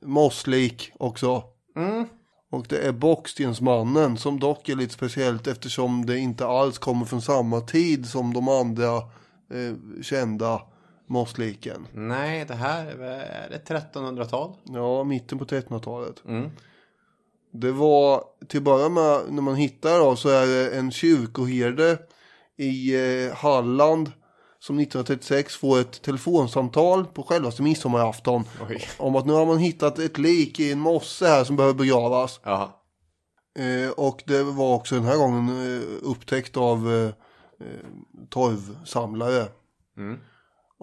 mosslik 0.01 0.91
också. 0.99 1.43
Mm. 1.75 2.05
Och 2.51 2.65
det 2.69 2.77
är 2.77 2.91
Bockstensmannen 2.91 4.17
som 4.17 4.39
dock 4.39 4.69
är 4.69 4.75
lite 4.75 4.93
speciellt 4.93 5.47
eftersom 5.47 6.05
det 6.05 6.17
inte 6.17 6.45
alls 6.47 6.77
kommer 6.77 7.05
från 7.05 7.21
samma 7.21 7.61
tid 7.61 8.05
som 8.09 8.33
de 8.33 8.47
andra 8.49 8.97
eh, 8.97 10.01
kända 10.01 10.61
mossliken. 11.07 11.87
Nej, 11.93 12.45
det 12.45 12.55
här 12.55 12.85
är 12.85 13.49
det 13.49 13.63
1300-tal. 13.93 14.55
Ja, 14.63 15.03
mitten 15.03 15.39
på 15.39 15.45
1300-talet. 15.45 16.23
Mm. 16.27 16.49
Det 17.51 17.71
var 17.71 18.23
till 18.47 18.57
att 18.57 18.63
börja 18.63 18.89
med 18.89 19.21
när 19.29 19.41
man 19.41 19.55
hittar 19.55 19.99
då 19.99 20.15
så 20.15 20.29
är 20.29 20.47
det 20.47 20.77
en 20.77 20.91
kyrkoherde 20.91 21.97
i 22.57 22.95
eh, 22.95 23.35
Halland 23.35 24.11
som 24.59 24.79
1936 24.79 25.55
får 25.55 25.79
ett 25.79 26.01
telefonsamtal 26.01 27.05
på 27.05 27.23
självaste 27.23 27.61
midsommarafton 27.61 28.43
Oj. 28.69 28.87
om 28.97 29.15
att 29.15 29.25
nu 29.25 29.33
har 29.33 29.45
man 29.45 29.57
hittat 29.57 29.99
ett 29.99 30.17
lik 30.17 30.59
i 30.59 30.71
en 30.71 30.79
mosse 30.79 31.27
här 31.27 31.43
som 31.43 31.55
behöver 31.55 31.75
begravas. 31.75 32.39
Eh, 33.59 33.91
och 33.91 34.23
det 34.25 34.43
var 34.43 34.75
också 34.75 34.95
den 34.95 35.03
här 35.03 35.17
gången 35.17 35.49
eh, 35.49 35.81
upptäckt 36.01 36.57
av 36.57 36.93
eh, 36.93 37.05
eh, 37.67 37.85
torvsamlare. 38.29 39.47
Mm. 39.97 40.19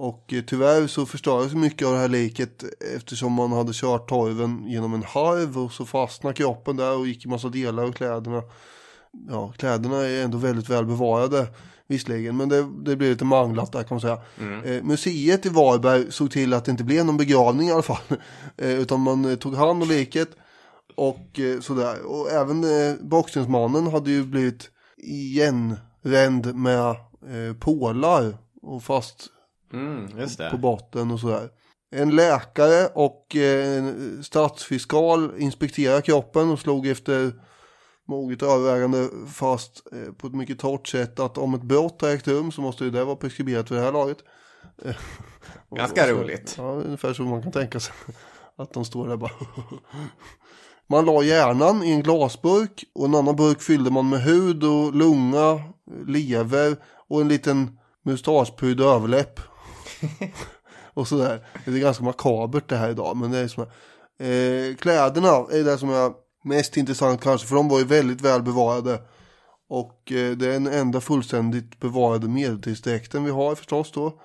Och 0.01 0.33
eh, 0.33 0.43
tyvärr 0.47 0.87
så 0.87 1.07
förstördes 1.07 1.55
mycket 1.55 1.87
av 1.87 1.93
det 1.93 1.99
här 1.99 2.09
liket 2.09 2.65
eftersom 2.97 3.33
man 3.33 3.53
hade 3.53 3.73
kört 3.75 4.09
torven 4.09 4.67
genom 4.67 4.95
en 4.95 5.03
harv 5.03 5.59
och 5.59 5.73
så 5.73 5.87
fastnade 5.87 6.35
kroppen 6.35 6.77
där 6.77 6.97
och 6.97 7.07
gick 7.07 7.25
i 7.25 7.29
massa 7.29 7.49
delar 7.49 7.83
av 7.83 7.93
kläderna. 7.93 8.43
Ja, 9.29 9.53
kläderna 9.57 9.97
är 9.97 10.25
ändå 10.25 10.39
väldigt 10.39 10.69
väl 10.69 10.87
bevarade. 10.87 11.47
visserligen, 11.87 12.37
men 12.37 12.49
det, 12.49 12.63
det 12.63 12.97
blev 12.97 13.11
lite 13.11 13.25
manglat 13.25 13.73
där 13.73 13.83
kan 13.83 13.95
man 13.95 14.01
säga. 14.01 14.21
Eh, 14.65 14.83
museet 14.83 15.47
i 15.47 15.49
Varberg 15.49 16.13
såg 16.13 16.31
till 16.31 16.55
att 16.55 16.65
det 16.65 16.71
inte 16.71 16.85
blev 16.85 17.07
någon 17.07 17.17
begravning 17.17 17.69
i 17.69 17.73
alla 17.73 17.83
fall, 17.83 18.19
eh, 18.57 18.81
utan 18.81 19.01
man 19.01 19.25
eh, 19.25 19.37
tog 19.37 19.55
hand 19.55 19.83
om 19.83 19.89
liket 19.89 20.29
och 20.97 21.41
eh, 21.41 21.61
sådär. 21.61 22.07
Och 22.07 22.31
även 22.31 22.65
eh, 22.65 22.95
boxningsmannen 23.01 23.87
hade 23.87 24.11
ju 24.11 24.25
blivit 24.25 24.71
igenränd 24.97 26.55
med 26.55 26.89
eh, 26.89 27.57
pålar 27.61 28.39
och 28.63 28.83
fast 28.83 29.31
Mm, 29.73 30.09
på 30.51 30.59
botten 30.59 31.11
och 31.11 31.21
sådär. 31.21 31.49
En 31.91 32.11
läkare 32.17 32.87
och 32.95 33.37
eh, 33.37 33.77
en 33.79 34.25
statsfiskal 34.25 35.33
inspekterade 35.39 36.03
kroppen 36.03 36.51
och 36.51 36.59
slog 36.59 36.87
efter 36.87 37.33
moget 38.09 38.43
övervägande 38.43 39.09
fast 39.33 39.83
eh, 39.93 40.13
på 40.13 40.27
ett 40.27 40.35
mycket 40.35 40.59
torrt 40.59 40.87
sätt 40.89 41.21
att 41.21 41.39
om 41.39 41.55
ett 41.55 41.63
brott 41.63 42.03
har 42.03 42.09
ägt 42.09 42.29
rum 42.29 42.53
så 42.53 42.61
måste 42.61 42.85
det 42.85 43.05
vara 43.05 43.17
preskriberat 43.17 43.69
för 43.69 43.75
det 43.75 43.81
här 43.81 43.93
laget. 43.93 44.19
Ganska 45.77 46.05
så- 46.05 46.13
roligt. 46.13 46.55
Ja, 46.59 46.63
ungefär 46.73 47.13
så 47.13 47.23
man 47.23 47.43
kan 47.43 47.53
tänka 47.53 47.81
sig. 47.81 47.95
Att 48.57 48.73
de 48.73 48.85
står 48.85 49.09
där 49.09 49.17
bara. 49.17 49.31
Man 50.91 51.05
la 51.05 51.23
hjärnan 51.23 51.83
i 51.85 51.91
en 51.93 52.03
glasburk 52.03 52.85
och 52.95 53.05
en 53.05 53.15
annan 53.15 53.37
burk 53.37 53.63
fyllde 53.63 53.91
man 53.91 54.09
med 54.09 54.23
hud 54.23 54.65
och 54.65 54.95
lunga, 54.95 55.63
lever 56.07 56.77
och 57.09 57.21
en 57.21 57.29
liten 57.29 57.79
mustaschprydd 58.05 58.81
överläpp 58.81 59.41
och 60.95 61.09
sådär. 61.09 61.47
Det 61.65 61.71
är 61.71 61.79
ganska 61.79 62.05
makabert 62.05 62.69
det 62.69 62.77
här 62.77 62.91
idag. 62.91 63.17
Men 63.17 63.31
det 63.31 63.39
är 63.39 63.49
som, 63.49 63.63
eh, 63.63 64.77
kläderna 64.77 65.29
är 65.29 65.65
det 65.65 65.79
som 65.79 65.91
är 65.91 66.13
mest 66.45 66.77
intressant 66.77 67.21
kanske. 67.21 67.47
För 67.47 67.57
de 67.57 67.69
var 67.69 67.79
ju 67.79 67.85
väldigt 67.85 68.21
väl 68.21 68.43
bevarade. 68.43 69.01
Och 69.69 70.13
eh, 70.13 70.37
det 70.37 70.47
är 70.47 70.53
den 70.53 70.67
enda 70.67 71.01
fullständigt 71.01 71.81
bevarade 71.81 72.29
medeltidsdräkten 72.29 73.25
vi 73.25 73.31
har 73.31 73.55
förstås 73.55 73.93
då. 73.93 74.21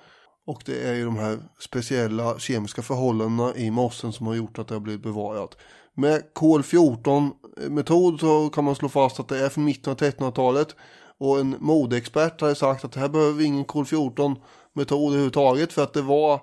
Och 0.46 0.62
det 0.66 0.88
är 0.88 0.94
ju 0.94 1.04
de 1.04 1.16
här 1.16 1.38
speciella 1.60 2.38
kemiska 2.38 2.82
förhållandena 2.82 3.54
i 3.56 3.70
mossen 3.70 4.12
som 4.12 4.26
har 4.26 4.34
gjort 4.34 4.58
att 4.58 4.68
det 4.68 4.74
har 4.74 4.80
blivit 4.80 5.02
bevarat. 5.02 5.56
Med 5.96 6.22
kol-14 6.34 7.30
eh, 7.62 7.70
metod 7.70 8.20
så 8.20 8.48
kan 8.48 8.64
man 8.64 8.74
slå 8.74 8.88
fast 8.88 9.20
att 9.20 9.28
det 9.28 9.44
är 9.44 9.48
från 9.48 9.64
mitten 9.64 9.90
av 9.90 9.98
1300-talet. 9.98 10.76
Och 11.18 11.40
en 11.40 11.56
modeexpert 11.60 12.40
har 12.40 12.54
sagt 12.54 12.84
att 12.84 12.94
här 12.94 13.08
behöver 13.08 13.32
vi 13.32 13.44
ingen 13.44 13.64
kol-14 13.64 14.36
metod 14.74 15.08
överhuvudtaget 15.08 15.72
för 15.72 15.82
att 15.82 15.92
det 15.92 16.02
var 16.02 16.34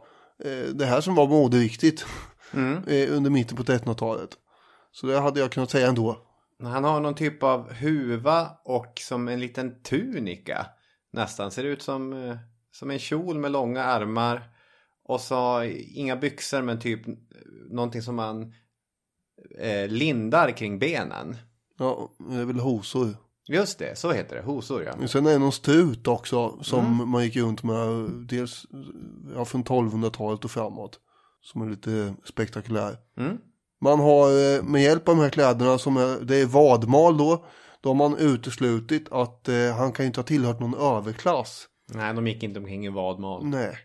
eh, 0.43 0.69
det 0.73 0.85
här 0.85 1.01
som 1.01 1.15
var 1.15 1.27
moderiktigt 1.27 2.05
eh, 2.87 3.15
under 3.15 3.29
mitten 3.29 3.57
på 3.57 3.63
1300-talet. 3.63 4.29
Så 4.91 5.07
det 5.07 5.19
hade 5.19 5.39
jag 5.39 5.51
kunnat 5.51 5.71
säga 5.71 5.87
ändå. 5.87 6.17
Han 6.63 6.83
har 6.83 6.99
någon 6.99 7.15
typ 7.15 7.43
av 7.43 7.73
huva 7.73 8.49
och 8.63 8.93
som 8.99 9.27
en 9.27 9.39
liten 9.39 9.83
tunika. 9.83 10.65
Nästan 11.11 11.51
ser 11.51 11.63
ut 11.63 11.81
som, 11.81 12.13
eh, 12.13 12.37
som 12.71 12.91
en 12.91 12.99
kjol 12.99 13.37
med 13.37 13.51
långa 13.51 13.83
armar. 13.83 14.43
Och 15.03 15.21
så 15.21 15.63
inga 15.93 16.15
byxor 16.15 16.61
men 16.61 16.79
typ 16.79 17.07
eh, 17.07 17.13
någonting 17.69 18.01
som 18.01 18.15
man 18.15 18.53
eh, 19.59 19.87
lindar 19.87 20.51
kring 20.51 20.79
benen. 20.79 21.37
Ja, 21.77 22.11
det 22.29 22.35
är 22.35 22.45
väl 22.45 22.59
hosor. 22.59 23.15
Just 23.47 23.79
det, 23.79 23.97
så 23.97 24.11
heter 24.11 24.35
det. 24.35 24.41
Hosor 24.41 24.83
ja. 24.83 25.07
Sen 25.07 25.25
är 25.25 25.31
det 25.31 25.39
någon 25.39 25.51
strut 25.51 26.07
också 26.07 26.63
som 26.63 27.09
man 27.09 27.23
gick 27.23 27.35
runt 27.35 27.63
med 27.63 28.09
dels 28.29 28.65
ja, 29.35 29.45
från 29.45 29.63
1200-talet 29.63 30.45
och 30.45 30.51
framåt. 30.51 30.99
Som 31.41 31.61
är 31.61 31.69
lite 31.69 32.13
spektakulär. 32.23 32.97
Mm. 33.17 33.37
Man 33.81 33.99
har 33.99 34.55
eh, 34.55 34.63
med 34.63 34.83
hjälp 34.83 35.09
av 35.09 35.15
de 35.15 35.21
här 35.21 35.29
kläderna 35.29 35.77
som 35.77 35.97
är, 35.97 36.25
det 36.25 36.35
är 36.35 36.45
vadmal 36.45 37.17
då. 37.17 37.45
Då 37.81 37.89
har 37.89 37.95
man 37.95 38.17
uteslutit 38.17 39.11
att 39.11 39.47
eh, 39.49 39.75
han 39.77 39.91
kan 39.91 40.05
inte 40.05 40.19
ha 40.19 40.25
tillhört 40.25 40.59
någon 40.59 40.73
överklass. 40.73 41.67
Nej, 41.93 42.13
de 42.13 42.27
gick 42.27 42.43
inte 42.43 42.59
omkring 42.59 42.85
i 42.85 42.89
vadmal. 42.89 43.45
Nej. 43.45 43.77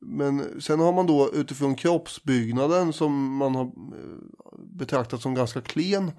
Men 0.00 0.60
sen 0.60 0.80
har 0.80 0.92
man 0.92 1.06
då 1.06 1.30
utifrån 1.34 1.74
kroppsbyggnaden 1.74 2.92
som 2.92 3.36
man 3.36 3.54
har 3.54 3.64
eh, 3.64 3.70
betraktat 4.78 5.22
som 5.22 5.34
ganska 5.34 5.60
klen. 5.60 6.12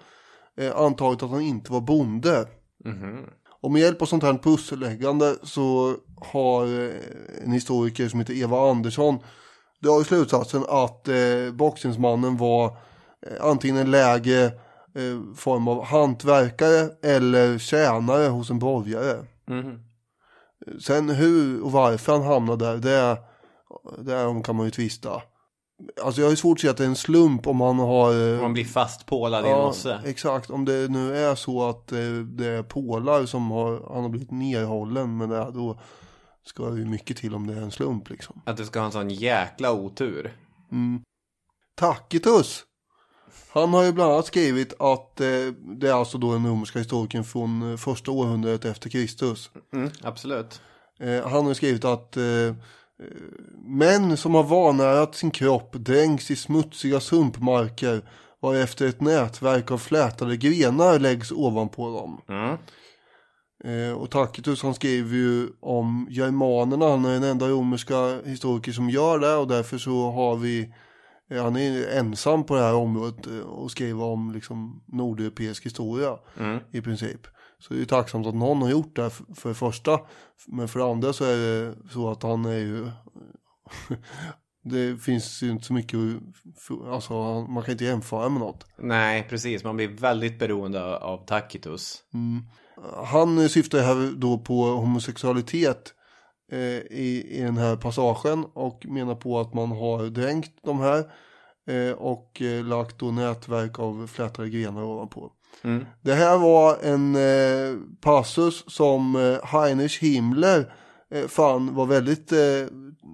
Eh, 0.58 0.78
antagit 0.78 1.24
att 1.24 1.30
han 1.30 1.42
inte 1.42 1.72
var 1.72 1.82
bonde. 1.82 2.48
Mhm. 2.84 3.26
Och 3.62 3.72
med 3.72 3.82
hjälp 3.82 4.02
av 4.02 4.06
sånt 4.06 4.24
här 4.24 4.34
pusselläggande 4.34 5.36
så 5.44 5.96
har 6.22 6.66
eh, 6.66 6.92
en 7.44 7.52
historiker 7.52 8.08
som 8.10 8.20
heter 8.20 8.34
Eva 8.34 8.70
Andersson 8.72 9.20
drar 9.80 10.04
slutsatsen 10.04 10.66
att 10.70 11.08
eh, 11.08 11.52
boxningsmannen 11.54 12.38
var 12.38 12.66
eh, 13.22 13.46
antingen 13.46 13.78
en 13.78 13.92
lägre 13.92 14.46
eh, 14.46 15.36
form 15.36 15.68
av 15.68 15.84
hantverkare 15.86 16.90
eller 17.04 17.58
tjänare 17.58 18.28
hos 18.28 18.50
en 18.50 18.60
borgare. 18.60 19.26
Mhm. 19.46 19.80
Sen 20.80 21.10
hur 21.10 21.64
och 21.64 21.72
varför 21.72 22.14
han 22.14 22.22
hamnade 22.24 22.66
där, 22.66 22.78
det, 22.78 23.18
därom 24.04 24.44
kan 24.44 24.56
man 24.56 24.66
ju 24.66 24.72
tvista. 24.72 25.22
Alltså 26.04 26.22
jag 26.22 26.26
har 26.26 26.32
ju 26.32 26.38
svårt 26.38 26.58
att 26.58 26.62
se 26.62 26.70
att 26.70 26.78
det 26.78 26.84
är 26.84 26.88
en 26.88 26.96
slump 26.96 27.48
om 27.48 27.62
han 27.62 27.80
har... 27.80 28.34
eh, 28.36 28.42
Man 28.42 28.54
blir 28.54 28.66
fastpålad 28.66 29.46
i 29.46 29.50
en 29.50 29.58
mosse. 29.58 30.02
exakt. 30.06 30.50
Om 30.50 30.66
det 30.66 30.88
nu 30.92 31.18
är 31.18 31.36
så 31.36 31.70
att 31.70 31.92
eh, 31.92 32.00
det 32.38 32.48
är 32.48 32.64
pålar 32.64 33.26
som 33.26 33.52
har, 33.52 33.94
han 33.94 34.04
har 34.04 34.10
blivit 34.10 34.32
nerhållen 34.32 35.18
med 35.18 35.30
det, 35.30 35.52
då 35.54 35.80
ska 36.46 36.66
det 36.70 36.80
ju 36.80 36.86
mycket 36.86 37.18
till 37.18 37.36
om 37.36 37.48
det 37.48 37.54
är 37.54 37.62
en 37.62 37.72
slump 37.72 38.10
liksom. 38.10 38.42
Att 38.46 38.58
du 38.58 38.66
ska 38.66 38.80
ha 38.80 38.86
en 38.86 38.92
sån 38.92 39.10
jäkla 39.10 39.72
otur. 39.72 40.34
Tacitus! 41.76 42.64
Han 43.54 43.74
har 43.74 43.84
ju 43.84 43.92
bland 43.92 44.12
annat 44.14 44.26
skrivit 44.26 44.74
att 44.82 45.22
eh, 45.22 45.28
det 45.80 45.90
är 45.90 45.94
alltså 45.94 46.18
då 46.18 46.32
den 46.34 46.48
romerska 46.48 46.80
historikern 46.80 47.24
från 47.24 47.72
eh, 47.72 47.78
första 47.78 48.12
århundradet 48.12 48.66
efter 48.66 48.90
Kristus. 48.90 49.50
Mm, 49.74 49.90
absolut. 50.02 50.62
Eh, 51.00 51.28
han 51.30 51.46
har 51.46 51.54
skrivit 51.54 51.86
att 51.86 52.18
eh, 52.18 52.24
män 53.66 54.18
som 54.18 54.36
har 54.36 54.44
vanärat 54.44 55.16
sin 55.16 55.32
kropp 55.32 55.74
dränks 55.74 56.32
i 56.32 56.36
smutsiga 56.36 57.00
sumpmarker 57.00 58.02
varefter 58.42 58.88
ett 58.88 59.02
nätverk 59.02 59.72
av 59.72 59.78
flätade 59.78 60.38
grenar 60.38 61.00
läggs 61.00 61.32
ovanpå 61.32 61.90
dem. 61.90 62.22
Mm. 62.30 62.58
Eh, 63.64 63.94
och 63.94 64.12
Tacitus 64.12 64.64
han 64.64 64.74
skriver 64.74 65.16
ju 65.16 65.48
om 65.60 66.08
germanerna, 66.10 66.90
han 66.90 67.06
är 67.06 67.14
den 67.14 67.24
enda 67.24 67.48
romerska 67.48 68.22
historiker 68.26 68.72
som 68.72 68.90
gör 68.90 69.20
det 69.20 69.36
och 69.36 69.48
därför 69.48 69.78
så 69.78 70.12
har 70.12 70.36
vi 70.36 70.74
eh, 71.32 71.44
han 71.44 71.56
är 71.56 71.98
ensam 71.98 72.44
på 72.44 72.56
det 72.56 72.62
här 72.62 72.76
området 72.76 73.28
eh, 73.28 73.40
och 73.40 73.72
skriva 73.72 74.06
om 74.06 74.32
liksom 74.32 74.84
nordeuropeisk 74.88 75.66
historia 75.66 76.18
i 76.72 76.82
princip. 76.82 77.28
Så 77.64 77.74
det 77.74 77.78
är 77.78 77.80
ju 77.80 77.86
tacksamt 77.86 78.28
att 78.28 78.36
någon 78.36 78.62
har 78.62 78.70
gjort 78.70 78.96
det 78.96 79.02
här 79.02 79.10
för, 79.36 79.50
det 79.50 79.56
första. 79.56 80.00
Men 80.48 80.68
för 80.68 80.80
det 80.80 80.86
andra 80.86 81.14
så 81.14 81.26
är 81.26 81.38
det 81.38 81.76
så 81.92 82.12
att 82.12 82.24
han 82.24 82.46
är 82.46 82.58
ju 82.58 82.92
Det 84.66 84.98
finns 84.98 85.44
ju 85.44 85.50
inte 85.50 85.66
så 85.66 85.74
mycket, 85.74 86.00
alltså 86.92 87.14
man 87.50 87.64
kan 87.64 87.72
inte 87.72 87.86
jämföra 87.86 88.30
med 88.30 88.40
något. 88.40 88.66
Nej, 88.78 89.28
precis. 89.30 89.64
Man 89.64 89.76
blir 89.76 89.88
väldigt 89.88 90.40
beroende 90.40 90.98
av 90.98 91.26
Tacitus. 91.26 92.04
Han 93.06 93.50
syftar 93.50 93.80
här 93.80 94.12
då 94.16 94.38
på 94.38 94.66
homosexualitet 94.66 95.94
eh, 96.52 96.60
i, 96.60 97.26
i 97.30 97.42
den 97.42 97.58
här 97.58 97.76
passagen 97.76 98.46
och 98.54 98.86
menar 98.86 99.16
på 99.16 99.40
att 99.40 99.54
man 99.54 99.72
har 99.72 100.10
dränkt 100.10 100.52
de 100.64 100.80
här 100.80 101.12
eh, 101.68 101.92
och 101.92 102.42
eh, 102.42 102.66
lagt 102.66 103.00
då 103.00 103.12
nätverk 103.12 103.80
av 103.80 104.08
flätade 104.08 104.50
grenar 104.50 104.84
ovanpå. 104.84 105.32
Mm. 105.62 105.86
Det 106.02 106.14
här 106.14 106.38
var 106.38 106.78
en 106.84 107.16
eh, 107.16 107.78
passus 108.02 108.64
som 108.68 109.16
eh, 109.16 109.46
Heinrich 109.46 110.02
Himmler 110.02 110.74
eh, 111.12 111.28
fann 111.28 111.76
var 111.76 111.86
väldigt 111.86 112.32
eh, 112.32 112.68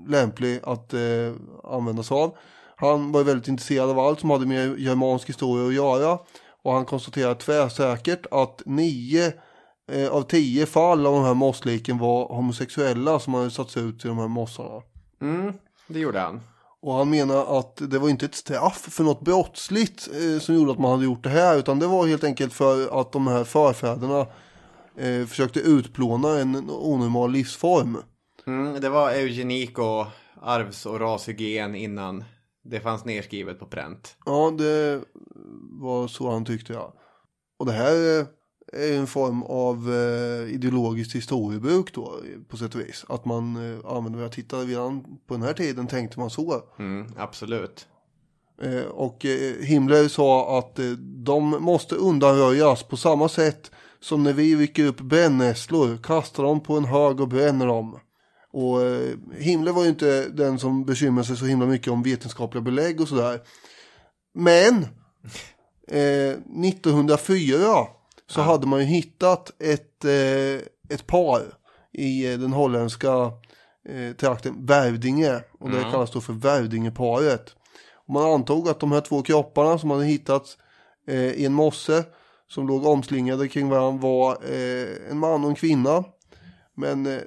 lämplig 0.07 0.59
att 0.63 0.93
eh, 0.93 1.33
använda 1.63 2.03
sig 2.03 2.15
av. 2.17 2.37
Han 2.75 3.11
var 3.11 3.23
väldigt 3.23 3.47
intresserad 3.47 3.89
av 3.89 3.99
allt 3.99 4.19
som 4.19 4.29
hade 4.29 4.45
med 4.45 4.79
germansk 4.79 5.29
historia 5.29 5.67
att 5.67 5.73
göra. 5.73 6.19
Och 6.63 6.73
han 6.73 6.85
konstaterade 6.85 7.35
tvärsäkert 7.35 8.25
att 8.31 8.61
nio 8.65 9.33
eh, 9.91 10.09
av 10.09 10.21
tio 10.21 10.65
fall 10.65 11.05
av 11.05 11.13
de 11.13 11.23
här 11.23 11.33
mossliken 11.33 11.97
var 11.97 12.27
homosexuella 12.27 13.19
som 13.19 13.33
hade 13.33 13.51
satts 13.51 13.77
ut 13.77 14.05
i 14.05 14.07
de 14.07 14.17
här 14.17 14.27
mossarna. 14.27 14.81
Mm, 15.21 15.53
det 15.87 15.99
gjorde 15.99 16.19
han. 16.19 16.41
Och 16.81 16.93
han 16.93 17.09
menar 17.09 17.59
att 17.59 17.75
det 17.91 17.99
var 17.99 18.09
inte 18.09 18.25
ett 18.25 18.35
straff 18.35 18.87
för 18.91 19.03
något 19.03 19.21
brottsligt 19.21 20.09
eh, 20.13 20.39
som 20.39 20.55
gjorde 20.55 20.71
att 20.71 20.79
man 20.79 20.91
hade 20.91 21.03
gjort 21.03 21.23
det 21.23 21.29
här. 21.29 21.57
Utan 21.57 21.79
det 21.79 21.87
var 21.87 22.07
helt 22.07 22.23
enkelt 22.23 22.53
för 22.53 23.01
att 23.01 23.11
de 23.11 23.27
här 23.27 23.43
förfäderna 23.43 24.27
eh, 24.95 25.25
försökte 25.25 25.59
utplåna 25.59 26.39
en 26.39 26.55
onormal 26.69 27.31
livsform. 27.31 27.97
Mm, 28.47 28.81
det 28.81 28.89
var 28.89 29.11
eugenik 29.11 29.79
och 29.79 30.05
arvs 30.41 30.85
och 30.85 30.99
rashygien 30.99 31.75
innan 31.75 32.23
det 32.63 32.79
fanns 32.79 33.05
nedskrivet 33.05 33.59
på 33.59 33.65
pränt. 33.65 34.17
Ja, 34.25 34.51
det 34.57 35.01
var 35.81 36.07
så 36.07 36.31
han 36.31 36.45
tyckte 36.45 36.73
ja. 36.73 36.93
Och 37.59 37.65
det 37.65 37.71
här 37.71 38.19
eh, 38.19 38.25
är 38.73 38.97
en 38.97 39.07
form 39.07 39.43
av 39.43 39.93
eh, 39.93 40.53
ideologiskt 40.53 41.15
historiebruk 41.15 41.93
då 41.93 42.19
på 42.47 42.57
sätt 42.57 42.75
och 42.75 42.81
vis. 42.81 43.05
Att 43.09 43.25
man 43.25 43.55
eh, 43.55 43.95
använder, 43.95 44.21
jag 44.21 44.31
tittade 44.31 44.65
redan 44.65 45.03
på 45.27 45.33
den 45.33 45.43
här 45.43 45.53
tiden 45.53 45.87
tänkte 45.87 46.19
man 46.19 46.29
så. 46.29 46.61
Mm, 46.79 47.07
absolut. 47.17 47.87
Eh, 48.61 48.83
och 48.83 49.25
eh, 49.25 49.55
Himmler 49.61 50.07
sa 50.07 50.59
att 50.59 50.79
eh, 50.79 50.91
de 51.25 51.49
måste 51.49 51.95
undanröjas 51.95 52.83
på 52.83 52.97
samma 52.97 53.29
sätt 53.29 53.71
som 53.99 54.23
när 54.23 54.33
vi 54.33 54.55
rycker 54.55 54.85
upp 54.85 55.01
brännässlor, 55.01 55.97
kastar 55.97 56.43
dem 56.43 56.59
på 56.59 56.77
en 56.77 56.85
hög 56.85 57.19
och 57.19 57.27
bränner 57.27 57.67
dem. 57.67 57.99
Och 58.51 58.81
eh, 58.81 59.15
Himmler 59.37 59.71
var 59.71 59.83
ju 59.83 59.89
inte 59.89 60.29
den 60.29 60.59
som 60.59 60.85
bekymrade 60.85 61.27
sig 61.27 61.37
så 61.37 61.45
himla 61.45 61.65
mycket 61.65 61.93
om 61.93 62.03
vetenskapliga 62.03 62.61
belägg 62.61 63.01
och 63.01 63.07
sådär. 63.07 63.41
Men 64.33 64.83
eh, 65.87 66.31
1904 66.65 67.87
så 68.29 68.41
hade 68.41 68.67
man 68.67 68.79
ju 68.79 68.85
hittat 68.85 69.61
ett, 69.61 70.05
eh, 70.05 70.93
ett 70.95 71.07
par 71.07 71.41
i 71.93 72.31
eh, 72.33 72.39
den 72.39 72.53
holländska 72.53 73.31
eh, 73.89 74.15
trakten 74.17 74.65
Värdinge. 74.65 75.43
Och 75.59 75.69
det 75.69 75.77
Mm. 75.77 75.91
kallas 75.91 76.11
då 76.11 76.21
för 76.21 76.33
Värdingeparet. 76.33 77.55
Och 77.93 78.13
man 78.13 78.33
antog 78.33 78.69
att 78.69 78.79
de 78.79 78.91
här 78.91 79.01
två 79.01 79.21
kropparna 79.21 79.77
som 79.79 79.91
hade 79.91 80.05
hittats 80.05 80.57
eh, 81.07 81.15
i 81.31 81.45
en 81.45 81.53
mosse 81.53 82.03
som 82.47 82.67
låg 82.67 82.85
omslingade 82.85 83.47
kring 83.47 83.69
varandra 83.69 84.01
var 84.01 84.31
eh, 84.31 85.11
en 85.11 85.17
man 85.19 85.43
och 85.43 85.49
en 85.49 85.55
kvinna. 85.55 86.03
Men 86.75 87.05
eh, 87.05 87.19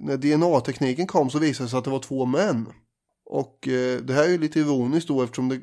när 0.00 0.16
DNA-tekniken 0.16 1.06
kom 1.06 1.30
så 1.30 1.38
visade 1.38 1.66
det 1.66 1.70
sig 1.70 1.78
att 1.78 1.84
det 1.84 1.90
var 1.90 1.98
två 1.98 2.26
män. 2.26 2.68
Och 3.26 3.68
eh, 3.68 3.98
det 4.00 4.12
här 4.14 4.24
är 4.24 4.28
ju 4.28 4.38
lite 4.38 4.60
ironiskt 4.60 5.08
då 5.08 5.22
eftersom 5.22 5.48
det 5.48 5.60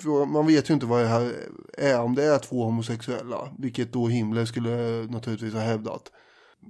för 0.00 0.26
man 0.26 0.46
vet 0.46 0.70
ju 0.70 0.74
inte 0.74 0.86
vad 0.86 1.02
det 1.02 1.08
här 1.08 1.32
är, 1.78 2.00
om 2.00 2.14
det 2.14 2.24
är 2.24 2.38
två 2.38 2.64
homosexuella, 2.64 3.54
vilket 3.58 3.92
då 3.92 4.08
Himmler 4.08 4.44
skulle 4.44 5.06
naturligtvis 5.10 5.54
ha 5.54 5.60
hävdat. 5.60 6.12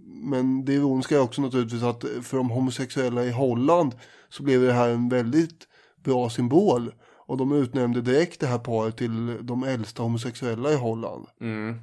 Men 0.06 0.64
det 0.64 0.72
ironiska 0.72 1.16
är 1.16 1.20
också 1.20 1.42
naturligtvis 1.42 1.82
att 1.82 2.04
för 2.22 2.36
de 2.36 2.50
homosexuella 2.50 3.24
i 3.24 3.30
Holland 3.30 3.94
så 4.28 4.42
blev 4.42 4.62
det 4.62 4.72
här 4.72 4.88
en 4.88 5.08
väldigt 5.08 5.68
bra 6.04 6.30
symbol. 6.30 6.92
Och 7.28 7.36
de 7.36 7.52
utnämnde 7.52 8.00
direkt 8.00 8.40
det 8.40 8.46
här 8.46 8.58
paret 8.58 8.96
till 8.96 9.46
de 9.46 9.64
äldsta 9.64 10.02
homosexuella 10.02 10.72
i 10.72 10.76
Holland. 10.76 11.26
Mm. 11.40 11.80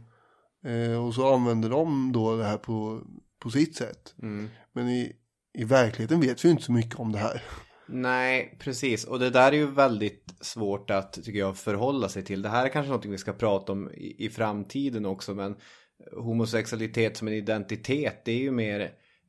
Eh, 0.65 1.05
och 1.05 1.13
så 1.13 1.33
använde 1.33 1.69
de 1.69 2.11
då 2.11 2.37
det 2.37 2.43
här 2.43 2.57
på, 2.57 3.01
på 3.39 3.49
sitt 3.49 3.75
sätt. 3.75 4.15
Mm. 4.21 4.49
Men 4.73 4.89
i, 4.89 5.13
i 5.53 5.63
verkligheten 5.63 6.21
vet 6.21 6.43
vi 6.43 6.47
ju 6.47 6.51
inte 6.51 6.63
så 6.63 6.71
mycket 6.71 6.99
om 6.99 7.11
det 7.11 7.17
här. 7.17 7.43
Nej, 7.87 8.57
precis. 8.59 9.05
Och 9.05 9.19
det 9.19 9.29
där 9.29 9.51
är 9.51 9.55
ju 9.55 9.71
väldigt 9.71 10.33
svårt 10.41 10.89
att, 10.89 11.13
tycker 11.13 11.39
jag, 11.39 11.57
förhålla 11.57 12.09
sig 12.09 12.23
till. 12.23 12.41
Det 12.41 12.49
här 12.49 12.65
är 12.65 12.69
kanske 12.69 12.91
något 12.91 13.05
vi 13.05 13.17
ska 13.17 13.33
prata 13.33 13.71
om 13.71 13.91
i, 13.91 14.25
i 14.25 14.29
framtiden 14.29 15.05
också, 15.05 15.33
men 15.33 15.55
homosexualitet 16.11 17.17
som 17.17 17.27
en 17.27 17.33
identitet, 17.33 18.25
det 18.25 18.31
är 18.31 18.37
ju 18.37 18.51
mer, 18.51 18.79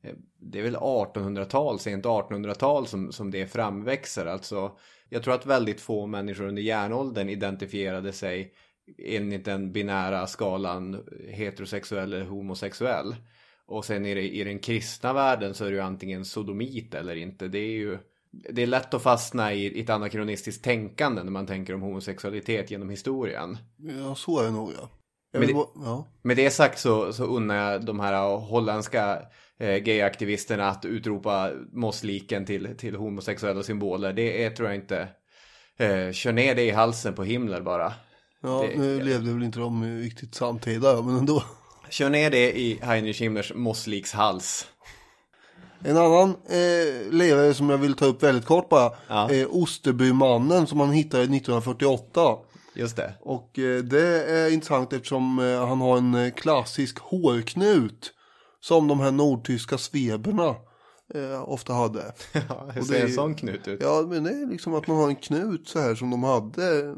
eh, 0.03 0.13
det 0.39 0.59
är 0.59 0.63
väl 0.63 0.75
1800-tal, 0.75 1.79
sent 1.79 2.05
1800-tal 2.05 2.87
som, 2.87 3.11
som 3.11 3.31
det 3.31 3.47
framväxer. 3.47 4.25
Alltså, 4.25 4.77
jag 5.09 5.23
tror 5.23 5.33
att 5.33 5.45
väldigt 5.45 5.81
få 5.81 6.05
människor 6.05 6.47
under 6.47 6.61
järnåldern 6.61 7.29
identifierade 7.29 8.13
sig 8.13 8.53
enligt 8.97 9.45
den 9.45 9.71
binära 9.71 10.27
skalan 10.27 11.03
heterosexuell 11.29 12.13
eller 12.13 12.25
homosexuell. 12.25 13.15
Och 13.65 13.85
sen 13.85 14.05
i, 14.05 14.11
i 14.11 14.43
den 14.43 14.59
kristna 14.59 15.13
världen 15.13 15.53
så 15.53 15.65
är 15.65 15.69
det 15.69 15.75
ju 15.75 15.81
antingen 15.81 16.25
sodomit 16.25 16.93
eller 16.93 17.15
inte. 17.15 17.47
Det 17.47 17.59
är 17.59 17.71
ju 17.71 17.97
det 18.31 18.61
är 18.63 18.67
lätt 18.67 18.93
att 18.93 19.01
fastna 19.01 19.53
i 19.53 19.81
ett 19.81 19.89
anakronistiskt 19.89 20.63
tänkande 20.63 21.23
när 21.23 21.31
man 21.31 21.47
tänker 21.47 21.73
om 21.75 21.81
homosexualitet 21.81 22.71
genom 22.71 22.89
historien. 22.89 23.57
Ja, 24.03 24.15
så 24.15 24.39
är 24.39 24.43
det 24.43 24.51
nog 24.51 24.71
ja. 24.81 24.89
Vill 25.39 25.47
det- 25.47 25.53
bara- 25.53 25.67
ja. 25.75 26.07
Med 26.21 26.37
det 26.37 26.49
sagt 26.49 26.79
så, 26.79 27.13
så 27.13 27.23
unnar 27.23 27.71
jag 27.71 27.85
de 27.85 27.99
här 27.99 28.37
holländska 28.37 29.21
eh, 29.59 29.75
gayaktivisterna 29.77 30.69
att 30.69 30.85
utropa 30.85 31.51
mossliken 31.73 32.45
till, 32.45 32.75
till 32.77 32.95
homosexuella 32.95 33.63
symboler. 33.63 34.13
Det 34.13 34.43
är, 34.43 34.49
tror 34.49 34.67
jag 34.69 34.75
inte, 34.75 35.07
eh, 35.77 36.11
kör 36.11 36.31
ner 36.33 36.55
det 36.55 36.63
i 36.63 36.71
halsen 36.71 37.13
på 37.13 37.23
Himmler 37.23 37.61
bara. 37.61 37.93
Ja, 38.41 38.65
Det- 38.69 38.79
nu 38.79 39.03
levde 39.03 39.33
väl 39.33 39.43
inte 39.43 39.59
de 39.59 39.99
riktigt 40.01 40.35
samtida, 40.35 41.01
men 41.01 41.17
ändå. 41.17 41.43
Kör 41.89 42.09
ner 42.09 42.29
det 42.31 42.59
i 42.59 42.79
Heinrich 42.81 43.21
Himmlers 43.21 43.53
mossliks 43.55 44.11
hals. 44.13 44.67
En 45.83 45.97
annan 45.97 46.29
eh, 46.29 47.11
levare 47.11 47.53
som 47.53 47.69
jag 47.69 47.77
vill 47.77 47.93
ta 47.93 48.05
upp 48.05 48.23
väldigt 48.23 48.45
kort 48.45 48.69
bara. 48.69 48.91
Ja. 49.07 49.31
Eh, 49.31 49.47
Osterbymannen 49.49 50.67
som 50.67 50.79
han 50.79 50.91
hittade 50.91 51.23
1948. 51.23 52.21
Just 52.73 52.95
det. 52.95 53.13
Och 53.21 53.59
eh, 53.59 53.83
det 53.83 54.23
är 54.23 54.53
intressant 54.53 54.93
eftersom 54.93 55.39
eh, 55.39 55.67
han 55.67 55.81
har 55.81 55.97
en 55.97 56.15
eh, 56.15 56.31
klassisk 56.31 56.99
hårknut. 56.99 58.13
Som 58.59 58.87
de 58.87 58.99
här 58.99 59.11
nordtyska 59.11 59.77
sveberna 59.77 60.55
eh, 61.13 61.49
ofta 61.49 61.73
hade. 61.73 62.13
Ja, 62.49 62.69
hur 62.73 62.81
ser 62.81 63.03
en 63.05 63.13
sån 63.13 63.35
knut 63.35 63.67
ut? 63.67 63.81
Ja, 63.81 64.05
men 64.09 64.23
det 64.23 64.29
är 64.31 64.45
liksom 64.51 64.73
att 64.73 64.87
man 64.87 64.97
har 64.97 65.07
en 65.07 65.15
knut 65.15 65.67
så 65.67 65.79
här 65.79 65.95
som 65.95 66.09
de 66.09 66.23
hade. 66.23 66.79
eh, 66.87 66.93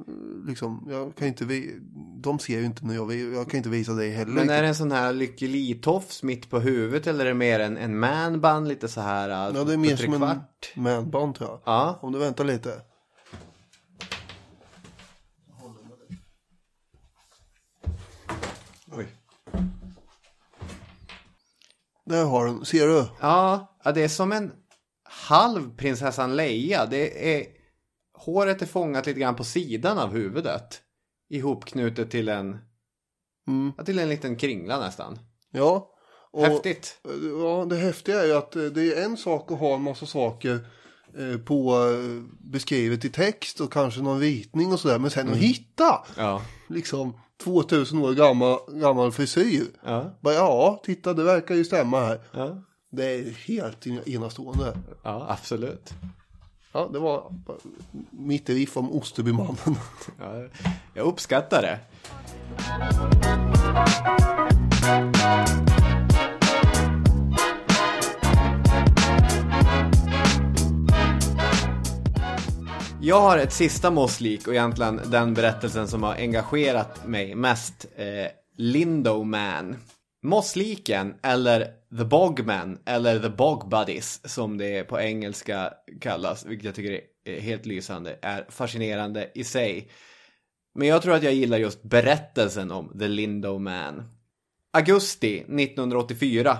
Liksom, 0.47 0.87
jag 0.91 1.15
kan 1.15 1.27
inte, 1.27 1.45
vi- 1.45 1.79
de 2.21 2.39
ser 2.39 2.59
ju 2.59 2.65
inte 2.65 2.85
när 2.85 2.95
jag, 2.95 3.13
jag 3.13 3.49
kan 3.49 3.57
inte 3.57 3.69
visa 3.69 3.91
dig 3.93 4.09
heller. 4.11 4.31
Men 4.31 4.49
är 4.49 4.61
det 4.61 4.67
en 4.67 4.75
sån 4.75 4.91
här 4.91 5.13
Lykke 5.13 5.47
Li-tofs 5.47 6.23
mitt 6.23 6.49
på 6.49 6.59
huvudet 6.59 7.07
eller 7.07 7.25
är 7.25 7.29
det 7.29 7.33
mer 7.35 7.59
en, 7.59 7.77
en 7.77 7.99
manband 7.99 8.67
lite 8.67 8.87
så 8.87 9.01
här? 9.01 9.29
äh, 9.49 9.55
Ja, 9.57 9.63
det 9.63 9.73
är 9.73 9.77
mer 9.77 9.95
som 9.95 10.13
en 10.13 10.39
manband 10.75 11.35
tror 11.35 11.49
jag. 11.49 11.59
Ja. 11.65 11.99
Om 12.01 12.11
du 12.11 12.19
väntar 12.19 12.43
lite. 12.43 12.81
Oj. 18.91 19.07
Där 22.05 22.25
har 22.25 22.45
den, 22.45 22.65
ser 22.65 22.87
du? 22.87 23.05
Ja, 23.21 23.67
ja, 23.89 23.93
det 23.93 24.03
är 24.03 24.07
som 24.07 24.31
en 24.31 24.51
halv 25.03 25.75
prinsessan 25.77 26.35
Leia. 26.35 26.85
Det 26.85 27.35
är, 27.37 27.45
håret 28.13 28.61
är 28.61 28.65
fångat 28.65 29.05
lite 29.05 29.19
grann 29.19 29.35
på 29.35 29.43
sidan 29.43 29.97
av 29.97 30.13
huvudet. 30.13 30.81
Ihopknutet 31.29 32.11
till 32.11 32.29
en, 32.29 32.57
Mm. 33.47 33.71
ja, 33.77 33.83
till 33.83 33.99
en 33.99 34.09
liten 34.09 34.35
kringla 34.35 34.79
nästan. 34.79 35.19
Ja. 35.51 35.89
Och, 36.31 36.45
Häftigt. 36.45 36.97
Ja, 37.41 37.65
det 37.69 37.75
häftiga 37.75 38.21
är 38.21 38.25
ju 38.25 38.33
att 38.33 38.55
eh, 38.55 38.63
det 38.63 38.93
är 38.93 39.05
en 39.05 39.17
sak 39.17 39.51
att 39.51 39.59
ha 39.59 39.75
en 39.75 39.81
massa 39.81 40.05
saker 40.05 40.59
eh, 41.17 41.37
på 41.37 41.75
eh, 41.89 42.23
beskrivet 42.51 43.05
i 43.05 43.09
text 43.09 43.59
och 43.61 43.73
kanske 43.73 44.01
någon 44.01 44.19
ritning 44.19 44.73
och 44.73 44.79
sådär. 44.79 44.99
Men 44.99 45.11
sen 45.11 45.29
att 45.29 45.37
hitta 45.37 46.05
Ja. 46.17 46.41
liksom 46.67 47.13
2000 47.43 47.99
år 47.99 48.13
gammal, 48.13 48.59
gammal 48.67 49.11
frisyr. 49.11 49.65
Ja. 49.85 50.17
Bara, 50.21 50.33
ja, 50.33 50.81
titta 50.83 51.13
det 51.13 51.23
verkar 51.23 51.55
ju 51.55 51.65
stämma 51.65 51.99
här. 51.99 52.21
Ja. 52.31 52.63
Det 52.89 53.05
är 53.05 53.31
helt 53.31 53.87
enastående. 53.87 54.77
ja, 55.03 55.25
absolut. 55.29 55.93
Ja, 56.71 56.89
det 56.93 56.99
var 56.99 57.33
mitt 58.11 58.49
riff 58.49 58.77
om 58.77 58.91
Osterbymannen. 58.91 59.57
Ja, 60.19 60.43
jag 60.93 61.05
uppskattar 61.05 61.61
det. 61.61 61.79
Jag 73.01 73.21
har 73.21 73.37
ett 73.37 73.53
sista 73.53 73.91
mosslik 73.91 74.47
och 74.47 74.53
egentligen 74.53 75.01
den 75.05 75.33
berättelsen 75.33 75.87
som 75.87 76.03
har 76.03 76.13
engagerat 76.13 77.07
mig 77.07 77.35
mest. 77.35 77.85
Eh, 77.95 78.05
Lindo 78.57 79.23
Man. 79.23 79.75
Mossliken, 80.21 81.15
eller 81.23 81.65
The 81.97 82.05
Bogman, 82.05 82.79
eller 82.85 83.19
The 83.19 83.29
Bog 83.29 83.69
Buddies 83.69 84.31
som 84.33 84.57
det 84.57 84.83
på 84.83 84.99
engelska 84.99 85.73
kallas, 86.01 86.45
vilket 86.45 86.65
jag 86.65 86.75
tycker 86.75 87.01
är 87.25 87.39
helt 87.39 87.65
lysande, 87.65 88.19
är 88.21 88.45
fascinerande 88.49 89.31
i 89.35 89.43
sig. 89.43 89.89
Men 90.75 90.87
jag 90.87 91.01
tror 91.01 91.13
att 91.13 91.23
jag 91.23 91.33
gillar 91.33 91.57
just 91.57 91.83
berättelsen 91.83 92.71
om 92.71 92.99
The 92.99 93.07
Lindo 93.07 93.59
Man. 93.59 94.03
Augusti 94.73 95.37
1984. 95.37 96.57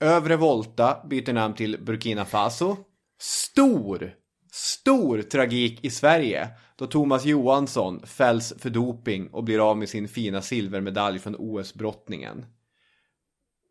Övre 0.00 0.36
Volta 0.36 1.06
byter 1.10 1.32
namn 1.32 1.54
till 1.54 1.84
Burkina 1.84 2.24
Faso. 2.24 2.76
Stor, 3.20 4.14
stor 4.52 5.22
tragik 5.22 5.84
i 5.84 5.90
Sverige 5.90 6.48
då 6.76 6.86
Thomas 6.86 7.24
Johansson 7.24 8.06
fälls 8.06 8.54
för 8.58 8.70
doping 8.70 9.28
och 9.28 9.44
blir 9.44 9.70
av 9.70 9.78
med 9.78 9.88
sin 9.88 10.08
fina 10.08 10.42
silvermedalj 10.42 11.18
från 11.18 11.36
OS-brottningen. 11.38 12.46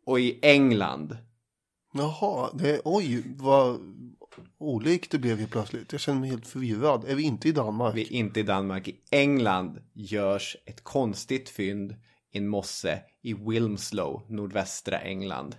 Och 0.06 0.20
i 0.20 0.38
England. 0.42 1.16
Jaha, 1.92 2.50
det, 2.54 2.80
oj 2.84 3.22
vad 3.36 3.80
olikt 4.58 5.10
det 5.10 5.18
blev 5.18 5.38
helt 5.38 5.50
plötsligt. 5.50 5.92
Jag 5.92 6.00
känner 6.00 6.20
mig 6.20 6.30
helt 6.30 6.46
förvirrad. 6.46 7.04
Är 7.04 7.14
vi 7.14 7.22
inte 7.22 7.48
i 7.48 7.52
Danmark? 7.52 7.94
Vi 7.94 8.02
är 8.02 8.12
inte 8.12 8.40
i 8.40 8.42
Danmark. 8.42 8.88
I 8.88 9.00
England 9.10 9.80
görs 9.92 10.56
ett 10.64 10.84
konstigt 10.84 11.48
fynd 11.48 11.92
i 12.32 12.38
en 12.38 12.48
mosse 12.48 13.00
i 13.22 13.34
Wilmslow, 13.34 14.22
nordvästra 14.28 14.98
England. 14.98 15.56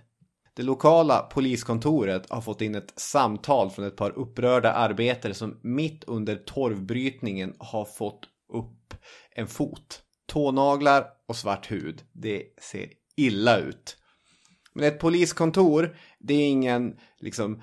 Det 0.54 0.62
lokala 0.62 1.22
poliskontoret 1.22 2.30
har 2.30 2.40
fått 2.40 2.62
in 2.62 2.74
ett 2.74 2.92
samtal 2.96 3.70
från 3.70 3.84
ett 3.84 3.96
par 3.96 4.18
upprörda 4.18 4.72
arbetare 4.72 5.34
som 5.34 5.60
mitt 5.62 6.04
under 6.04 6.36
torvbrytningen 6.36 7.54
har 7.58 7.84
fått 7.84 8.28
upp 8.52 8.94
en 9.30 9.46
fot. 9.46 10.02
Tånaglar 10.26 11.06
och 11.28 11.36
svart 11.36 11.70
hud. 11.70 12.02
Det 12.12 12.42
ser 12.60 12.88
illa 13.16 13.58
ut. 13.58 13.96
Men 14.76 14.84
ett 14.84 14.98
poliskontor, 14.98 15.96
det 16.18 16.34
är 16.34 16.48
ingen 16.48 16.96
liksom 17.20 17.62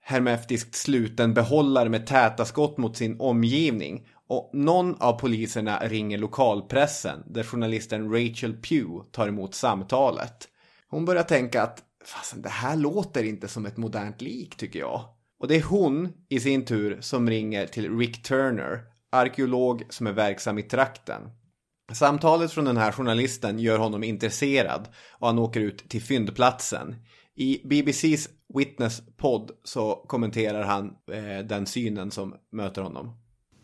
hermeftiskt 0.00 0.74
sluten 0.74 1.34
behållare 1.34 1.88
med 1.88 2.06
täta 2.06 2.44
skott 2.44 2.78
mot 2.78 2.96
sin 2.96 3.20
omgivning. 3.20 4.06
Och 4.28 4.50
någon 4.52 4.94
av 5.00 5.18
poliserna 5.18 5.78
ringer 5.78 6.18
lokalpressen 6.18 7.22
där 7.26 7.42
journalisten 7.42 8.12
Rachel 8.12 8.56
Pugh 8.56 9.04
tar 9.10 9.28
emot 9.28 9.54
samtalet. 9.54 10.48
Hon 10.88 11.04
börjar 11.04 11.22
tänka 11.22 11.62
att 11.62 11.82
Fasen, 12.04 12.42
det 12.42 12.48
här 12.48 12.76
låter 12.76 13.24
inte 13.24 13.48
som 13.48 13.66
ett 13.66 13.76
modernt 13.76 14.20
lik 14.20 14.56
tycker 14.56 14.78
jag. 14.78 15.04
Och 15.38 15.48
det 15.48 15.56
är 15.56 15.62
hon 15.62 16.12
i 16.28 16.40
sin 16.40 16.64
tur 16.64 17.00
som 17.00 17.30
ringer 17.30 17.66
till 17.66 17.98
Rick 17.98 18.22
Turner, 18.22 18.80
arkeolog 19.10 19.82
som 19.88 20.06
är 20.06 20.12
verksam 20.12 20.58
i 20.58 20.62
trakten. 20.62 21.22
Samtalet 21.92 22.52
från 22.52 22.64
den 22.64 22.76
här 22.76 22.92
journalisten 22.92 23.58
gör 23.58 23.78
honom 23.78 24.04
intresserad 24.04 24.88
och 25.10 25.26
han 25.26 25.38
åker 25.38 25.60
ut 25.60 25.88
till 25.88 26.02
fyndplatsen. 26.02 26.96
I 27.34 27.60
BBCs 27.64 28.28
Witness-podd 28.54 29.50
så 29.64 29.94
kommenterar 29.94 30.62
han 30.62 30.96
eh, 31.12 31.38
den 31.44 31.66
synen 31.66 32.10
som 32.10 32.34
möter 32.50 32.82
honom. 32.82 33.16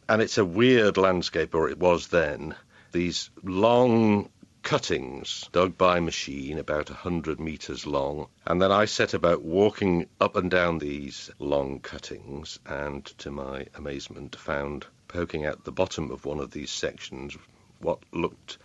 And 0.07 0.23
it's 0.23 0.41
a 0.41 0.45
weird 0.45 0.97
landscape, 0.97 1.55
or 1.55 1.71
it 1.71 1.79
was 1.79 2.09
then. 2.09 2.55
These 2.93 3.31
long 3.43 4.29
cuttings 4.63 5.49
dug 5.53 5.77
by 5.77 6.01
machine, 6.01 6.59
about 6.59 6.91
a 6.91 6.95
hundred 6.95 7.39
meters 7.39 7.87
long. 7.87 8.27
And 8.45 8.63
then 8.63 8.73
I 8.73 8.87
set 8.87 9.15
about 9.15 9.45
walking 9.45 10.07
up 10.21 10.37
and 10.37 10.51
down 10.51 10.79
these 10.79 11.31
long 11.39 11.81
cuttings, 11.81 12.59
and 12.67 13.05
to 13.19 13.31
my 13.31 13.67
amazement, 13.75 14.37
found 14.37 14.87
poking 15.09 15.47
out 15.47 15.65
the 15.65 15.73
bottom 15.73 16.11
of 16.11 16.25
one 16.25 16.41
of 16.41 16.51
these 16.51 16.71
sections 16.71 17.37
what 17.79 17.99
looked 18.13 18.57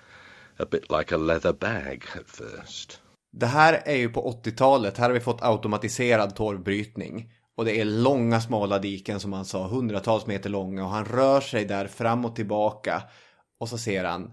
a 0.58 0.66
bit 0.72 0.92
like 0.92 1.16
a 1.16 1.18
leather 1.18 1.54
bag 1.54 2.04
at 2.16 2.30
first. 2.30 3.00
Det 3.32 3.46
här 3.46 3.82
är 3.86 3.96
ju 3.96 4.10
på 4.10 4.42
80-talet. 4.44 4.98
Här 4.98 5.06
har 5.06 5.14
vi 5.14 5.20
fått 5.20 5.44
automatiserad 5.44 6.36
torvbrytning. 6.36 7.32
Och 7.56 7.66
det 7.66 7.82
är 7.82 7.86
långa 7.86 8.42
smala 8.42 8.80
diken 8.80 9.20
som 9.20 9.34
han 9.34 9.46
sa, 9.46 9.68
hundratals 9.68 10.28
meter 10.28 10.50
långa. 10.50 10.84
Och 10.84 10.90
han 10.90 11.06
rör 11.06 11.42
sig 11.42 11.66
där 11.66 11.88
fram 11.88 12.26
och 12.26 12.36
tillbaka. 12.36 13.04
Och 13.60 13.70
så 13.70 13.78
ser 13.78 14.04
han 14.04 14.32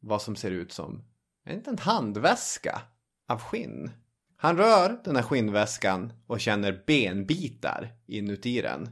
vad 0.00 0.22
som 0.22 0.36
ser 0.36 0.50
ut 0.50 0.72
som 0.72 1.04
en 1.44 1.56
liten 1.56 1.78
handväska 1.78 2.82
av 3.28 3.38
skinn. 3.38 3.90
Han 4.36 4.56
rör 4.56 5.00
den 5.04 5.16
här 5.16 5.22
skinnväskan 5.22 6.12
och 6.26 6.40
känner 6.40 6.82
benbitar 6.86 7.92
inuti 8.06 8.62
den. 8.62 8.88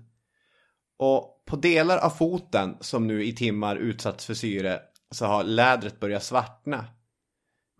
Och 0.98 1.44
på 1.46 1.56
delar 1.56 1.98
av 1.98 2.10
foten 2.10 2.76
som 2.80 3.06
nu 3.06 3.24
i 3.24 3.36
timmar 3.36 3.76
utsatts 3.76 4.26
för 4.26 4.34
syre 4.34 4.80
så 5.10 5.26
har 5.26 5.44
lädret 5.44 6.00
börjat 6.00 6.22
svartna. 6.22 6.86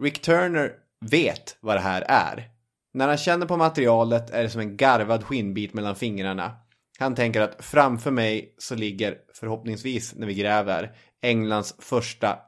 Rick 0.03 0.23
Turner 0.23 0.73
vet 1.11 1.57
vad 1.61 1.77
det 1.77 1.81
här 1.81 2.05
är. 2.09 2.51
När 2.95 3.09
han 3.09 3.17
känner 3.17 3.47
på 3.47 3.57
materialet 3.57 4.31
är 4.31 4.43
det 4.43 4.51
som 4.51 4.61
en 4.61 4.77
garvad 4.77 5.25
skinnbit 5.25 5.75
mellan 5.75 5.97
fingrarna. 5.97 6.57
Han 6.99 7.15
tänker 7.15 7.41
att 7.41 7.65
framför 7.65 8.11
mig 8.11 8.55
så 8.59 8.75
ligger, 8.75 9.19
förhoppningsvis 9.35 10.15
när 10.15 10.27
vi 10.27 10.35
gräver, 10.35 10.97
Englands 11.23 11.75
första 11.79 12.39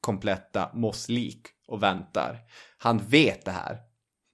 kompletta 0.00 0.70
mosslik 0.74 1.46
och 1.68 1.82
väntar. 1.82 2.38
Han 2.78 2.98
vet 2.98 3.44
det 3.44 3.50
här. 3.50 3.78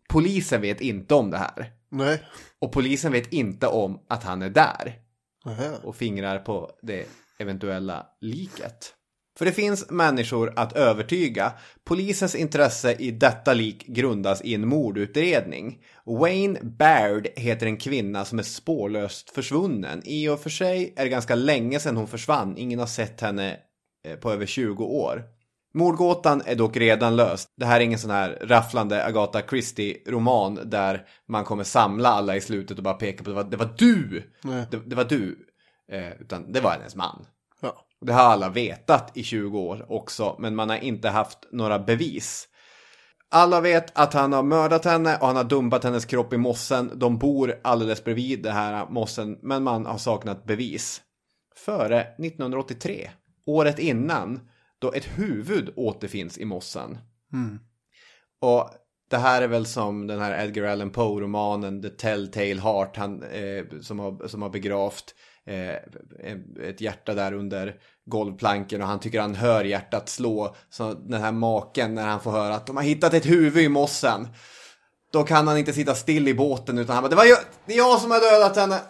Polisen 0.09 0.61
vet 0.61 0.81
inte 0.81 1.15
om 1.15 1.31
det 1.31 1.39
här. 1.39 1.73
Nej. 1.89 2.23
Och 2.59 2.73
polisen 2.73 3.13
vet 3.13 3.33
inte 3.33 3.67
om 3.67 4.05
att 4.09 4.25
han 4.25 4.43
är 4.43 4.51
där. 4.51 4.95
Nähä. 5.45 5.71
Och 5.83 5.97
fingrar 5.97 6.39
på 6.39 6.71
det 6.83 7.07
eventuella 7.39 8.07
liket. 8.21 8.95
För 9.39 9.45
det 9.45 9.53
finns 9.53 9.91
människor 9.91 10.53
att 10.57 10.73
övertyga. 10.73 11.53
Polisens 11.85 12.35
intresse 12.35 12.93
i 12.93 13.11
detta 13.11 13.55
lik 13.55 13.87
grundas 13.87 14.43
i 14.43 14.55
en 14.55 14.69
mordutredning. 14.69 15.79
Wayne 16.07 16.61
Baird 16.63 17.29
heter 17.37 17.67
en 17.67 17.77
kvinna 17.77 18.25
som 18.25 18.39
är 18.39 18.43
spårlöst 18.43 19.31
försvunnen. 19.31 20.03
I 20.05 20.29
och 20.29 20.41
för 20.41 20.51
sig 20.51 20.95
är 20.97 21.05
det 21.05 21.11
ganska 21.11 21.35
länge 21.35 21.81
sedan 21.81 21.97
hon 21.97 22.09
försvann. 22.09 22.59
Ingen 22.59 22.79
har 22.79 22.87
sett 22.87 23.21
henne 23.21 23.57
eh, 24.07 24.17
på 24.17 24.33
över 24.33 24.47
20 24.47 24.85
år. 24.85 25.23
Mordgåtan 25.75 26.43
är 26.47 26.55
dock 26.55 26.77
redan 26.77 27.17
löst. 27.17 27.49
Det 27.57 27.67
här 27.67 27.81
är 27.81 27.85
ingen 27.85 27.99
sån 27.99 28.11
här 28.11 28.39
rafflande 28.43 29.05
Agatha 29.05 29.43
Christie-roman 29.43 30.61
där 30.65 31.07
man 31.29 31.45
kommer 31.45 31.65
samla 31.65 32.09
alla 32.09 32.37
i 32.37 32.41
slutet 32.41 32.79
och 32.79 32.85
bara 32.85 32.95
peka 32.95 33.25
på 33.25 33.31
det 33.31 33.37
var, 33.37 33.45
det 33.45 33.57
var 33.57 33.75
du! 33.79 34.23
Det, 34.71 34.79
det 34.87 34.97
var 34.97 35.05
du! 35.05 35.39
Eh, 35.93 36.21
utan 36.21 36.53
det 36.53 36.61
var 36.61 36.71
hennes 36.71 36.95
man. 36.95 37.27
Det 38.07 38.13
har 38.13 38.23
alla 38.23 38.49
vetat 38.49 39.17
i 39.17 39.23
20 39.23 39.59
år 39.59 39.87
också, 39.89 40.37
men 40.39 40.55
man 40.55 40.71
har 40.71 40.77
inte 40.77 41.09
haft 41.09 41.39
några 41.53 41.79
bevis. 41.79 42.49
Alla 43.31 43.61
vet 43.61 43.99
att 43.99 44.15
han 44.15 44.33
har 44.33 44.43
mördat 44.43 44.85
henne 44.85 45.17
och 45.17 45.27
han 45.27 45.37
har 45.37 45.45
dumpat 45.45 45.85
hennes 45.85 46.05
kropp 46.05 46.33
i 46.33 46.37
mossen. 46.37 46.93
De 46.95 47.19
bor 47.19 47.61
alldeles 47.63 48.05
bredvid 48.05 48.43
det 48.43 48.51
här 48.51 48.87
mossen, 48.89 49.39
men 49.43 49.63
man 49.63 49.87
har 49.87 49.99
saknat 49.99 50.45
bevis. 50.45 51.03
Före 51.57 52.01
1983, 52.01 53.11
året 53.47 53.79
innan, 53.79 54.41
då 54.79 54.93
ett 54.93 55.19
huvud 55.19 55.73
återfinns 55.77 56.39
i 56.39 56.45
mossen. 56.45 56.99
Och 58.41 58.71
det 59.11 59.17
här 59.17 59.43
är 59.43 59.49
väl 59.49 59.67
som 59.67 60.07
den 60.07 60.21
här 60.21 60.45
Edgar 60.45 60.65
Allan 60.65 60.91
Poe-romanen 60.91 61.83
The 61.83 61.91
Telltale 61.91 62.61
Heart 62.61 62.97
han, 62.97 63.23
eh, 63.23 63.65
som, 63.81 63.99
har, 63.99 64.29
som 64.29 64.43
har 64.43 64.51
begravt 64.51 65.15
eh, 65.47 65.75
ett 66.63 66.81
hjärta 66.81 67.15
där 67.15 67.33
under 67.33 67.77
golvplanken 68.07 68.83
och 68.83 68.89
han 68.89 69.01
tycker 69.01 69.21
han 69.21 69.35
hör 69.35 69.65
hjärtat 69.65 70.09
slå. 70.09 70.57
Så 70.71 70.93
den 70.95 71.21
här 71.21 71.33
maken 71.33 71.95
när 71.95 72.07
han 72.07 72.21
får 72.21 72.31
höra 72.31 72.55
att 72.55 72.67
de 72.67 72.77
har 72.77 72.85
hittat 72.85 73.15
ett 73.15 73.27
huvud 73.27 73.65
i 73.65 73.69
mossen. 73.69 74.29
Då 75.13 75.23
kan 75.23 75.49
han 75.49 75.59
inte 75.59 75.73
sitta 75.73 75.95
still 75.95 76.29
i 76.29 76.35
båten 76.35 76.79
utan 76.79 76.95
han 76.95 77.03
bara 77.03 77.09
det 77.09 77.17
var 77.17 77.25
jag, 77.25 77.39
det 77.67 77.73
är 77.73 77.79
jag 77.79 78.01
som 78.01 78.11
har 78.11 78.21
dödat 78.21 78.57
henne. 78.57 78.81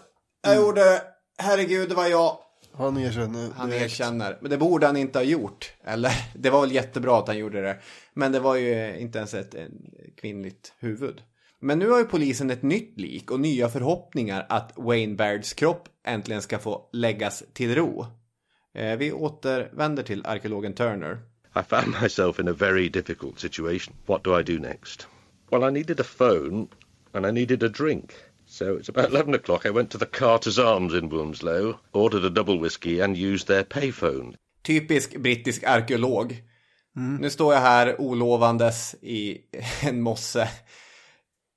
Jag 0.43 0.57
gjorde 0.57 0.85
det. 0.85 1.03
Herregud, 1.39 1.89
det 1.89 1.95
var 1.95 2.07
jag. 2.07 2.39
Han 2.79 2.99
erkänner 2.99 3.51
Han 3.57 3.71
direkt. 3.71 3.85
erkänner. 3.85 4.39
Men 4.41 4.51
det 4.51 4.59
borde 4.59 4.87
han 4.87 4.97
inte 4.97 5.19
ha 5.19 5.25
gjort. 5.25 5.73
Eller, 5.85 6.12
det 6.35 6.51
var 6.51 6.61
väl 6.61 6.73
jättebra 6.73 7.19
att 7.19 7.29
han 7.29 7.39
gjorde 7.39 7.62
det. 7.62 7.77
Men 8.14 8.33
det 8.33 8.41
var 8.41 8.55
ju 8.55 8.99
inte 8.99 9.19
ens 9.19 9.35
ett 9.35 9.55
en 9.55 9.73
kvinnligt 10.21 10.73
huvud. 10.79 11.23
Men 11.61 11.79
nu 11.79 11.91
har 11.91 11.99
ju 11.99 12.05
polisen 12.05 12.51
ett 12.51 12.62
nytt 12.62 13.01
lik 13.01 13.31
och 13.31 13.41
nya 13.41 13.69
förhoppningar 13.69 14.47
att 14.49 14.73
Wayne 14.77 15.14
Bairds 15.14 15.53
kropp 15.53 15.89
äntligen 16.07 16.43
ska 16.43 16.59
få 16.59 16.89
läggas 16.93 17.43
till 17.53 17.75
ro. 17.75 18.07
Eh, 18.77 18.97
vi 18.97 19.12
återvänder 19.12 20.03
till 20.03 20.27
arkeologen 20.27 20.74
Turner. 20.74 21.18
I 21.57 21.62
found 21.62 21.95
myself 22.03 22.41
in 22.41 22.49
a 22.49 22.53
very 22.53 22.89
difficult 22.89 23.39
situation. 23.39 23.95
What 24.07 24.24
do 24.24 24.41
I 24.41 24.43
do 24.43 24.59
next? 24.59 25.09
Well, 25.51 25.64
I 25.64 25.72
needed 25.72 26.01
a 26.01 26.05
phone 26.05 26.68
and 27.12 27.27
I 27.27 27.31
needed 27.31 27.62
a 27.62 27.68
drink. 27.68 28.12
So 28.47 28.64
it's 28.64 28.89
about 28.89 29.11
11 29.14 29.35
o'clock. 29.35 29.66
I 29.66 29.70
went 29.70 29.91
to 29.91 29.99
the 29.99 30.07
Carter's 30.07 30.59
Arms 30.59 30.95
in 30.95 31.09
Wilmslow, 31.11 31.74
ordered 31.93 32.24
a 32.24 32.31
double 32.31 32.59
whiskey, 32.61 33.01
and 33.01 33.16
used 33.16 33.47
their 33.47 33.64
payphone. 33.64 34.35
Typisk 34.62 35.16
brittisk 35.16 35.64
arkeolog. 35.64 36.43
Nu 37.20 37.31
står 37.31 37.55
jag 37.55 37.61
här 37.61 38.01
olovandes 38.01 38.95
i 39.03 39.39
en 39.83 40.03
mosse. 40.03 40.49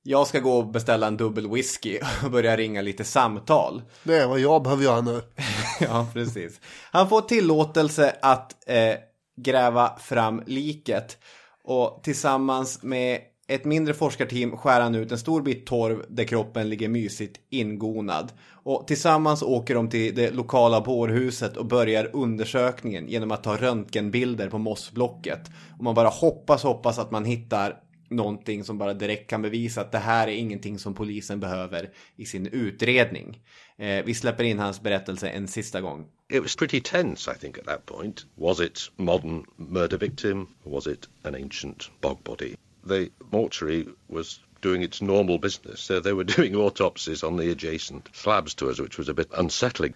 Jag 0.04 0.28
ska 0.28 0.39
gå 0.39 0.58
och 0.58 0.68
beställa 0.68 1.08
en 1.08 1.18
dubbel 1.18 1.52
whisky 1.52 2.00
och 2.24 2.32
börja 2.32 2.58
ringa 2.58 2.82
lite 2.82 3.04
samtal. 3.04 3.82
Det 4.04 4.16
är 4.16 4.28
vad 4.28 4.39
jag 4.39 4.64
behöver 4.64 4.84
göra 4.84 5.02
nu. 5.02 5.22
ja, 5.80 6.08
precis. 6.14 6.60
Han 6.91 7.10
får 7.10 7.22
tillåtelse 7.22 8.16
att 8.22 8.70
eh, 8.70 8.95
gräva 9.41 9.97
fram 10.00 10.43
liket. 10.45 11.18
Och 11.64 12.00
tillsammans 12.04 12.84
med 12.84 13.20
ett 13.47 13.66
mindre 13.66 13.93
forskarteam 13.93 14.58
skär 14.58 14.82
han 14.82 14.95
ut 14.95 15.12
en 15.12 15.18
stor 15.18 15.41
bit 15.41 15.66
torv 15.66 16.06
där 16.10 16.24
kroppen 16.24 16.70
ligger 16.70 16.89
mysigt 16.89 17.39
ingonad. 17.50 18.32
Och 18.52 18.88
tillsammans 18.88 19.43
åker 19.43 19.76
de 19.76 19.89
till 19.89 20.16
det 20.16 20.32
lokala 20.32 20.82
bårhuset 20.82 21.58
och 21.58 21.66
börjar 21.66 22.10
undersökningen 22.14 23.08
genom 23.08 23.32
att 23.32 23.43
ta 23.43 23.58
röntgenbilder 23.58 24.50
på 24.50 24.58
mossblocket. 24.58 25.41
Och 25.78 25.84
man 25.84 25.95
bara 25.95 26.08
hoppas, 26.08 26.64
hoppas 26.64 27.00
att 27.00 27.12
man 27.12 27.26
hittar 27.26 27.76
någonting 28.10 28.64
som 28.64 28.78
bara 28.78 28.93
direkt 28.93 29.30
kan 29.30 29.41
bevisa 29.41 29.82
att 29.82 29.91
det 29.91 29.97
här 29.97 30.28
är 30.28 30.32
ingenting 30.32 30.80
som 30.80 30.93
polisen 30.93 31.39
behöver 31.39 31.89
i 32.16 32.26
sin 32.26 32.47
utredning. 32.47 33.39
Eh, 33.78 34.05
vi 34.05 34.14
släpper 34.14 34.43
in 34.43 34.60
hans 34.60 34.82
berättelse 34.82 35.30
en 35.30 35.47
sista 35.47 35.82
gång. 35.82 36.05
It 36.30 36.41
was 36.41 36.55
pretty 36.55 36.82
tense, 36.82 37.32
I 37.32 37.36
think, 37.39 37.57
at 37.57 37.66
that 37.66 37.86
point. 37.86 38.26
Was 38.36 38.60
it 38.60 38.91
modern 38.97 39.45
murder 39.55 39.97
victim? 39.97 40.47
Or 40.64 40.72
was 40.72 40.88
it 40.88 41.10
an 41.24 41.36
ancient 41.36 41.91
bog 42.01 42.24
body? 42.24 42.55
The 42.88 43.10
mortuary 43.32 43.88
was 44.07 44.39
doing 44.62 44.84
its 44.84 45.01
normal 45.01 45.38
business, 45.38 45.80
so 45.82 45.99
they 45.99 46.14
were 46.14 46.24
doing 46.38 46.55
autopsies 46.55 47.24
on 47.24 47.38
the 47.38 47.51
adjacent 47.51 48.10
slabs 48.14 48.53
to 48.55 48.70
us, 48.70 48.80
which 48.80 48.97
was 48.97 49.10
a 49.10 49.14
bit 49.14 49.30
unsettling. 49.38 49.93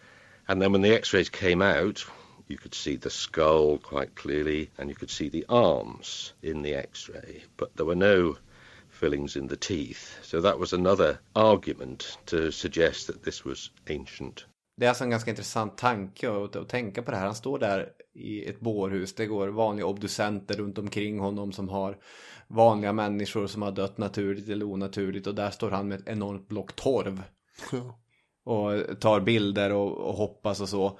And 0.47 0.61
then 0.61 0.71
when 0.71 0.81
the 0.81 0.95
x-rays 0.95 1.29
came 1.29 1.61
out, 1.61 2.05
you 2.47 2.57
could 2.57 2.75
see 2.75 2.97
the 2.97 3.09
skull 3.09 3.77
quite 3.77 4.15
clearly, 4.15 4.69
and 4.77 4.89
you 4.89 4.95
could 4.95 5.11
see 5.11 5.29
the 5.29 5.45
arms 5.49 6.33
in 6.41 6.63
the 6.63 6.75
x-ray, 6.75 7.43
but 7.57 7.75
there 7.75 7.85
were 7.85 7.95
no 7.95 8.37
fillings 8.89 9.35
in 9.35 9.47
the 9.47 9.55
teeth. 9.55 10.19
So 10.21 10.41
that 10.41 10.59
was 10.59 10.73
another 10.73 11.19
argument 11.33 12.17
to 12.25 12.51
suggest 12.51 13.07
that 13.07 13.23
this 13.23 13.45
was 13.45 13.71
ancient. 13.89 14.45
Det 14.77 14.85
är 14.85 14.89
alltså 14.89 15.03
en 15.03 15.09
ganska 15.09 15.29
intressant 15.29 15.77
tanke 15.77 16.31
att, 16.31 16.55
att 16.55 16.69
tänka 16.69 17.03
på 17.03 17.11
det 17.11 17.17
här. 17.17 17.25
Han 17.25 17.35
står 17.35 17.59
där 17.59 17.89
i 18.13 18.45
ett 18.45 18.59
bårhus. 18.59 19.13
Det 19.13 19.25
går 19.25 19.47
vanliga 19.47 19.85
obducenter 19.85 20.55
runt 20.55 20.77
omkring 20.77 21.19
honom 21.19 21.51
som 21.51 21.69
har 21.69 21.97
vanliga 22.47 22.93
människor 22.93 23.47
som 23.47 23.61
har 23.61 23.71
dött 23.71 23.97
naturligt 23.97 24.49
eller 24.49 24.65
onaturligt. 24.65 25.27
Och 25.27 25.35
där 25.35 25.49
står 25.51 25.71
han 25.71 25.87
med 25.87 25.99
ett 25.99 26.07
enormt 26.07 26.47
block 26.47 26.75
torv. 26.75 27.23
Och 28.45 28.99
tar 28.99 29.19
bilder 29.19 29.71
och, 29.73 29.97
och 29.97 30.13
hoppas 30.13 30.61
och 30.61 30.69
så. 30.69 30.99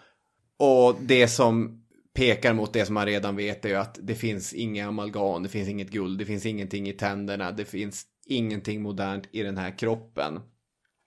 Och 0.66 0.95
det 1.01 1.28
som 1.28 1.84
pekar 2.14 2.53
mot 2.53 2.74
det 2.74 2.86
som 2.86 2.93
man 2.93 3.05
redan 3.05 3.36
vet 3.36 3.66
är 3.66 3.70
ju 3.70 3.76
att 3.76 3.99
det 4.01 4.16
finns 4.16 4.53
inga 4.53 4.88
amalgam, 4.88 5.43
det 5.43 5.49
finns 5.49 5.70
inget 5.70 5.89
guld, 5.89 6.20
det 6.20 6.26
finns 6.26 6.45
ingenting 6.45 6.89
i 6.89 6.93
tänderna, 6.93 7.51
det 7.51 7.66
finns 7.66 8.05
ingenting 8.26 8.82
modernt 8.82 9.24
i 9.32 9.43
den 9.43 9.57
här 9.57 9.78
kroppen. 9.78 10.39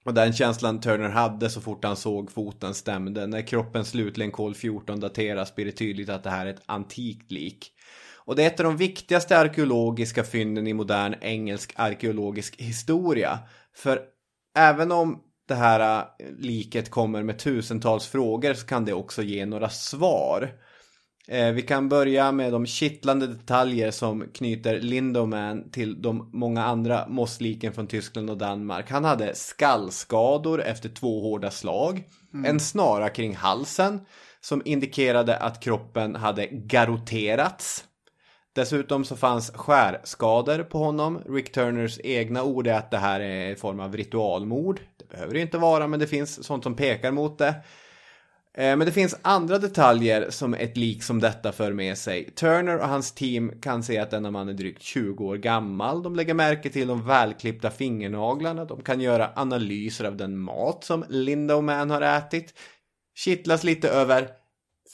Och 0.05 0.15
den 0.15 0.33
känslan 0.33 0.81
Turner 0.81 1.09
hade 1.09 1.51
så 1.51 1.61
fort 1.61 1.85
han 1.85 1.97
såg 1.97 2.33
foten 2.33 2.75
stämde. 2.75 3.27
När 3.27 3.43
kroppen 3.43 3.85
slutligen 3.85 4.31
kol 4.31 4.55
14 4.55 5.01
dateras 5.01 5.55
blir 5.55 5.65
det 5.65 5.73
tydligt 5.73 6.09
att 6.09 6.25
det 6.25 6.31
här 6.31 6.47
är 6.47 6.51
ett 6.51 6.63
antikt 6.67 7.31
lik. 7.31 7.73
Och 8.25 8.37
det 8.37 8.43
är 8.43 8.47
ett 8.47 8.61
av 8.61 8.65
de 8.65 8.77
viktigaste 8.77 9.39
arkeologiska 9.39 10.25
fynden 10.25 10.67
i 10.67 10.73
modern 10.73 11.15
engelsk 11.21 11.73
arkeologisk 11.77 12.61
historia. 12.61 13.39
För 13.75 14.01
även 14.57 14.93
om 14.93 15.23
det 15.47 15.55
här 15.55 15.99
äh, 16.19 16.27
liket 16.39 16.91
kommer 16.91 17.23
med 17.23 17.39
tusentals 17.39 18.07
frågor 18.07 18.55
så 18.55 18.67
kan 18.67 18.85
det 18.85 18.93
också 18.93 19.23
ge 19.23 19.47
några 19.47 19.69
svar. 19.69 20.53
Eh, 21.29 21.53
vi 21.53 21.63
kan 21.63 21.89
börja 21.89 22.33
med 22.33 22.53
de 22.53 22.67
kittlande 22.67 23.27
detaljer 23.27 23.91
som 23.91 24.25
knyter 24.35 24.81
Lindoman 24.81 25.71
till 25.71 26.03
de 26.03 26.31
många 26.33 26.65
andra 26.65 27.09
mossliken 27.09 27.73
från 27.73 27.87
Tyskland 27.87 28.31
och 28.31 28.39
Danmark. 28.39 28.91
Han 28.91 29.05
hade 29.05 29.35
skallskador 29.35 30.63
efter 30.63 30.89
två 30.89 31.21
hårda 31.21 31.51
slag, 31.51 32.05
en 32.47 32.61
snara 32.61 33.09
kring 33.09 33.37
halsen 33.37 34.01
som 34.41 34.63
indikerade 34.65 35.37
att 35.37 35.63
kroppen 35.63 36.15
hade 36.15 36.47
garroterats. 36.47 37.85
Dessutom 38.55 39.05
så 39.05 39.17
fanns 39.17 39.51
skärskador 39.51 40.63
på 40.63 40.79
honom. 40.79 41.23
Rick 41.29 41.53
Turners 41.53 42.01
egna 42.05 42.43
ord 42.43 42.67
är 42.67 42.75
att 42.75 42.91
det 42.91 42.99
här 42.99 43.21
är 43.21 43.51
en 43.51 43.57
form 43.57 43.81
av 43.81 43.97
ritualmord. 43.97 44.81
Det 45.09 45.15
behöver 45.17 45.35
det 45.35 45.41
inte 45.41 45.59
vara, 45.59 45.87
men 45.87 46.01
det 46.01 46.07
finns 46.07 46.45
sånt 46.45 46.63
som 46.63 46.77
pekar 46.77 47.13
mot 47.13 47.39
det. 47.39 47.55
Eh, 48.59 48.77
Men 48.77 48.79
det 48.79 48.93
finns 48.93 49.17
andra 49.23 49.59
detaljer 49.59 50.31
som 50.31 50.55
ett 50.55 50.77
lik 50.77 51.03
som 51.03 51.21
detta 51.21 51.53
för 51.53 51.73
med 51.73 51.99
sig. 51.99 52.31
Turner 52.31 52.79
och 52.79 52.89
hans 52.89 53.13
team 53.13 53.53
kan 53.61 53.83
se 53.83 53.99
att 53.99 54.11
denna 54.11 54.31
man 54.31 54.49
är 54.49 54.53
drygt 54.53 54.83
20 54.83 55.25
år 55.25 55.37
gammal. 55.37 56.03
De 56.03 56.17
lägger 56.17 56.35
märke 56.35 56.71
till 56.71 56.89
de 56.89 57.07
välklippta 57.07 57.71
fingernaglarna. 57.71 58.65
De 58.65 58.83
kan 58.83 59.01
göra 59.01 59.31
analyser 59.37 60.05
av 60.05 60.17
den 60.17 60.39
mat 60.39 60.85
som 60.85 61.05
Linda 61.09 61.61
Man 61.61 61.91
har 61.91 62.01
ätit. 62.01 62.55
Kittlas 63.15 63.65
lite 63.65 63.89
över 63.89 64.29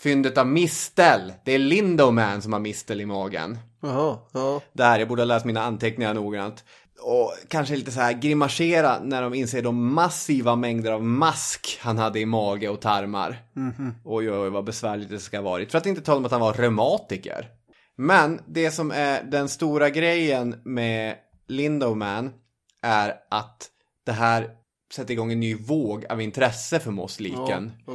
fyndet 0.02 0.38
av 0.38 0.46
mistel. 0.46 1.32
Det 1.44 1.52
är 1.52 1.58
Linda 1.58 2.10
Man 2.10 2.42
som 2.42 2.52
har 2.52 2.60
mistel 2.60 3.00
i 3.00 3.06
magen. 3.06 3.58
Jaha, 3.82 4.18
ja. 4.32 4.60
Där, 4.72 4.98
jag 4.98 5.08
borde 5.08 5.22
ha 5.22 5.26
läst 5.26 5.46
mina 5.46 5.62
anteckningar 5.62 6.14
noggrant. 6.14 6.64
Och 7.02 7.34
kanske 7.48 7.76
lite 7.76 7.92
så 7.92 8.00
här 8.00 8.12
grimasera 8.12 8.98
när 9.02 9.22
de 9.22 9.34
inser 9.34 9.62
de 9.62 9.94
massiva 9.94 10.56
mängder 10.56 10.92
av 10.92 11.04
mask 11.04 11.78
han 11.80 11.98
hade 11.98 12.20
i 12.20 12.26
mage 12.26 12.68
och 12.68 12.80
tarmar. 12.80 13.42
Oj, 14.04 14.30
oj, 14.30 14.38
oj, 14.38 14.50
vad 14.50 14.64
besvärligt 14.64 15.08
det 15.08 15.18
ska 15.18 15.36
ha 15.36 15.44
varit. 15.44 15.70
För 15.70 15.78
att 15.78 15.86
inte 15.86 16.00
tala 16.00 16.18
om 16.18 16.24
att 16.24 16.32
han 16.32 16.40
var 16.40 16.52
reumatiker. 16.52 17.48
Men 17.96 18.40
det 18.46 18.70
som 18.70 18.90
är 18.90 19.22
den 19.22 19.48
stora 19.48 19.90
grejen 19.90 20.60
med 20.64 21.16
Lindoman 21.48 22.30
är 22.82 23.14
att 23.30 23.68
det 24.06 24.12
här 24.12 24.50
sätter 24.94 25.12
igång 25.14 25.32
en 25.32 25.40
ny 25.40 25.54
våg 25.54 26.06
av 26.08 26.20
intresse 26.20 26.80
för 26.80 26.90
mossliken. 26.90 27.72
Ja. 27.86 27.92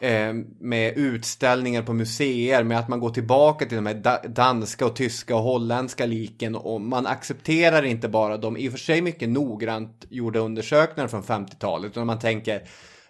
Eh, 0.00 0.34
med 0.60 0.96
utställningar 0.96 1.82
på 1.82 1.92
museer, 1.92 2.64
med 2.64 2.78
att 2.78 2.88
man 2.88 3.00
går 3.00 3.10
tillbaka 3.10 3.66
till 3.66 3.76
de 3.76 3.86
här 3.86 3.94
da- 3.94 4.28
danska 4.28 4.86
och 4.86 4.96
tyska 4.96 5.36
och 5.36 5.42
holländska 5.42 6.06
liken 6.06 6.54
och 6.54 6.80
man 6.80 7.06
accepterar 7.06 7.82
inte 7.82 8.08
bara 8.08 8.36
de 8.36 8.56
i 8.56 8.68
och 8.68 8.72
för 8.72 8.78
sig 8.78 9.02
mycket 9.02 9.28
noggrant 9.28 10.04
gjorda 10.08 10.38
undersökningar 10.38 11.08
från 11.08 11.22
50-talet, 11.22 11.90
utan 11.90 12.06
man 12.06 12.18
tänker 12.18 12.62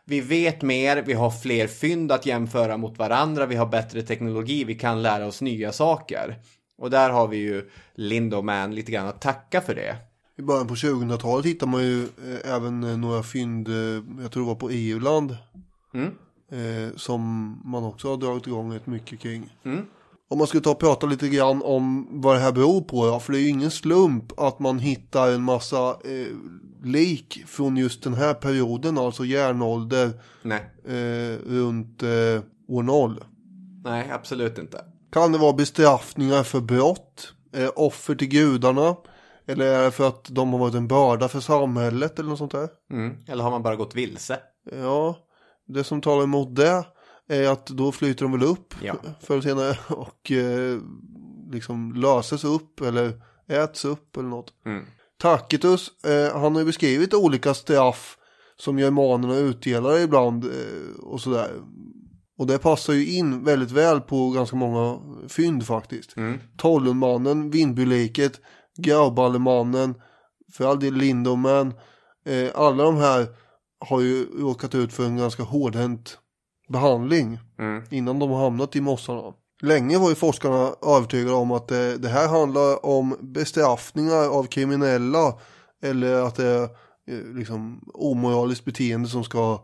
vi 0.05 0.21
vet 0.21 0.63
mer, 0.63 1.03
vi 1.03 1.13
har 1.13 1.31
fler 1.31 1.67
fynd 1.67 2.13
att 2.13 2.27
jämföra 2.27 2.77
mot 2.77 2.99
varandra, 2.99 3.47
vi 3.47 3.57
har 3.57 3.67
bättre 3.67 4.03
teknologi, 4.03 4.65
vi 4.65 4.75
kan 4.75 5.03
lära 5.03 5.27
oss 5.27 5.41
nya 5.41 5.73
saker. 5.73 6.37
Och 6.79 6.91
där 6.91 7.11
har 7.11 7.29
vi 7.29 7.37
ju 7.37 7.71
Lindoman 7.95 8.75
lite 8.75 8.93
grann 8.93 9.09
att 9.09 9.21
tacka 9.21 9.61
för 9.61 9.75
det. 9.75 9.97
I 10.39 10.43
början 10.43 10.67
på 10.67 10.75
2000-talet 10.75 11.47
hittar 11.47 11.67
man 11.67 11.83
ju 11.83 12.03
eh, 12.03 12.55
även 12.55 12.85
eh, 12.85 12.97
några 12.97 13.23
fynd, 13.23 13.69
eh, 13.69 13.75
jag 14.23 14.33
tror 14.33 14.43
det 14.43 14.49
var 14.49 14.55
på 14.55 14.71
EU-land. 14.71 15.37
Mm. 15.95 16.11
Eh, 16.51 16.97
som 16.97 17.53
man 17.65 17.85
också 17.85 18.09
har 18.09 18.17
dragit 18.17 18.47
igång 18.47 18.75
rätt 18.75 18.87
mycket 18.87 19.21
kring. 19.21 19.55
Mm. 19.65 19.85
Om 20.31 20.39
man 20.39 20.47
skulle 20.47 20.63
ta 20.63 20.71
och 20.71 20.79
prata 20.79 21.07
lite 21.07 21.29
grann 21.29 21.63
om 21.63 22.09
vad 22.11 22.37
det 22.37 22.41
här 22.41 22.53
beror 22.53 22.81
på. 22.81 23.07
Ja, 23.07 23.21
för 23.21 23.33
det 23.33 23.39
är 23.39 23.41
ju 23.41 23.49
ingen 23.49 23.71
slump 23.71 24.41
att 24.41 24.59
man 24.59 24.79
hittar 24.79 25.33
en 25.33 25.43
massa 25.43 25.89
eh, 25.89 26.37
lik 26.85 27.43
från 27.47 27.77
just 27.77 28.03
den 28.03 28.15
här 28.15 28.35
perioden. 28.35 28.99
Alltså 28.99 29.25
järnålder 29.25 30.11
eh, 30.85 31.39
runt 31.47 32.03
eh, 32.03 32.43
år 32.69 32.83
noll. 32.83 33.25
nej, 33.85 34.11
absolut 34.11 34.59
inte. 34.59 34.85
Kan 35.13 35.33
det 35.33 35.39
vara 35.39 35.53
bestraffningar 35.53 36.43
för 36.43 36.61
brott? 36.61 37.35
Offer 37.75 38.15
till 38.15 38.29
gudarna? 38.29 38.97
Eller 39.49 39.67
är 39.67 39.85
det 39.85 39.91
för 39.91 40.09
att 40.09 40.25
de 40.31 40.53
har 40.53 40.59
varit 40.59 40.75
en 40.75 40.89
börda 40.89 41.29
för 41.29 41.41
samhället 41.41 42.19
eller 42.19 42.29
något 42.29 42.39
sånt 42.39 42.53
där? 42.53 42.69
Mm. 42.93 43.17
Eller 43.29 43.45
har 43.45 43.51
man 43.51 43.63
bara 43.63 43.77
gått 43.77 43.95
vilse? 43.95 44.39
Ja, 44.73 45.17
det 45.69 45.85
som 45.85 46.01
talar 46.01 46.23
emot 46.23 46.57
det 46.57 46.85
är 47.29 47.49
att 47.49 47.67
då 47.67 47.93
flyter 47.93 48.25
de 48.25 48.33
väl 48.33 48.43
upp 48.43 48.75
Ja. 48.83 48.95
förr 49.23 49.35
eller 49.35 49.43
senare 49.43 49.79
och 49.89 50.33
eh, 50.33 50.79
liksom 51.53 51.93
löses 51.93 52.45
upp 52.45 52.81
eller 52.81 53.13
äts 53.49 53.85
upp 53.85 54.17
eller 54.17 54.29
något. 54.29 54.53
Mm. 54.67 54.85
Tacitus, 55.21 56.05
eh, 56.05 56.41
han 56.41 56.53
har 56.55 56.61
ju 56.61 56.67
beskrivit 56.67 57.15
olika 57.15 57.55
straff 57.55 58.17
som 58.57 58.79
germanerna 58.79 59.37
utdelar 59.37 59.99
ibland 59.99 60.45
eh, 60.45 61.01
och 61.03 61.21
sådär. 61.21 61.51
Och 62.39 62.47
det 62.47 62.59
passar 62.59 62.93
ju 62.93 63.07
in 63.07 63.45
väldigt 63.45 63.71
väl 63.71 64.01
på 64.01 64.31
ganska 64.31 64.57
många 64.57 64.99
fynd 65.29 65.67
faktiskt. 65.67 66.17
Mm. 66.17 66.39
Tollundmannen, 66.57 67.51
Vindbyliket, 67.51 68.41
Grauballemannen, 68.83 69.95
för 70.53 70.67
all 70.67 70.81
del 70.81 70.95
Lindoman. 70.95 71.75
Eh, 72.27 72.51
alla 72.55 72.85
de 72.85 72.97
här 72.97 73.27
har 73.89 74.01
ju 74.01 74.25
råkat 74.41 74.75
ut 74.75 74.93
för 74.93 75.05
en 75.05 75.17
ganska 75.17 75.43
hårdhänt 75.43 76.19
behandling 76.69 77.39
Mm. 77.59 77.83
innan 77.91 78.19
de 78.19 78.31
har 78.31 78.43
hamnat 78.45 78.77
i 78.77 78.81
mossarna. 78.81 79.33
Länge 79.63 79.99
var 79.99 80.09
ju 80.09 80.15
forskarna 80.15 80.75
övertygade 80.87 81.35
om 81.37 81.51
att 81.53 81.69
det, 81.69 81.99
det 81.99 82.09
här 82.09 82.29
handlar 82.29 82.87
om 82.87 83.17
bestraffningar 83.21 84.29
av 84.29 84.45
kriminella 84.45 85.35
eller 85.83 86.23
att 86.23 86.35
det 86.35 86.47
är 86.47 86.63
eh, 86.63 87.25
liksom 87.35 87.81
omoraliskt 87.95 88.65
beteende 88.65 89.09
som 89.09 89.25
ska 89.25 89.53
eh, 89.53 89.61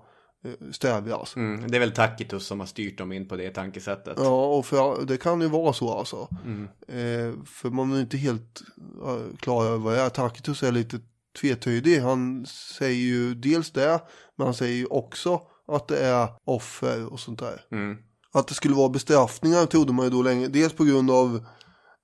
stävjas. 0.72 1.36
Mm. 1.36 1.70
Det 1.70 1.76
är 1.76 1.80
väl 1.80 1.92
Tacitus 1.92 2.46
som 2.46 2.60
har 2.60 2.66
styrt 2.66 2.98
dem 2.98 3.12
in 3.12 3.28
på 3.28 3.36
det 3.36 3.50
tankesättet. 3.50 4.14
Ja, 4.16 4.46
och 4.46 4.66
för, 4.66 5.04
det 5.04 5.16
kan 5.16 5.40
ju 5.40 5.48
vara 5.48 5.72
så 5.72 5.98
alltså. 5.98 6.28
Mm. 6.44 6.64
Eh, 6.88 7.44
för 7.46 7.70
man 7.70 7.92
är 7.92 8.00
inte 8.00 8.16
helt 8.16 8.62
uh, 9.02 9.36
klar 9.36 9.64
över 9.64 9.78
vad 9.78 9.94
det 9.94 10.00
är. 10.00 10.08
Tacitus 10.08 10.62
är 10.62 10.72
lite 10.72 11.00
tvetydig. 11.40 12.00
Han 12.00 12.46
säger 12.46 12.96
ju 12.96 13.34
dels 13.34 13.70
det, 13.70 14.00
men 14.36 14.46
han 14.46 14.54
säger 14.54 14.76
ju 14.76 14.86
också 14.86 15.40
att 15.68 15.88
det 15.88 15.98
är 15.98 16.28
offer 16.44 17.12
och 17.12 17.20
sånt 17.20 17.38
där. 17.38 17.60
Mm. 17.72 17.96
Att 18.32 18.48
det 18.48 18.54
skulle 18.54 18.74
vara 18.74 18.88
bestraffningar 18.88 19.66
trodde 19.66 19.92
man 19.92 20.04
ju 20.04 20.10
då 20.10 20.22
länge. 20.22 20.48
Dels 20.48 20.72
på 20.72 20.84
grund 20.84 21.10
av 21.10 21.46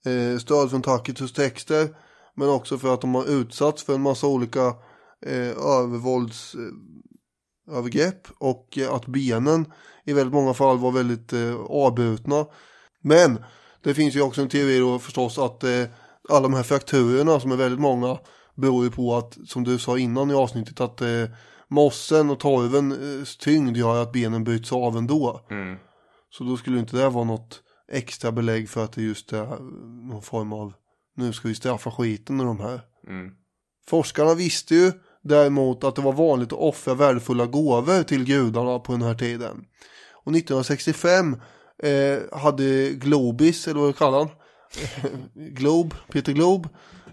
eh, 0.05 0.38
stöd 0.38 0.70
från 0.70 0.82
Tacitus 0.82 1.32
texter. 1.32 1.88
Men 2.34 2.49
också 2.49 2.78
för 2.78 2.95
att 2.95 3.01
de 3.01 3.14
har 3.14 3.30
utsatts 3.30 3.82
för 3.82 3.95
en 3.95 4.03
massa 4.03 4.26
olika 4.26 4.66
eh, 5.26 5.51
övervålds 5.51 6.55
eh, 6.55 6.61
övergrepp. 7.71 8.29
Och 8.39 8.79
eh, 8.79 8.95
att 8.95 9.07
benen 9.07 9.73
i 10.05 10.12
väldigt 10.12 10.35
många 10.35 10.55
fall 10.55 10.79
var 10.79 10.93
väldigt 10.93 11.33
eh, 11.33 11.55
avbrutna. 11.68 12.47
Men 13.03 13.45
det 13.83 13.95
finns 13.95 14.16
ju 14.16 14.23
också 14.23 14.43
en 14.43 14.49
teori 14.49 14.79
då 14.79 14.99
förstås 14.99 15.39
att 15.39 15.64
eh, 15.64 15.85
alla 16.29 16.41
de 16.41 16.55
här 16.55 16.62
frakturerna 16.62 17.41
som 17.41 17.53
är 17.53 17.57
väldigt 17.57 17.81
många 17.81 18.18
beror 18.55 18.85
ju 18.85 18.91
på 18.91 19.16
att, 19.16 19.39
som 19.47 19.64
du 19.64 19.79
sa 19.79 19.99
innan 19.99 20.31
i 20.31 20.35
avsnittet, 20.35 20.81
att 20.81 21.01
eh, 21.01 21.25
mossen 21.68 22.31
och 22.31 22.41
torvens 22.41 23.37
tyngd 23.37 23.77
gör 23.77 24.03
att 24.03 24.12
benen 24.12 24.45
bryts 24.45 24.73
av 24.73 24.97
ändå. 24.97 25.47
Mm. 25.51 25.79
Så 26.31 26.45
då 26.45 26.57
skulle 26.57 26.79
inte 26.79 26.97
det 26.97 27.09
vara 27.09 27.25
något 27.25 27.63
extra 27.92 28.33
belägg 28.33 28.68
för 28.68 28.84
att 28.84 28.92
det 28.92 29.03
just 29.03 29.33
är 29.33 29.47
någon 30.09 30.22
form 30.22 30.53
av 30.53 30.72
nu 31.17 31.33
ska 31.33 31.49
vi 31.49 31.55
straffa 31.55 31.91
skiten 31.91 32.41
ur 32.41 32.45
de 32.45 32.61
här. 32.61 32.80
Mm. 33.09 33.30
Forskarna 33.88 34.34
visste 34.34 34.75
ju 34.75 34.92
däremot 35.22 35.84
att 35.84 35.97
det 35.97 36.03
var 36.03 36.13
vanligt 36.13 36.53
att 36.53 36.59
offra 36.59 36.95
värdefulla 36.95 37.47
gåvor 37.47 38.03
till 38.03 38.25
gudarna 38.25 38.79
på 38.79 38.92
den 38.92 39.03
här 39.03 39.14
tiden. 39.14 39.64
Och 40.25 40.33
1965 40.33 41.37
eh, 41.83 42.38
hade 42.38 42.91
Globis, 42.91 43.68
eller 43.68 43.80
vad 43.80 43.88
du 43.88 43.92
kallar 43.92 44.18
han? 44.18 44.29
Glob, 45.34 45.95
Peter 46.13 46.33
Glob, 46.33 46.68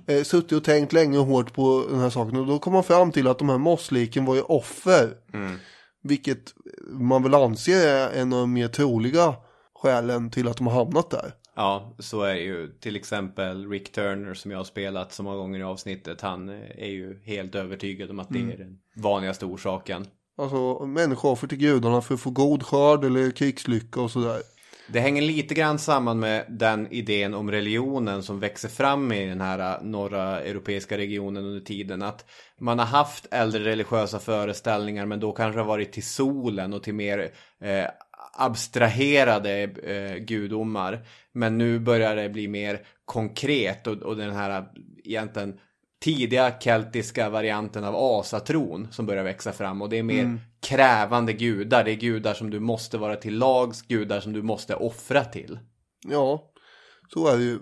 eh, 0.08 0.24
suttit 0.24 0.52
och 0.52 0.64
tänkt 0.64 0.94
länge 0.94 1.18
och 1.18 1.26
hårt 1.26 1.54
på 1.54 1.86
den 1.90 2.00
här 2.00 2.10
saken. 2.10 2.38
Och 2.38 2.48
då 2.48 2.60
kom 2.60 2.74
man 2.74 2.84
fram 2.84 3.12
till 3.12 3.28
att 3.28 3.40
de 3.40 3.50
här 3.50 3.58
mossliken 3.58 4.26
var 4.26 4.36
ju 4.36 4.42
offer. 4.42 5.14
Mm. 5.34 5.58
Vilket 6.04 6.54
man 6.92 7.24
väl 7.24 7.34
anser 7.34 7.88
är 7.88 8.10
en 8.10 8.34
av 8.34 8.40
de 8.40 8.54
mer 8.54 8.68
troliga 8.68 9.36
skälen 9.82 10.32
till 10.32 10.48
att 10.48 10.58
de 10.58 10.68
har 10.68 10.74
hamnat 10.74 11.10
där. 11.10 11.34
Ja, 11.58 11.96
så 12.00 12.22
är 12.22 12.34
det 12.36 12.42
ju. 12.42 12.68
Till 12.80 12.96
exempel 12.96 13.70
Rick 13.70 13.92
Turner 13.92 14.34
som 14.34 14.52
jag 14.52 14.60
har 14.60 14.64
spelat 14.64 15.14
så 15.14 15.24
många 15.24 15.38
gånger 15.38 15.60
i 15.60 15.64
avsnittet. 15.64 16.22
Han 16.22 16.50
eh, 16.50 16.56
är 16.78 16.90
ju 16.90 17.20
helt 17.24 17.56
övertygad 17.56 18.10
om 18.10 18.20
att 18.20 18.30
det 18.30 18.40
är 18.40 18.58
den 18.58 18.80
vanligaste 18.96 19.46
orsaken. 19.46 20.06
Alltså 20.38 20.86
människooffer 20.86 21.48
till 21.48 21.58
gudarna 21.58 22.02
för 22.02 22.14
att 22.14 22.22
få 22.22 22.30
god 22.30 22.64
skörd 22.64 23.04
eller 23.04 23.32
krigslycka 23.32 24.02
och 24.02 24.12
sådär. 24.12 24.42
Det 24.90 25.00
hänger 25.00 25.22
lite 25.22 25.54
grann 25.56 25.80
samman 25.80 26.20
med 26.20 26.46
den 26.50 26.88
idén 26.92 27.34
om 27.34 27.52
religionen 27.52 28.24
som 28.24 28.40
växer 28.40 28.70
fram 28.70 29.12
i 29.12 29.28
den 29.28 29.42
här 29.42 29.60
äh, 29.60 29.84
norra 29.84 30.42
europeiska 30.42 30.98
regionen 30.98 31.46
under 31.46 31.62
tiden. 31.62 32.02
Att 32.02 32.26
man 32.60 32.80
har 32.80 32.86
haft 32.86 33.28
äldre 33.32 33.64
religiösa 33.64 34.20
föreställningar 34.20 35.06
men 35.06 35.20
då 35.20 35.32
kanske 35.32 35.60
har 35.60 35.68
varit 35.68 35.92
till 35.92 36.06
solen 36.06 36.74
och 36.74 36.84
till 36.84 36.96
mer 36.96 37.32
eh, 37.62 37.86
abstraherade 38.38 39.64
eh, 39.64 40.18
gudomar. 40.18 41.06
Men 41.38 41.58
nu 41.58 41.80
börjar 41.80 42.16
det 42.16 42.30
bli 42.30 42.48
mer 42.48 42.82
konkret 43.06 43.88
och, 43.88 43.98
och 43.98 44.16
den 44.18 44.32
här 44.32 44.66
egentligen 45.04 45.60
tidiga 46.02 46.60
keltiska 46.60 47.30
varianten 47.30 47.84
av 47.84 47.96
asatron 47.96 48.88
som 48.92 49.06
börjar 49.06 49.24
växa 49.24 49.52
fram 49.52 49.82
och 49.82 49.90
det 49.90 49.98
är 49.98 50.04
mer 50.04 50.24
Mm. 50.24 50.40
krävande 50.60 51.34
gudar. 51.34 51.84
Det 51.84 51.92
är 51.92 51.96
gudar 51.96 52.34
som 52.34 52.50
du 52.50 52.60
måste 52.60 52.98
vara 52.98 53.16
till 53.16 53.38
lags, 53.38 53.82
gudar 53.82 54.20
som 54.20 54.34
du 54.34 54.42
måste 54.42 54.76
offra 54.76 55.24
till. 55.24 55.60
Ja, 56.08 56.52
så 57.14 57.28
är 57.28 57.38
det 57.38 57.44
ju. 57.44 57.60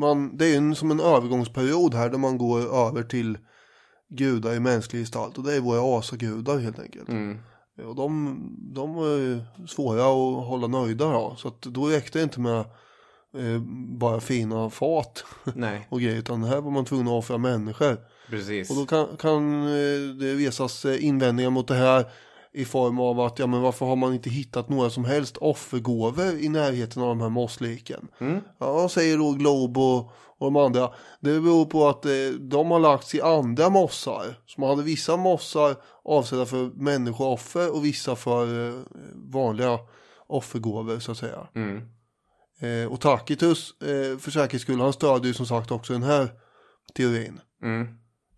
Man, 0.00 0.36
det 0.36 0.44
är 0.46 0.48
ju 0.48 0.56
en, 0.56 0.74
som 0.74 0.90
en 0.90 1.00
övergångsperiod 1.00 1.94
här 1.94 2.10
där 2.10 2.18
man 2.18 2.38
går 2.38 2.58
över 2.88 3.02
till 3.02 3.38
gudar 4.08 4.54
i 4.54 4.60
mänsklig 4.60 5.02
gestalt. 5.02 5.38
Och 5.38 5.44
det 5.44 5.56
är 5.56 5.60
våra 5.60 5.98
asagudar 5.98 6.58
helt 6.58 6.78
enkelt. 6.78 7.08
Mm. 7.08 7.38
Och 7.84 7.94
de, 7.94 8.38
de 8.74 8.98
är 8.98 9.46
svåra 9.66 10.00
att 10.00 10.46
hålla 10.46 10.66
nöjda 10.66 11.12
då. 11.12 11.34
Så 11.38 11.48
att 11.48 11.62
då 11.62 11.86
räckte 11.86 12.18
det 12.18 12.22
inte 12.22 12.40
med 12.40 12.64
eh, 13.38 13.60
bara 13.98 14.20
fina 14.20 14.70
fat 14.70 15.24
Nej, 15.54 15.86
och 15.90 16.00
grejer. 16.00 16.18
Utan 16.18 16.44
här 16.44 16.60
var 16.60 16.70
man 16.70 16.84
tvungen 16.84 17.06
att 17.06 17.12
offra 17.12 17.38
människor. 17.38 17.96
precis. 18.30 18.70
Och 18.70 18.76
då 18.76 18.86
kan, 18.86 19.16
kan 19.16 19.62
eh, 19.62 20.14
det 20.20 20.34
resas 20.34 20.84
eh, 20.84 21.04
invändningar 21.04 21.50
mot 21.50 21.68
det 21.68 21.74
här 21.74 22.04
i 22.52 22.64
form 22.64 23.00
av 23.00 23.20
att 23.20 23.38
ja 23.38 23.46
men 23.46 23.60
varför 23.62 23.86
har 23.86 23.96
man 23.96 24.14
inte 24.14 24.30
hittat 24.30 24.68
några 24.68 24.90
som 24.90 25.04
helst 25.04 25.36
offergåvor 25.36 26.38
i 26.38 26.48
närheten 26.48 27.02
av 27.02 27.08
de 27.08 27.20
här 27.20 27.28
mossliken? 27.28 28.08
Mm. 28.18 28.40
Ja, 28.58 28.88
säger 28.88 29.18
då 29.18 29.32
Globo 29.32 29.80
och, 29.80 30.12
och 30.38 30.46
de 30.46 30.56
andra? 30.56 30.90
Det 31.20 31.40
beror 31.40 31.64
på 31.64 31.88
att 31.88 32.04
eh, 32.04 32.10
de 32.40 32.70
har 32.70 32.78
lagts 32.80 33.14
i 33.14 33.20
andra 33.20 33.68
mossar. 33.70 34.38
Så 34.46 34.60
man 34.60 34.70
hade 34.70 34.82
vissa 34.82 35.16
mossar 35.16 35.76
avsedda 36.04 36.46
för 36.46 36.70
människooffer 36.82 37.74
och 37.74 37.84
vissa 37.84 38.16
för 38.16 38.68
eh, 38.68 38.74
vanliga 39.14 39.78
offergåvor 40.26 40.98
så 40.98 41.12
att 41.12 41.18
säga. 41.18 41.46
Mm. 41.54 41.82
Eh, 42.60 42.92
och 42.92 43.00
Tacitus, 43.00 43.80
eh, 43.80 44.18
för 44.18 44.30
säkerhets 44.30 44.62
skull, 44.62 44.80
han 44.80 44.92
stödjer 44.92 45.26
ju 45.26 45.34
som 45.34 45.46
sagt 45.46 45.70
också 45.70 45.92
den 45.92 46.02
här 46.02 46.28
teorin. 46.94 47.40
Mm. 47.62 47.88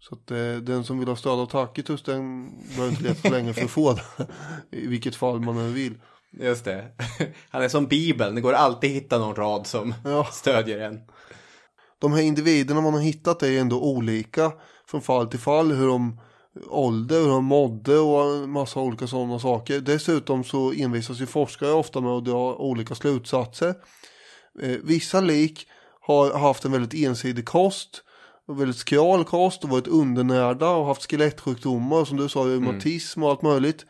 Så 0.00 0.14
att 0.14 0.30
eh, 0.30 0.56
den 0.62 0.84
som 0.84 0.98
vill 0.98 1.08
ha 1.08 1.16
stöd 1.16 1.32
av 1.38 1.46
Tacitus 1.46 2.02
den 2.02 2.50
behöver 2.68 2.88
inte 2.90 3.02
leta 3.02 3.20
så 3.28 3.30
länge 3.30 3.54
för 3.54 3.64
att 3.64 3.70
få 3.70 3.92
det. 3.92 4.26
I 4.70 4.86
vilket 4.86 5.16
fall 5.16 5.40
man 5.40 5.58
än 5.58 5.74
vill. 5.74 5.94
Just 6.40 6.64
det. 6.64 6.84
Han 7.50 7.62
är 7.62 7.68
som 7.68 7.86
Bibeln, 7.86 8.34
det 8.34 8.40
går 8.40 8.52
alltid 8.52 8.90
att 8.90 8.96
hitta 8.96 9.18
någon 9.18 9.34
rad 9.34 9.66
som 9.66 9.94
Ja. 10.04 10.24
stödjer 10.32 10.78
en. 10.78 11.00
De 11.98 12.12
här 12.12 12.22
individerna 12.22 12.80
man 12.80 12.94
har 12.94 13.00
hittat 13.00 13.42
är 13.42 13.60
ändå 13.60 13.82
olika 13.82 14.52
från 14.86 15.02
fall 15.02 15.26
till 15.26 15.38
fall. 15.40 15.72
Hur 15.72 15.86
de 15.88 16.20
ålder, 16.66 17.20
hur 17.20 17.28
de 17.28 17.44
mådde 17.44 17.98
och 17.98 18.34
en 18.34 18.50
massa 18.50 18.80
olika 18.80 19.06
sådana 19.06 19.38
saker. 19.38 19.80
Dessutom 19.80 20.44
så 20.44 20.72
envisas 20.72 21.20
ju 21.20 21.26
forskare 21.26 21.72
ofta 21.72 22.00
med 22.00 22.12
att 22.12 22.24
dra 22.24 22.54
olika 22.54 22.94
slutsatser. 22.94 23.74
Eh, 24.62 24.76
vissa 24.82 25.20
lik 25.20 25.66
har 26.00 26.38
haft 26.38 26.64
en 26.64 26.72
väldigt 26.72 26.94
ensidig 26.94 27.46
kost. 27.46 28.02
Väldigt 28.48 28.76
skral 28.76 29.24
kost 29.24 29.64
och 29.64 29.70
varit 29.70 29.86
undernärda 29.86 30.70
och 30.70 30.86
haft 30.86 31.10
skelettsjukdomar 31.10 32.04
som 32.04 32.16
du 32.16 32.28
sa, 32.28 32.40
reumatism 32.40 33.22
och 33.22 33.30
allt 33.30 33.42
möjligt. 33.42 33.84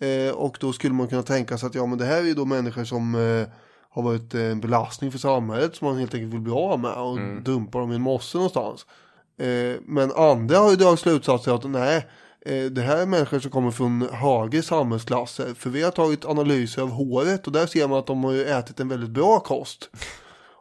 Eh, 0.00 0.34
och 0.34 0.56
då 0.60 0.72
skulle 0.72 0.94
man 0.94 1.08
kunna 1.08 1.22
tänka 1.22 1.58
sig 1.58 1.66
att 1.66 1.74
ja 1.74 1.86
men 1.86 1.98
det 1.98 2.04
här 2.04 2.18
är 2.18 2.24
ju 2.24 2.34
då 2.34 2.44
människor 2.44 2.84
som 2.84 3.14
eh, 3.14 3.48
har 3.90 4.02
varit 4.02 4.34
en 4.34 4.60
belastning 4.60 5.12
för 5.12 5.18
samhället 5.18 5.76
som 5.76 5.88
man 5.88 5.98
helt 5.98 6.14
enkelt 6.14 6.34
vill 6.34 6.40
bli 6.40 6.52
av 6.52 6.80
med 6.80 6.92
och 6.92 7.42
dumpa 7.42 7.78
dem 7.78 7.92
i 7.92 7.94
en 7.94 8.02
mosse 8.02 8.38
någonstans. 8.38 8.86
Eh, 9.38 9.80
men 9.82 10.12
andra 10.12 10.58
har 10.58 10.70
ju 10.70 10.76
dragit 10.76 11.00
slutsatser 11.00 11.54
att 11.54 11.70
nej, 11.70 12.06
eh, 12.46 12.64
det 12.64 12.82
här 12.82 12.96
är 12.96 13.06
människor 13.06 13.38
som 13.38 13.50
kommer 13.50 13.70
från 13.70 14.08
högre 14.12 14.62
samhällsklasser. 14.62 15.54
För 15.54 15.70
vi 15.70 15.82
har 15.82 15.90
tagit 15.90 16.24
analyser 16.24 16.82
av 16.82 16.90
håret 16.90 17.46
och 17.46 17.52
där 17.52 17.66
ser 17.66 17.88
man 17.88 17.98
att 17.98 18.06
de 18.06 18.24
har 18.24 18.34
ätit 18.34 18.80
en 18.80 18.88
väldigt 18.88 19.10
bra 19.10 19.40
kost. 19.40 19.90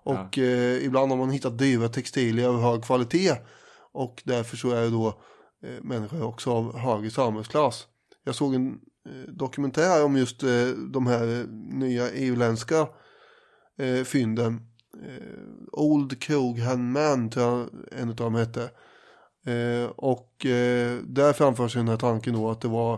Och 0.06 0.38
eh, 0.38 0.85
ibland 0.85 1.11
har 1.11 1.18
man 1.18 1.30
hittat 1.30 1.57
dyra 1.57 1.89
textilier 1.89 2.47
av 2.47 2.61
hög 2.61 2.84
kvalitet. 2.84 3.35
Och 3.91 4.22
därför 4.26 4.57
så 4.57 4.72
är 4.72 4.81
det 4.81 4.89
då 4.89 5.07
eh, 5.64 5.84
människor 5.84 6.23
också 6.23 6.52
av 6.52 6.77
högre 6.77 7.11
samhällsklass. 7.11 7.88
Jag 8.23 8.35
såg 8.35 8.56
en 8.56 8.68
eh, 9.10 9.34
dokumentär 9.34 10.03
om 10.03 10.18
just 10.18 10.43
eh, 10.43 10.68
de 10.93 11.07
här 11.07 11.39
eh, 11.39 11.47
nya 11.77 12.11
EU-ländska 12.11 12.88
eh, 13.77 14.03
fynden. 14.03 14.61
Eh, 15.04 15.42
Old 15.72 16.24
Cogham 16.28 16.92
Man 16.92 17.30
tror 17.30 17.46
jag 17.46 17.70
en 18.02 18.10
av 18.10 18.16
dem 18.16 18.36
hette. 18.36 18.70
Eh, 19.46 19.90
och 19.90 20.46
eh, 20.46 20.98
där 21.04 21.34
framförs 21.34 21.74
den 21.74 21.88
här 21.88 21.98
tanken 21.98 22.34
då 22.34 22.50
att 22.50 22.62
det 22.62 22.68
var 22.68 22.94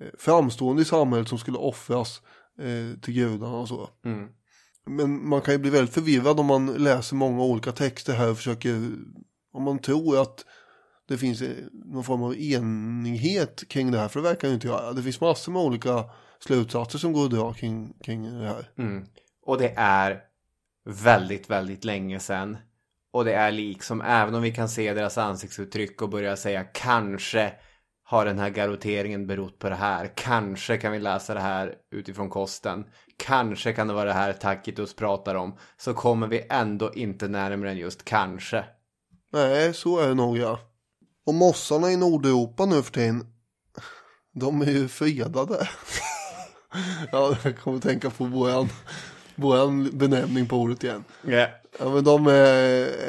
eh, 0.00 0.08
framstående 0.18 0.82
i 0.82 0.84
samhället 0.84 1.28
som 1.28 1.38
skulle 1.38 1.58
offras 1.58 2.22
eh, 2.58 3.00
till 3.00 3.14
gudarna 3.14 3.56
och 3.56 3.68
så. 3.68 3.90
Mm. 4.04 4.28
Men 4.86 5.28
man 5.28 5.40
kan 5.40 5.54
ju 5.54 5.58
bli 5.58 5.70
väldigt 5.70 5.94
förvirrad 5.94 6.40
om 6.40 6.46
man 6.46 6.66
läser 6.66 7.16
många 7.16 7.42
olika 7.42 7.72
texter 7.72 8.12
här 8.12 8.30
och 8.30 8.36
försöker, 8.36 8.90
om 9.52 9.62
man 9.62 9.78
tror 9.78 10.22
att 10.22 10.44
det 11.08 11.18
finns 11.18 11.42
eh, 11.42 11.64
någon 11.72 12.04
form 12.04 12.22
av 12.22 12.36
enighet 12.36 13.68
kring 13.68 13.90
det 13.90 13.98
här, 13.98 14.08
för 14.08 14.20
det 14.20 14.28
verkar 14.28 14.48
ju 14.48 14.54
inte 14.54 14.66
göra. 14.66 14.92
Det 14.92 15.02
finns 15.02 15.20
massor 15.20 15.52
med 15.52 15.62
olika 15.62 16.04
slutsatser 16.38 16.98
som 16.98 17.12
går 17.12 17.24
att 17.24 17.30
dra 17.30 17.52
kring, 17.52 17.92
kring 18.04 18.38
det 18.38 18.46
här. 18.46 18.70
Mm. 18.78 19.06
Och 19.46 19.58
det 19.58 19.74
är 19.76 20.27
väldigt, 20.88 21.50
väldigt 21.50 21.84
länge 21.84 22.20
sedan. 22.20 22.56
Och 23.12 23.24
det 23.24 23.32
är 23.32 23.52
liksom, 23.52 24.00
även 24.00 24.34
om 24.34 24.42
vi 24.42 24.52
kan 24.52 24.68
se 24.68 24.94
deras 24.94 25.18
ansiktsuttryck 25.18 26.02
och 26.02 26.08
börja 26.08 26.36
säga 26.36 26.64
kanske 26.64 27.52
har 28.04 28.24
den 28.24 28.38
här 28.38 28.50
garoteringen 28.50 29.26
berott 29.26 29.58
på 29.58 29.68
det 29.68 29.74
här. 29.74 30.12
Kanske 30.14 30.76
kan 30.76 30.92
vi 30.92 30.98
läsa 30.98 31.34
det 31.34 31.40
här 31.40 31.74
utifrån 31.90 32.30
kosten. 32.30 32.84
Kanske 33.16 33.72
kan 33.72 33.88
det 33.88 33.94
vara 33.94 34.04
det 34.04 34.12
här 34.12 34.32
Tacitus 34.32 34.94
pratar 34.94 35.34
om. 35.34 35.56
Så 35.76 35.94
kommer 35.94 36.26
vi 36.26 36.46
ändå 36.50 36.94
inte 36.94 37.28
närmare 37.28 37.70
än 37.70 37.76
just 37.76 38.04
kanske. 38.04 38.64
Nej, 39.32 39.74
så 39.74 39.98
är 39.98 40.08
det 40.08 40.14
nog 40.14 40.38
ja. 40.38 40.60
Och 41.26 41.34
mossarna 41.34 41.90
i 41.90 41.96
Nordeuropa 41.96 42.66
nu 42.66 42.82
för 42.82 42.92
tiden, 42.92 43.26
de 44.32 44.62
är 44.62 44.70
ju 44.70 44.88
fredade. 44.88 45.68
ja, 47.12 47.36
jag 47.44 47.58
kommer 47.58 47.78
tänka 47.78 48.10
på 48.10 48.24
våran, 48.24 48.68
våran 49.38 49.90
benämning 49.92 50.46
på 50.46 50.56
ordet 50.56 50.84
igen. 50.84 51.04
Ja. 51.22 51.48
Ja, 51.78 51.90
men 51.90 52.04
de 52.04 52.26
är, 52.26 52.32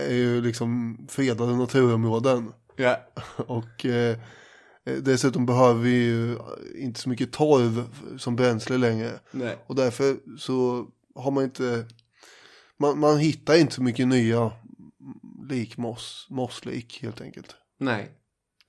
är 0.08 0.14
ju 0.14 0.42
liksom 0.42 0.98
fredade 1.10 1.56
naturområden. 1.56 2.54
Ja. 2.76 3.00
Och 3.36 3.86
eh, 3.86 4.18
dessutom 4.84 5.46
behöver 5.46 5.82
vi 5.82 5.90
ju 5.90 6.38
inte 6.76 7.00
så 7.00 7.10
mycket 7.10 7.32
torv 7.32 7.84
som 8.18 8.36
bränsle 8.36 8.78
längre. 8.78 9.12
Nej. 9.32 9.58
Och 9.68 9.76
därför 9.76 10.18
så 10.38 10.88
har 11.16 11.32
man 11.32 11.44
inte, 11.44 11.86
man, 12.80 13.00
man 13.00 13.18
hittar 13.18 13.56
inte 13.56 13.76
så 13.76 13.84
mycket 13.84 14.08
nya 14.08 14.52
likmoss, 15.50 16.28
mosslik 16.30 17.00
helt 17.02 17.22
enkelt. 17.22 17.56
Nej. 17.80 18.12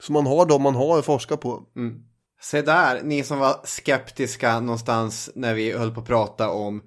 Så 0.03 0.13
man 0.13 0.27
har 0.27 0.47
de 0.47 0.63
man 0.63 0.75
har 0.75 0.99
att 0.99 1.05
forska 1.05 1.37
på. 1.37 1.67
Mm. 1.77 2.03
Se 2.43 2.63
där, 2.63 3.03
ni 3.03 3.25
som 3.25 3.39
var 3.39 3.61
skeptiska 3.65 4.61
någonstans 4.61 5.31
när 5.35 5.55
vi 5.55 5.73
höll 5.73 5.95
på 5.95 6.01
att 6.01 6.07
prata 6.07 6.51
om 6.51 6.83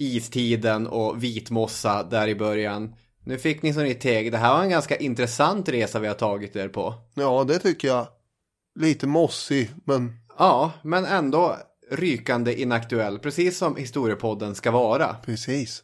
istiden 0.00 0.86
och 0.86 1.24
vitmossa 1.24 2.02
där 2.02 2.28
i 2.28 2.34
början. 2.34 2.94
Nu 3.24 3.38
fick 3.38 3.62
ni 3.62 3.72
som 3.72 3.82
ni 3.82 3.94
teg. 3.94 4.32
Det 4.32 4.38
här 4.38 4.54
var 4.54 4.62
en 4.62 4.70
ganska 4.70 4.96
intressant 4.96 5.68
resa 5.68 5.98
vi 5.98 6.08
har 6.08 6.14
tagit 6.14 6.56
er 6.56 6.68
på. 6.68 6.94
Ja, 7.14 7.44
det 7.44 7.58
tycker 7.58 7.88
jag. 7.88 8.06
Lite 8.80 9.06
mossig, 9.06 9.70
men 9.84 10.16
Ja, 10.38 10.72
men 10.82 11.04
ändå 11.04 11.56
rykande 11.90 12.60
inaktuell, 12.60 13.18
precis 13.18 13.58
som 13.58 13.76
historiepodden 13.76 14.54
ska 14.54 14.70
vara. 14.70 15.16
precis. 15.24 15.82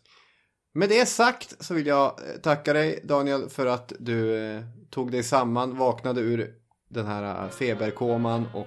Med 0.75 0.89
det 0.89 1.07
sagt 1.07 1.65
så 1.65 1.75
vill 1.75 1.87
jag 1.87 2.07
eh, 2.07 2.41
tacka 2.43 2.73
dig 2.73 3.01
Daniel 3.05 3.49
för 3.49 3.67
att 3.67 3.93
du 3.99 4.47
eh, 4.47 4.63
tog 4.91 5.11
dig 5.13 5.23
samman, 5.23 5.77
vaknade 5.77 6.21
ur 6.21 6.55
den 6.91 7.07
här 7.07 7.45
eh, 7.45 7.51
feberkoman 7.51 8.47
och 8.55 8.67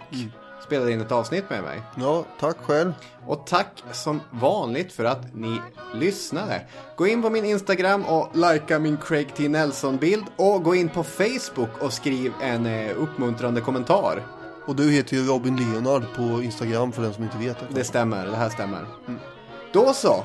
spelade 0.66 0.92
in 0.92 1.02
ett 1.02 1.12
avsnitt 1.12 1.50
med 1.50 1.64
mig. 1.64 1.82
Ja, 1.96 2.26
tack 2.40 2.58
själv. 2.58 2.94
Och 3.26 3.48
tack 3.48 3.84
som 3.92 4.22
vanligt 4.32 4.94
för 4.94 5.06
att 5.06 5.36
ni 5.36 5.62
lyssnade. 5.94 6.62
Gå 6.98 7.08
in 7.08 7.22
på 7.22 7.30
min 7.30 7.46
Instagram 7.46 8.04
och 8.06 8.30
likea 8.34 8.80
min 8.80 8.98
Craig 8.98 9.36
T. 9.36 9.48
Nelson-bild 9.50 10.26
och 10.36 10.64
gå 10.64 10.76
in 10.76 10.90
på 10.90 11.04
Facebook 11.04 11.70
och 11.82 11.94
skriv 11.94 12.34
en 12.42 12.66
eh, 12.66 12.92
uppmuntrande 12.98 13.62
kommentar. 13.62 14.24
Och 14.66 14.76
du 14.76 14.92
heter 14.92 15.16
ju 15.16 15.28
Robin 15.28 15.56
Leonard 15.56 16.04
på 16.16 16.24
Instagram 16.24 16.92
för 16.92 17.02
den 17.02 17.14
som 17.14 17.24
inte 17.24 17.38
vet 17.38 17.60
det. 17.60 17.66
Det 17.70 17.84
stämmer, 17.84 18.26
det 18.26 18.36
här 18.36 18.50
stämmer. 18.50 18.86
Då 19.74 19.94
så, 19.94 20.24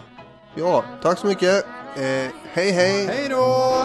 Ja, 0.56 0.84
tack 1.02 1.18
så 1.18 1.26
mycket. 1.26 1.64
Eh, 1.96 2.30
hej 2.52 2.70
hej. 2.70 3.06
hej 3.06 3.28
då! 3.28 3.84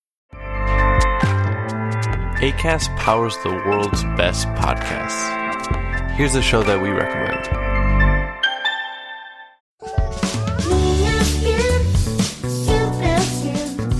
ACAST 2.41 2.97
powers 2.97 3.37
the 3.43 3.51
world's 3.51 4.03
best 4.17 4.47
podcasts. 4.57 5.29
Here's 6.15 6.33
a 6.33 6.41
show 6.41 6.63
that 6.63 6.81
we 6.81 6.89
recommend. 6.89 7.45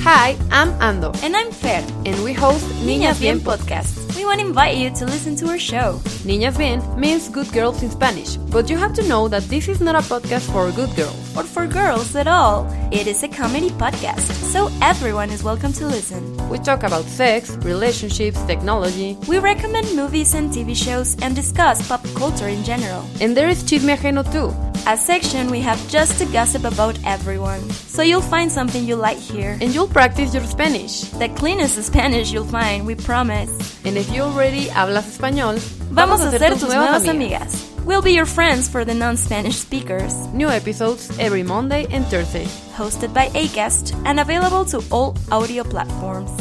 Hi, 0.02 0.36
I'm 0.50 0.72
Ando. 0.80 1.16
And 1.22 1.36
I'm 1.36 1.52
Fer. 1.52 1.86
And 2.08 2.24
we 2.24 2.34
host 2.34 2.66
Niñas 2.84 3.20
Bien 3.20 3.40
podcast. 3.40 4.01
We 4.22 4.26
want 4.26 4.40
to 4.40 4.46
invite 4.46 4.78
you 4.78 4.92
to 4.92 5.06
listen 5.08 5.36
to 5.38 5.48
our 5.50 5.58
show. 5.58 6.00
Niñas 6.26 6.56
Bien 6.56 6.80
means 6.96 7.28
good 7.28 7.52
girls 7.52 7.82
in 7.82 7.90
Spanish, 7.90 8.36
but 8.54 8.70
you 8.70 8.78
have 8.78 8.94
to 8.94 9.08
know 9.08 9.28
that 9.28 9.42
this 9.50 9.68
is 9.68 9.82
not 9.82 9.96
a 9.96 10.08
podcast 10.08 10.46
for 10.52 10.72
good 10.72 10.96
girls. 10.96 11.36
Or 11.36 11.42
for 11.42 11.66
girls 11.66 12.16
at 12.16 12.28
all. 12.28 12.70
It 12.92 13.08
is 13.08 13.24
a 13.24 13.28
comedy 13.28 13.72
podcast, 13.72 14.30
so 14.54 14.70
everyone 14.80 15.32
is 15.32 15.44
welcome 15.44 15.74
to 15.74 15.88
listen. 15.88 16.22
We 16.50 16.60
talk 16.60 16.84
about 16.84 17.06
sex, 17.06 17.56
relationships, 17.64 18.40
technology. 18.44 19.18
We 19.28 19.40
recommend 19.40 19.96
movies 19.96 20.36
and 20.36 20.52
TV 20.52 20.76
shows 20.76 21.18
and 21.24 21.36
discuss 21.36 21.88
pop 21.88 22.06
culture 22.14 22.48
in 22.48 22.64
general. 22.64 23.04
And 23.22 23.36
there 23.36 23.50
is 23.50 23.64
Chisme 23.64 23.98
Ajeno 23.98 24.22
too. 24.32 24.54
A 24.88 24.98
section 24.98 25.52
we 25.52 25.62
have 25.62 25.80
just 25.90 26.18
to 26.20 26.26
gossip 26.26 26.64
about 26.64 26.98
everyone. 27.06 27.62
So 27.70 28.02
you'll 28.02 28.30
find 28.36 28.52
something 28.52 28.84
you 28.84 28.96
like 28.96 29.20
here. 29.20 29.58
And 29.62 29.74
you'll 29.76 29.88
practice 29.88 30.34
your 30.34 30.44
Spanish. 30.44 31.02
The 31.22 31.30
cleanest 31.30 31.82
Spanish 31.84 32.32
you'll 32.32 32.46
find, 32.46 32.86
we 32.86 32.96
promise. 32.96 33.52
And 33.86 33.96
if 33.96 34.11
you 34.12 34.24
already 34.24 34.68
hablas 34.68 35.08
español, 35.08 35.60
vamos, 35.90 36.20
vamos 36.20 36.22
a 36.22 36.38
ser 36.38 36.54
tus 36.54 36.64
nuevas 36.64 37.08
amigas. 37.08 37.54
amigas. 37.54 37.86
We'll 37.86 38.02
be 38.02 38.14
your 38.14 38.28
friends 38.28 38.70
for 38.70 38.86
the 38.86 38.94
non-Spanish 38.94 39.58
speakers. 39.58 40.14
New 40.34 40.50
episodes 40.50 41.10
every 41.18 41.44
Monday 41.44 41.88
and 41.90 42.06
Thursday. 42.06 42.46
Hosted 42.76 43.14
by 43.14 43.30
Acast 43.30 43.96
and 44.06 44.20
available 44.20 44.66
to 44.66 44.84
all 44.92 45.16
audio 45.32 45.64
platforms. 45.64 46.32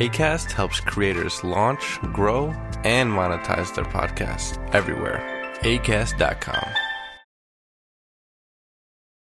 ACAST 0.00 0.50
helps 0.52 0.80
creators 0.80 1.44
launch, 1.44 1.98
grow, 2.14 2.46
and 2.84 3.10
monetize 3.10 3.74
their 3.74 3.84
podcasts 3.84 4.56
everywhere. 4.74 5.20
ACAST.com. 5.60 6.89